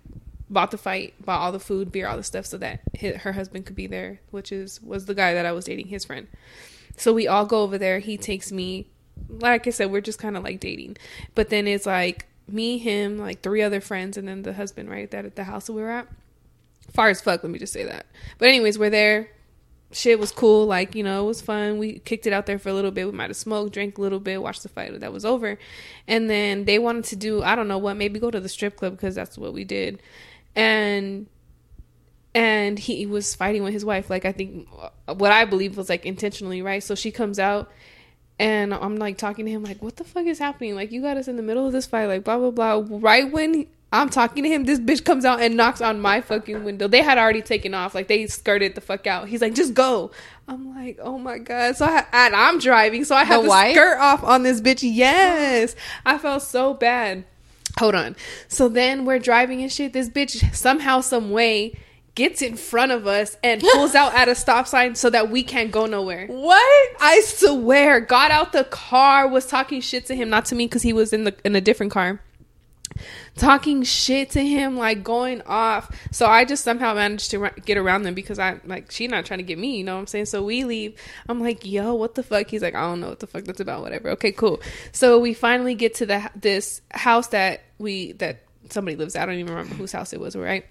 bought 0.50 0.70
the 0.70 0.78
fight, 0.78 1.14
bought 1.24 1.40
all 1.40 1.52
the 1.52 1.60
food, 1.60 1.92
beer, 1.92 2.08
all 2.08 2.16
the 2.16 2.22
stuff, 2.22 2.46
so 2.46 2.58
that 2.58 2.80
hi 3.00 3.12
her 3.12 3.32
husband 3.32 3.66
could 3.66 3.76
be 3.76 3.86
there, 3.86 4.20
which 4.30 4.52
is 4.52 4.80
was 4.82 5.06
the 5.06 5.14
guy 5.14 5.34
that 5.34 5.46
I 5.46 5.52
was 5.52 5.64
dating, 5.64 5.88
his 5.88 6.04
friend. 6.04 6.26
So 6.96 7.12
we 7.12 7.28
all 7.28 7.46
go 7.46 7.62
over 7.62 7.78
there. 7.78 8.00
He 8.00 8.16
takes 8.16 8.50
me, 8.50 8.88
like 9.28 9.66
I 9.66 9.70
said, 9.70 9.90
we're 9.90 10.00
just 10.00 10.18
kind 10.18 10.36
of 10.36 10.42
like 10.42 10.60
dating, 10.60 10.96
but 11.34 11.48
then 11.50 11.66
it's 11.66 11.86
like 11.86 12.26
me, 12.48 12.78
him, 12.78 13.18
like 13.18 13.42
three 13.42 13.62
other 13.62 13.80
friends, 13.80 14.16
and 14.16 14.26
then 14.26 14.42
the 14.42 14.54
husband, 14.54 14.90
right? 14.90 15.10
That 15.10 15.24
at 15.24 15.36
the 15.36 15.44
house 15.44 15.66
that 15.66 15.74
we 15.74 15.82
were 15.82 15.90
at. 15.90 16.08
Far 16.92 17.10
as 17.10 17.20
fuck, 17.20 17.42
let 17.42 17.52
me 17.52 17.58
just 17.58 17.72
say 17.72 17.84
that. 17.84 18.06
But 18.38 18.48
anyways, 18.48 18.78
we're 18.78 18.90
there 18.90 19.28
shit 19.92 20.18
was 20.18 20.32
cool. 20.32 20.66
Like, 20.66 20.94
you 20.94 21.02
know, 21.02 21.24
it 21.24 21.26
was 21.26 21.40
fun. 21.40 21.78
We 21.78 22.00
kicked 22.00 22.26
it 22.26 22.32
out 22.32 22.46
there 22.46 22.58
for 22.58 22.68
a 22.68 22.74
little 22.74 22.90
bit. 22.90 23.06
We 23.06 23.12
might 23.12 23.30
have 23.30 23.36
smoked, 23.36 23.72
drank 23.72 23.98
a 23.98 24.00
little 24.00 24.20
bit, 24.20 24.42
watched 24.42 24.62
the 24.62 24.68
fight. 24.68 24.98
That 25.00 25.12
was 25.12 25.24
over. 25.24 25.58
And 26.06 26.28
then 26.28 26.64
they 26.64 26.78
wanted 26.78 27.04
to 27.04 27.16
do, 27.16 27.42
I 27.42 27.54
don't 27.54 27.68
know 27.68 27.78
what, 27.78 27.96
maybe 27.96 28.20
go 28.20 28.30
to 28.30 28.40
the 28.40 28.48
strip 28.48 28.76
club 28.76 28.92
because 28.92 29.14
that's 29.14 29.38
what 29.38 29.52
we 29.52 29.64
did. 29.64 30.00
And 30.54 31.26
and 32.34 32.78
he 32.78 33.06
was 33.06 33.34
fighting 33.34 33.62
with 33.62 33.72
his 33.72 33.84
wife 33.84 34.10
like 34.10 34.24
i 34.24 34.32
think 34.32 34.68
uh, 34.80 35.14
what 35.14 35.32
i 35.32 35.44
believe 35.44 35.76
was 35.76 35.88
like 35.88 36.04
intentionally 36.04 36.60
right 36.60 36.82
so 36.82 36.94
she 36.94 37.10
comes 37.10 37.38
out 37.38 37.70
and 38.38 38.74
i'm 38.74 38.96
like 38.96 39.16
talking 39.16 39.46
to 39.46 39.50
him 39.50 39.64
like 39.64 39.82
what 39.82 39.96
the 39.96 40.04
fuck 40.04 40.26
is 40.26 40.38
happening 40.38 40.74
like 40.74 40.92
you 40.92 41.00
got 41.00 41.16
us 41.16 41.26
in 41.26 41.36
the 41.36 41.42
middle 41.42 41.66
of 41.66 41.72
this 41.72 41.86
fight 41.86 42.06
like 42.06 42.24
blah 42.24 42.36
blah 42.36 42.50
blah 42.50 42.84
right 42.98 43.32
when 43.32 43.66
i'm 43.92 44.08
talking 44.10 44.42
to 44.42 44.48
him. 44.48 44.64
This 44.64 44.78
bitch 44.78 45.04
comes 45.04 45.24
out 45.24 45.40
and 45.40 45.56
knocks 45.56 45.80
on 45.80 46.00
my 46.00 46.20
fucking 46.20 46.62
window. 46.64 46.88
They 46.88 47.02
had 47.02 47.16
already 47.18 47.40
taken 47.42 47.72
off. 47.72 47.94
Like 47.94 48.08
they 48.08 48.26
skirted 48.26 48.74
the 48.74 48.80
fuck 48.80 49.06
out. 49.06 49.28
He's 49.28 49.40
like 49.40 49.54
just 49.54 49.72
go. 49.74 50.10
I'm 50.46 50.74
like 50.74 50.98
oh 51.00 51.18
my 51.18 51.38
god. 51.38 51.76
So 51.76 51.86
I, 51.86 52.04
and 52.12 52.34
i'm 52.34 52.58
driving 52.58 53.04
so 53.04 53.14
i 53.14 53.24
have 53.24 53.38
The 53.40 53.44
to 53.44 53.48
wife? 53.48 53.74
skirt 53.74 53.98
off 53.98 54.22
on 54.24 54.42
this 54.42 54.60
bitch. 54.60 54.80
Yes. 54.82 55.74
I 56.04 56.18
felt 56.18 56.42
so 56.42 56.74
bad. 56.74 57.24
Hold 57.78 57.94
on. 57.94 58.16
So 58.48 58.68
then 58.68 59.04
we're 59.04 59.18
driving 59.20 59.62
and 59.62 59.72
shit. 59.72 59.92
This 59.92 60.08
bitch 60.08 60.54
somehow 60.54 61.00
some 61.00 61.30
way 61.30 61.78
gets 62.14 62.42
in 62.42 62.56
front 62.56 62.90
of 62.90 63.06
us 63.06 63.36
and 63.44 63.60
pulls 63.62 63.94
out 63.94 64.12
at 64.12 64.28
a 64.28 64.34
stop 64.34 64.66
sign 64.66 64.96
so 64.96 65.08
that 65.08 65.30
we 65.30 65.42
can't 65.44 65.70
go 65.70 65.86
nowhere. 65.86 66.26
What? 66.26 66.88
I 67.00 67.20
swear. 67.24 68.00
Got 68.00 68.32
out 68.32 68.52
the 68.52 68.64
car 68.64 69.28
was 69.28 69.46
talking 69.46 69.80
shit 69.80 70.06
to 70.06 70.16
him 70.16 70.28
not 70.28 70.44
to 70.46 70.56
me 70.56 70.66
because 70.66 70.82
he 70.82 70.92
was 70.92 71.12
in 71.12 71.22
the 71.24 71.34
in 71.44 71.54
a 71.54 71.60
different 71.60 71.92
car 71.92 72.20
talking 73.36 73.82
shit 73.82 74.30
to 74.30 74.40
him 74.44 74.76
like 74.76 75.02
going 75.02 75.42
off 75.42 75.90
so 76.10 76.26
i 76.26 76.44
just 76.44 76.64
somehow 76.64 76.94
managed 76.94 77.30
to 77.30 77.50
get 77.64 77.76
around 77.76 78.02
them 78.02 78.14
because 78.14 78.38
i 78.38 78.58
like 78.64 78.90
she 78.90 79.06
not 79.06 79.24
trying 79.24 79.38
to 79.38 79.44
get 79.44 79.58
me 79.58 79.78
you 79.78 79.84
know 79.84 79.94
what 79.94 80.00
i'm 80.00 80.06
saying 80.06 80.26
so 80.26 80.42
we 80.42 80.64
leave 80.64 80.94
i'm 81.28 81.40
like 81.40 81.64
yo 81.64 81.94
what 81.94 82.14
the 82.14 82.22
fuck 82.22 82.48
he's 82.48 82.62
like 82.62 82.74
i 82.74 82.80
don't 82.80 83.00
know 83.00 83.08
what 83.08 83.20
the 83.20 83.26
fuck 83.26 83.44
that's 83.44 83.60
about 83.60 83.82
whatever 83.82 84.10
okay 84.10 84.32
cool 84.32 84.60
so 84.92 85.18
we 85.18 85.34
finally 85.34 85.74
get 85.74 85.94
to 85.94 86.06
the 86.06 86.30
this 86.34 86.80
house 86.90 87.28
that 87.28 87.62
we 87.78 88.12
that 88.12 88.42
somebody 88.70 88.96
lives 88.96 89.16
at. 89.16 89.22
i 89.22 89.26
don't 89.26 89.36
even 89.36 89.52
remember 89.52 89.74
whose 89.74 89.92
house 89.92 90.12
it 90.12 90.20
was 90.20 90.36
right 90.36 90.64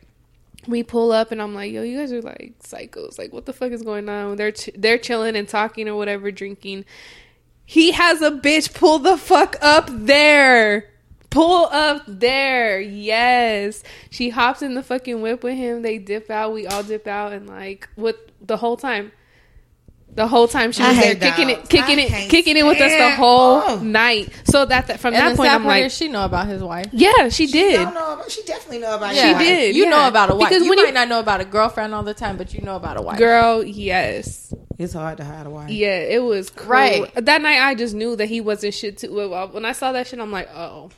we 0.67 0.83
pull 0.83 1.11
up 1.11 1.31
and 1.31 1.41
I'm 1.41 1.53
like, 1.53 1.71
yo, 1.71 1.81
you 1.83 1.97
guys 1.97 2.11
are 2.11 2.21
like 2.21 2.55
psychos. 2.63 3.17
Like, 3.17 3.31
what 3.31 3.45
the 3.45 3.53
fuck 3.53 3.71
is 3.71 3.83
going 3.83 4.09
on? 4.09 4.35
They're 4.35 4.51
ch- 4.51 4.71
they're 4.75 4.97
chilling 4.97 5.35
and 5.35 5.47
talking 5.47 5.87
or 5.87 5.95
whatever, 5.95 6.31
drinking. 6.31 6.85
He 7.65 7.91
has 7.91 8.21
a 8.21 8.31
bitch 8.31 8.73
pull 8.73 8.99
the 8.99 9.17
fuck 9.17 9.55
up 9.61 9.89
there. 9.89 10.89
Pull 11.29 11.65
up 11.71 12.03
there. 12.07 12.79
Yes. 12.79 13.83
She 14.09 14.29
hops 14.29 14.61
in 14.61 14.73
the 14.75 14.83
fucking 14.83 15.21
whip 15.21 15.43
with 15.43 15.55
him. 15.55 15.81
They 15.81 15.97
dip 15.97 16.29
out. 16.31 16.53
We 16.53 16.65
all 16.67 16.83
dip 16.83 17.05
out. 17.07 17.33
And 17.33 17.47
like, 17.47 17.89
what 17.95 18.17
the 18.41 18.57
whole 18.57 18.77
time? 18.77 19.11
The 20.09 20.25
whole 20.25 20.47
time 20.47 20.71
she 20.71 20.81
was 20.81 20.95
there 20.95 21.13
hate 21.13 21.21
kicking 21.21 21.49
it, 21.51 21.69
kicking 21.69 21.99
I 21.99 22.03
it, 22.03 22.29
kicking 22.29 22.57
it 22.57 22.65
with 22.65 22.81
us 22.81 22.91
the 22.91 23.11
whole 23.17 23.61
Oh. 23.63 23.79
night. 23.83 24.31
So 24.45 24.65
that, 24.65 24.87
that 24.87 24.99
from 24.99 25.13
and 25.13 25.21
that 25.27 25.37
point, 25.37 25.47
sad 25.49 25.55
I'm 25.57 25.61
part 25.61 25.67
like, 25.75 25.83
is 25.83 25.95
she 25.95 26.07
know 26.07 26.25
about 26.25 26.47
his 26.47 26.63
wife 26.63 26.87
yeah, 26.91 27.29
she 27.29 27.45
She 27.45 27.53
did. 27.53 27.75
don't 27.75 27.93
know 27.93 28.13
about, 28.13 28.31
she 28.31 28.41
definitely 28.41 28.79
know 28.79 28.95
about 28.95 29.13
Yeah. 29.13 29.25
your 29.25 29.33
wife. 29.35 29.43
did. 29.45 29.75
You 29.75 29.83
yeah. 29.83 29.89
know 29.91 30.07
about 30.07 30.31
a 30.31 30.35
wife. 30.35 30.49
Because 30.49 30.63
you 30.63 30.69
when 30.69 30.79
might 30.79 30.87
you- 30.87 30.93
not 30.93 31.07
know 31.07 31.19
about 31.19 31.41
a 31.41 31.45
girlfriend 31.45 31.93
all 31.93 32.01
the 32.01 32.15
time, 32.15 32.35
but 32.37 32.51
you 32.51 32.61
know 32.61 32.77
about 32.77 32.97
a 32.97 33.01
wife. 33.03 33.19
Girl, 33.19 33.63
yes. 33.63 34.51
It's 34.79 34.93
hard 34.93 35.17
to 35.17 35.25
hide 35.25 35.45
a 35.45 35.51
wife. 35.51 35.69
Yeah, 35.69 35.99
it 35.99 36.23
was 36.23 36.49
cool. 36.49 36.67
Right. 36.69 37.13
That 37.15 37.41
night, 37.43 37.59
I 37.59 37.75
just 37.75 37.93
knew 37.93 38.15
that 38.15 38.27
he 38.27 38.41
wasn't 38.41 38.73
shit 38.73 38.97
too. 38.99 39.13
well, 39.13 39.49
When 39.49 39.65
I 39.65 39.73
saw 39.73 39.91
that 39.91 40.07
shit, 40.07 40.19
I'm 40.19 40.31
like, 40.31 40.49
oh. 40.55 40.89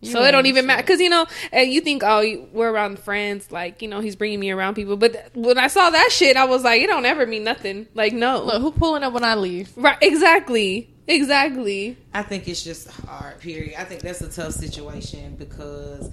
You 0.00 0.12
so 0.12 0.22
it 0.22 0.32
don't 0.32 0.46
even 0.46 0.66
matter 0.66 0.82
because 0.82 1.00
you 1.00 1.08
know 1.08 1.26
and 1.52 1.72
you 1.72 1.80
think 1.80 2.02
oh 2.04 2.46
we're 2.52 2.70
around 2.70 2.98
friends 2.98 3.50
like 3.50 3.80
you 3.80 3.88
know 3.88 4.00
he's 4.00 4.14
bringing 4.14 4.38
me 4.38 4.50
around 4.50 4.74
people 4.74 4.96
but 4.96 5.12
th- 5.14 5.24
when 5.34 5.58
I 5.58 5.68
saw 5.68 5.88
that 5.88 6.10
shit 6.12 6.36
I 6.36 6.44
was 6.44 6.62
like 6.64 6.82
it 6.82 6.86
don't 6.86 7.06
ever 7.06 7.26
mean 7.26 7.44
nothing 7.44 7.86
like 7.94 8.12
no 8.12 8.42
Look, 8.44 8.60
who 8.60 8.72
pulling 8.72 9.02
up 9.02 9.14
when 9.14 9.24
I 9.24 9.34
leave? 9.36 9.72
right 9.76 9.96
exactly 10.02 10.90
exactly 11.06 11.96
I 12.12 12.22
think 12.22 12.46
it's 12.48 12.62
just 12.62 12.90
hard. 12.90 13.40
Period. 13.40 13.74
I 13.78 13.84
think 13.84 14.00
that's 14.02 14.20
a 14.22 14.30
tough 14.30 14.52
situation 14.52 15.36
because, 15.36 16.10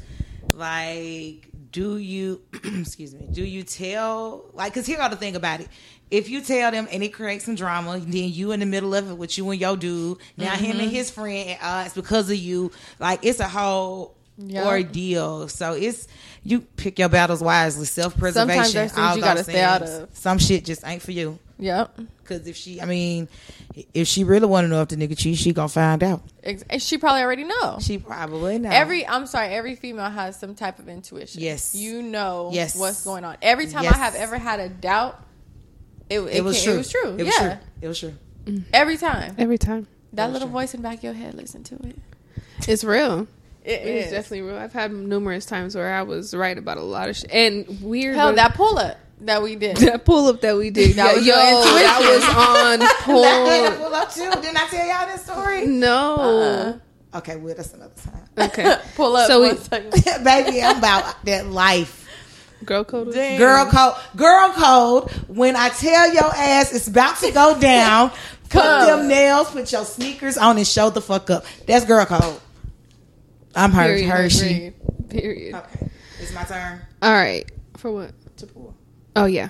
like, 0.52 1.48
do 1.74 1.98
you 1.98 2.40
excuse 2.64 3.14
me 3.14 3.28
do 3.32 3.44
you 3.44 3.64
tell 3.64 4.46
like 4.54 4.74
because 4.74 4.86
here 4.86 5.02
are 5.02 5.10
the 5.10 5.18
thing 5.18 5.36
about 5.36 5.60
it. 5.60 5.68
If 6.12 6.30
you 6.30 6.42
tell 6.42 6.70
them 6.70 6.88
and 6.92 7.02
it 7.04 7.10
creates 7.10 7.46
some 7.46 7.56
drama 7.56 8.00
then 8.00 8.30
you 8.30 8.52
in 8.52 8.60
the 8.62 8.66
middle 8.66 8.94
of 8.94 9.10
it 9.10 9.18
with 9.18 9.38
you 9.38 9.50
and 9.50 9.60
your 9.60 9.76
dude. 9.76 10.20
Now 10.38 10.56
him 10.56 10.80
and 10.80 10.90
his 10.90 11.12
friend 11.12 11.58
uh 11.62 11.84
it's 11.86 11.96
because 11.96 12.30
of 12.30 12.38
you. 12.38 12.72
Like 13.00 13.26
it's 13.26 13.40
a 13.40 13.50
whole 13.50 14.16
Yeah. 14.38 14.66
ordeal 14.68 15.48
so 15.48 15.74
it's 15.74 16.08
you 16.44 16.62
pick 16.62 16.98
your 16.98 17.08
battles 17.10 17.42
wisely 17.42 17.86
self-preservation 17.86 18.50
Sometimes 18.50 18.74
there's 18.74 18.92
things 18.92 19.06
all 19.08 19.16
you 19.16 19.22
gotta 19.22 19.38
those 19.44 19.46
stay 19.46 19.62
out 19.62 19.84
of. 19.84 20.10
some 20.14 20.40
shit 20.40 20.66
just 20.66 20.84
ain't 20.86 21.02
for 21.04 21.12
you 21.12 21.38
Yep. 21.60 22.00
because 22.24 22.48
if 22.48 22.56
she 22.58 22.82
i 22.82 22.86
mean 22.86 23.28
if 23.94 24.08
she 24.08 24.24
really 24.24 24.48
want 24.48 24.66
to 24.66 24.70
know 24.70 24.82
if 24.82 24.88
the 24.90 24.96
nigga 24.96 25.16
cheat 25.16 25.38
she 25.38 25.54
gonna 25.54 25.68
find 25.70 26.04
out 26.04 26.24
and 26.44 26.82
she 26.82 26.98
probably 26.98 27.22
already 27.22 27.44
know. 27.44 27.78
she 27.80 28.00
probably 28.00 28.58
know 28.60 28.70
Every 28.72 29.08
I'm 29.08 29.28
sorry, 29.28 29.50
every 29.50 29.76
female 29.76 30.10
has 30.10 30.38
some 30.40 30.56
type 30.56 30.78
of 30.80 30.90
intuition. 30.90 31.42
Yes. 31.42 31.74
You 31.76 32.02
know 32.02 32.50
Yes. 32.52 32.76
what's 32.76 33.04
going 33.06 33.24
on. 33.24 33.38
Every 33.42 33.68
time 33.68 33.84
Yes. 33.84 33.94
I 33.94 33.98
have 34.00 34.16
ever 34.16 34.38
had 34.38 34.60
a 34.60 34.68
doubt, 34.70 35.24
it, 36.10 36.20
it, 36.20 36.36
it 36.38 36.44
was 36.44 36.58
ca- 36.58 36.64
true 36.66 36.74
It 36.74 36.78
was 36.78 36.90
true. 36.92 37.10
it 37.20 37.24
was 37.24 37.34
yeah. 37.40 37.56
true 37.56 37.58
it 37.82 37.88
was 37.88 38.00
true 38.00 38.14
Every 38.74 38.98
time. 38.98 39.36
Every 39.38 39.58
time. 39.58 39.88
That 40.14 40.26
was 40.26 40.34
little 40.34 40.48
true. 40.50 40.54
voice 40.54 40.74
in 40.74 40.82
the 40.82 40.88
back 40.90 40.98
of 40.98 41.04
your 41.06 41.14
head, 41.14 41.34
listen 41.36 41.64
to 41.66 41.76
it. 41.88 41.96
It's 42.68 42.84
real. 42.84 43.28
It 43.64 43.72
It's 43.82 44.06
is. 44.08 44.12
definitely 44.12 44.42
real. 44.42 44.58
I've 44.58 44.74
had 44.74 44.92
numerous 44.92 45.46
times 45.46 45.76
where 45.76 45.94
I 45.94 46.02
was 46.04 46.34
right 46.36 46.58
about 46.58 46.78
a 46.78 46.82
lot 46.84 47.10
of 47.10 47.16
shit. 47.16 47.32
And 47.32 47.82
weird. 47.82 48.16
Hell, 48.16 48.34
that 48.34 48.56
pull 48.56 48.78
up 48.78 48.98
that 49.22 49.42
we 49.42 49.56
did. 49.56 49.78
that 49.78 50.04
pull 50.04 50.28
up 50.28 50.42
that 50.42 50.58
we 50.58 50.70
did. 50.70 50.96
That 50.98 51.16
was 51.16 51.26
yo, 51.26 51.34
that 51.34 52.00
was 52.02 52.24
on 52.24 52.80
That 52.80 53.78
pull. 53.80 53.94
up 53.96 54.14
too. 54.14 54.30
Didn't 54.42 54.58
I 54.58 54.68
tell 54.68 54.86
y'all 54.86 55.08
this 55.16 55.24
story? 55.26 55.66
No. 55.68 56.16
Uh-uh. 56.18 57.18
Okay, 57.20 57.36
well 57.38 57.56
that's 57.56 57.74
another 57.74 57.94
time. 58.04 58.50
Okay. 58.50 58.76
pull 58.96 59.16
up. 59.16 59.28
So 59.28 59.42
we- 59.44 59.54
Baby, 60.24 60.62
I'm 60.62 60.78
about 60.80 61.24
that 61.26 61.48
life. 61.48 62.02
Girl 62.66 62.84
code. 62.84 63.14
Damn. 63.14 63.38
Girl 63.40 63.66
code. 63.68 63.94
Girl 64.18 64.50
code. 64.52 65.12
When 65.28 65.56
I 65.56 65.70
tell 65.70 66.14
your 66.14 66.26
ass 66.36 66.74
it's 66.74 66.88
about 66.88 67.18
to 67.20 67.32
go 67.32 67.58
down, 67.60 68.10
put 68.50 68.62
Come. 68.62 68.88
them 69.00 69.08
nails, 69.08 69.52
put 69.52 69.72
your 69.72 69.86
sneakers 69.86 70.38
on, 70.38 70.58
and 70.58 70.66
show 70.68 70.90
the 70.90 71.02
fuck 71.02 71.30
up. 71.30 71.46
That's 71.68 71.86
girl 71.86 72.06
code. 72.06 72.40
I'm 73.56 73.72
her, 73.72 73.84
Period. 73.84 74.10
Hershey. 74.10 74.68
Agreed. 74.68 75.10
Period. 75.10 75.56
Okay, 75.56 75.90
it's 76.20 76.34
my 76.34 76.44
turn 76.44 76.82
All 77.02 77.14
right. 77.14 77.50
For 77.78 77.92
what? 77.92 78.12
to 78.38 78.48
pull. 78.48 78.76
Oh 79.16 79.26
yeah. 79.26 79.50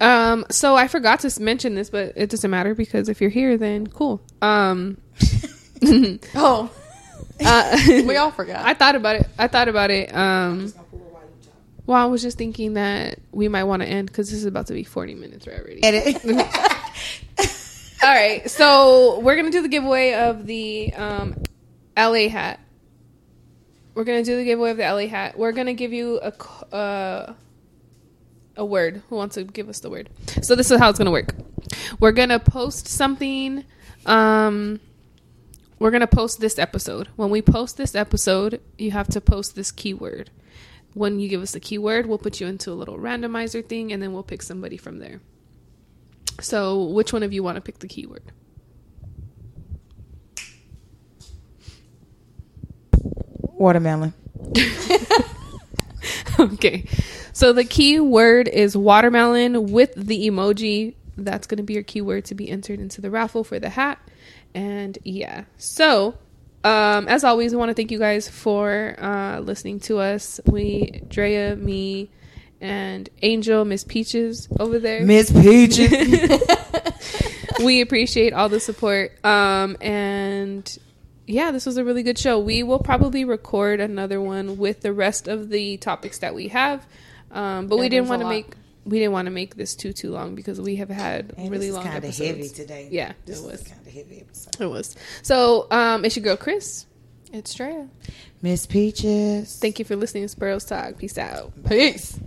Um. 0.00 0.44
So 0.50 0.76
I 0.76 0.86
forgot 0.88 1.20
to 1.20 1.42
mention 1.42 1.74
this, 1.74 1.90
but 1.90 2.12
it 2.16 2.30
doesn't 2.30 2.50
matter 2.50 2.74
because 2.74 3.08
if 3.08 3.20
you're 3.20 3.30
here, 3.30 3.56
then 3.56 3.86
cool. 3.86 4.20
Um. 4.42 4.98
Oh, 6.34 6.70
uh, 7.42 7.78
we 7.88 8.16
all 8.16 8.30
forgot. 8.30 8.66
I 8.66 8.74
thought 8.74 8.96
about 8.96 9.16
it. 9.16 9.26
I 9.38 9.48
thought 9.48 9.68
about 9.68 9.90
it. 9.90 10.14
Um. 10.14 10.60
Just 10.60 10.76
gonna 10.76 10.88
pull 10.88 10.98
while 11.00 11.22
you 11.22 11.44
talk. 11.46 11.54
Well, 11.86 12.02
I 12.02 12.04
was 12.04 12.20
just 12.20 12.36
thinking 12.36 12.74
that 12.74 13.18
we 13.32 13.48
might 13.48 13.64
want 13.64 13.80
to 13.82 13.88
end 13.88 14.08
because 14.08 14.28
this 14.30 14.38
is 14.40 14.44
about 14.44 14.66
to 14.66 14.74
be 14.74 14.84
40 14.84 15.14
minutes 15.14 15.46
right 15.46 15.58
already. 15.58 15.82
Edit. 15.82 16.22
All 18.02 18.08
right, 18.08 18.50
so 18.50 19.20
we're 19.20 19.36
gonna 19.36 19.50
do 19.50 19.62
the 19.62 19.68
giveaway 19.68 20.14
of 20.14 20.46
the 20.46 20.92
um, 20.94 21.42
LA 21.96 22.28
hat. 22.28 22.58
We're 23.94 24.04
gonna 24.04 24.24
do 24.24 24.36
the 24.36 24.44
giveaway 24.44 24.70
of 24.70 24.76
the 24.76 24.84
LA 24.84 25.06
hat. 25.06 25.38
We're 25.38 25.52
gonna 25.52 25.74
give 25.74 25.92
you 25.92 26.20
a 26.20 26.74
uh, 26.74 27.34
a 28.56 28.64
word. 28.64 29.02
Who 29.08 29.16
wants 29.16 29.34
to 29.34 29.44
give 29.44 29.68
us 29.68 29.80
the 29.80 29.90
word? 29.90 30.10
So 30.42 30.54
this 30.54 30.70
is 30.70 30.78
how 30.78 30.90
it's 30.90 30.98
gonna 30.98 31.10
work. 31.10 31.34
We're 31.98 32.12
gonna 32.12 32.38
post 32.38 32.86
something. 32.88 33.64
Um, 34.06 34.80
we're 35.78 35.90
gonna 35.90 36.06
post 36.06 36.40
this 36.40 36.58
episode. 36.58 37.08
When 37.16 37.30
we 37.30 37.42
post 37.42 37.76
this 37.76 37.94
episode, 37.94 38.60
you 38.78 38.92
have 38.92 39.08
to 39.08 39.20
post 39.20 39.56
this 39.56 39.72
keyword. 39.72 40.30
When 40.94 41.20
you 41.20 41.28
give 41.28 41.42
us 41.42 41.52
the 41.52 41.60
keyword, 41.60 42.06
we'll 42.06 42.18
put 42.18 42.40
you 42.40 42.46
into 42.46 42.70
a 42.70 42.74
little 42.74 42.98
randomizer 42.98 43.64
thing, 43.64 43.92
and 43.92 44.02
then 44.02 44.12
we'll 44.12 44.24
pick 44.24 44.42
somebody 44.42 44.76
from 44.76 44.98
there. 44.98 45.20
So, 46.40 46.84
which 46.84 47.12
one 47.12 47.22
of 47.22 47.32
you 47.32 47.42
want 47.42 47.56
to 47.56 47.60
pick 47.60 47.78
the 47.78 47.88
keyword? 47.88 48.32
Watermelon. 53.60 54.14
okay. 56.40 56.86
So, 57.34 57.52
the 57.52 57.64
key 57.64 58.00
word 58.00 58.48
is 58.48 58.74
watermelon 58.74 59.70
with 59.70 59.92
the 59.94 60.28
emoji. 60.28 60.94
That's 61.18 61.46
going 61.46 61.58
to 61.58 61.62
be 61.62 61.74
your 61.74 61.82
keyword 61.82 62.24
to 62.26 62.34
be 62.34 62.48
entered 62.48 62.80
into 62.80 63.02
the 63.02 63.10
raffle 63.10 63.44
for 63.44 63.58
the 63.58 63.68
hat. 63.68 64.00
And 64.54 64.98
yeah. 65.04 65.44
So, 65.58 66.16
um, 66.64 67.06
as 67.06 67.22
always, 67.22 67.52
we 67.52 67.58
want 67.58 67.68
to 67.68 67.74
thank 67.74 67.90
you 67.90 67.98
guys 67.98 68.30
for 68.30 68.96
uh, 68.98 69.40
listening 69.40 69.80
to 69.80 69.98
us. 69.98 70.40
We, 70.46 71.02
Drea, 71.08 71.54
me, 71.54 72.10
and 72.62 73.10
Angel, 73.20 73.66
Miss 73.66 73.84
Peaches 73.84 74.48
over 74.58 74.78
there. 74.78 75.04
Miss 75.04 75.30
Peaches. 75.30 76.42
we 77.62 77.82
appreciate 77.82 78.32
all 78.32 78.48
the 78.48 78.58
support. 78.58 79.22
Um, 79.22 79.76
and 79.82 80.78
yeah, 81.26 81.50
this 81.50 81.66
was 81.66 81.76
a 81.76 81.84
really 81.84 82.02
good 82.02 82.18
show. 82.18 82.38
We 82.38 82.62
will 82.62 82.78
probably 82.80 83.24
record 83.24 83.80
another 83.80 84.20
one 84.20 84.58
with 84.58 84.80
the 84.80 84.92
rest 84.92 85.28
of 85.28 85.48
the 85.50 85.76
topics 85.76 86.18
that 86.18 86.34
we 86.34 86.48
have. 86.48 86.86
Um, 87.30 87.68
but 87.68 87.78
we 87.78 87.88
didn't 87.88 88.08
want 88.08 88.22
to 88.22 88.28
make 88.28 88.54
we 88.84 88.98
didn't 88.98 89.12
want 89.12 89.26
to 89.26 89.30
make 89.30 89.54
this 89.56 89.76
too 89.76 89.92
too 89.92 90.10
long 90.10 90.34
because 90.34 90.60
we 90.60 90.76
have 90.76 90.88
had 90.88 91.32
And 91.36 91.50
really 91.50 91.66
this 91.66 91.74
long 91.76 91.84
kind 91.84 91.98
of 91.98 92.04
episodes. 92.04 92.28
heavy 92.28 92.48
today. 92.48 92.88
Yeah, 92.90 93.12
this 93.26 93.38
it 93.40 93.42
was 93.44 93.52
was. 93.60 93.68
kind 93.68 93.86
of 93.86 93.92
heavy 93.92 94.20
episode. 94.20 94.60
It 94.60 94.66
was. 94.66 94.96
So 95.22 95.66
um, 95.70 96.04
it's 96.04 96.16
your 96.16 96.24
girl 96.24 96.36
Chris. 96.36 96.86
it's 97.32 97.54
Drea. 97.54 97.88
Miss 98.42 98.66
Peaches. 98.66 99.58
Thank 99.60 99.78
you 99.78 99.84
for 99.84 99.94
listening 99.96 100.24
to 100.24 100.28
Sparrows 100.28 100.64
Talk. 100.64 100.96
Peace 100.98 101.18
out. 101.18 101.52
Peace. 101.68 102.18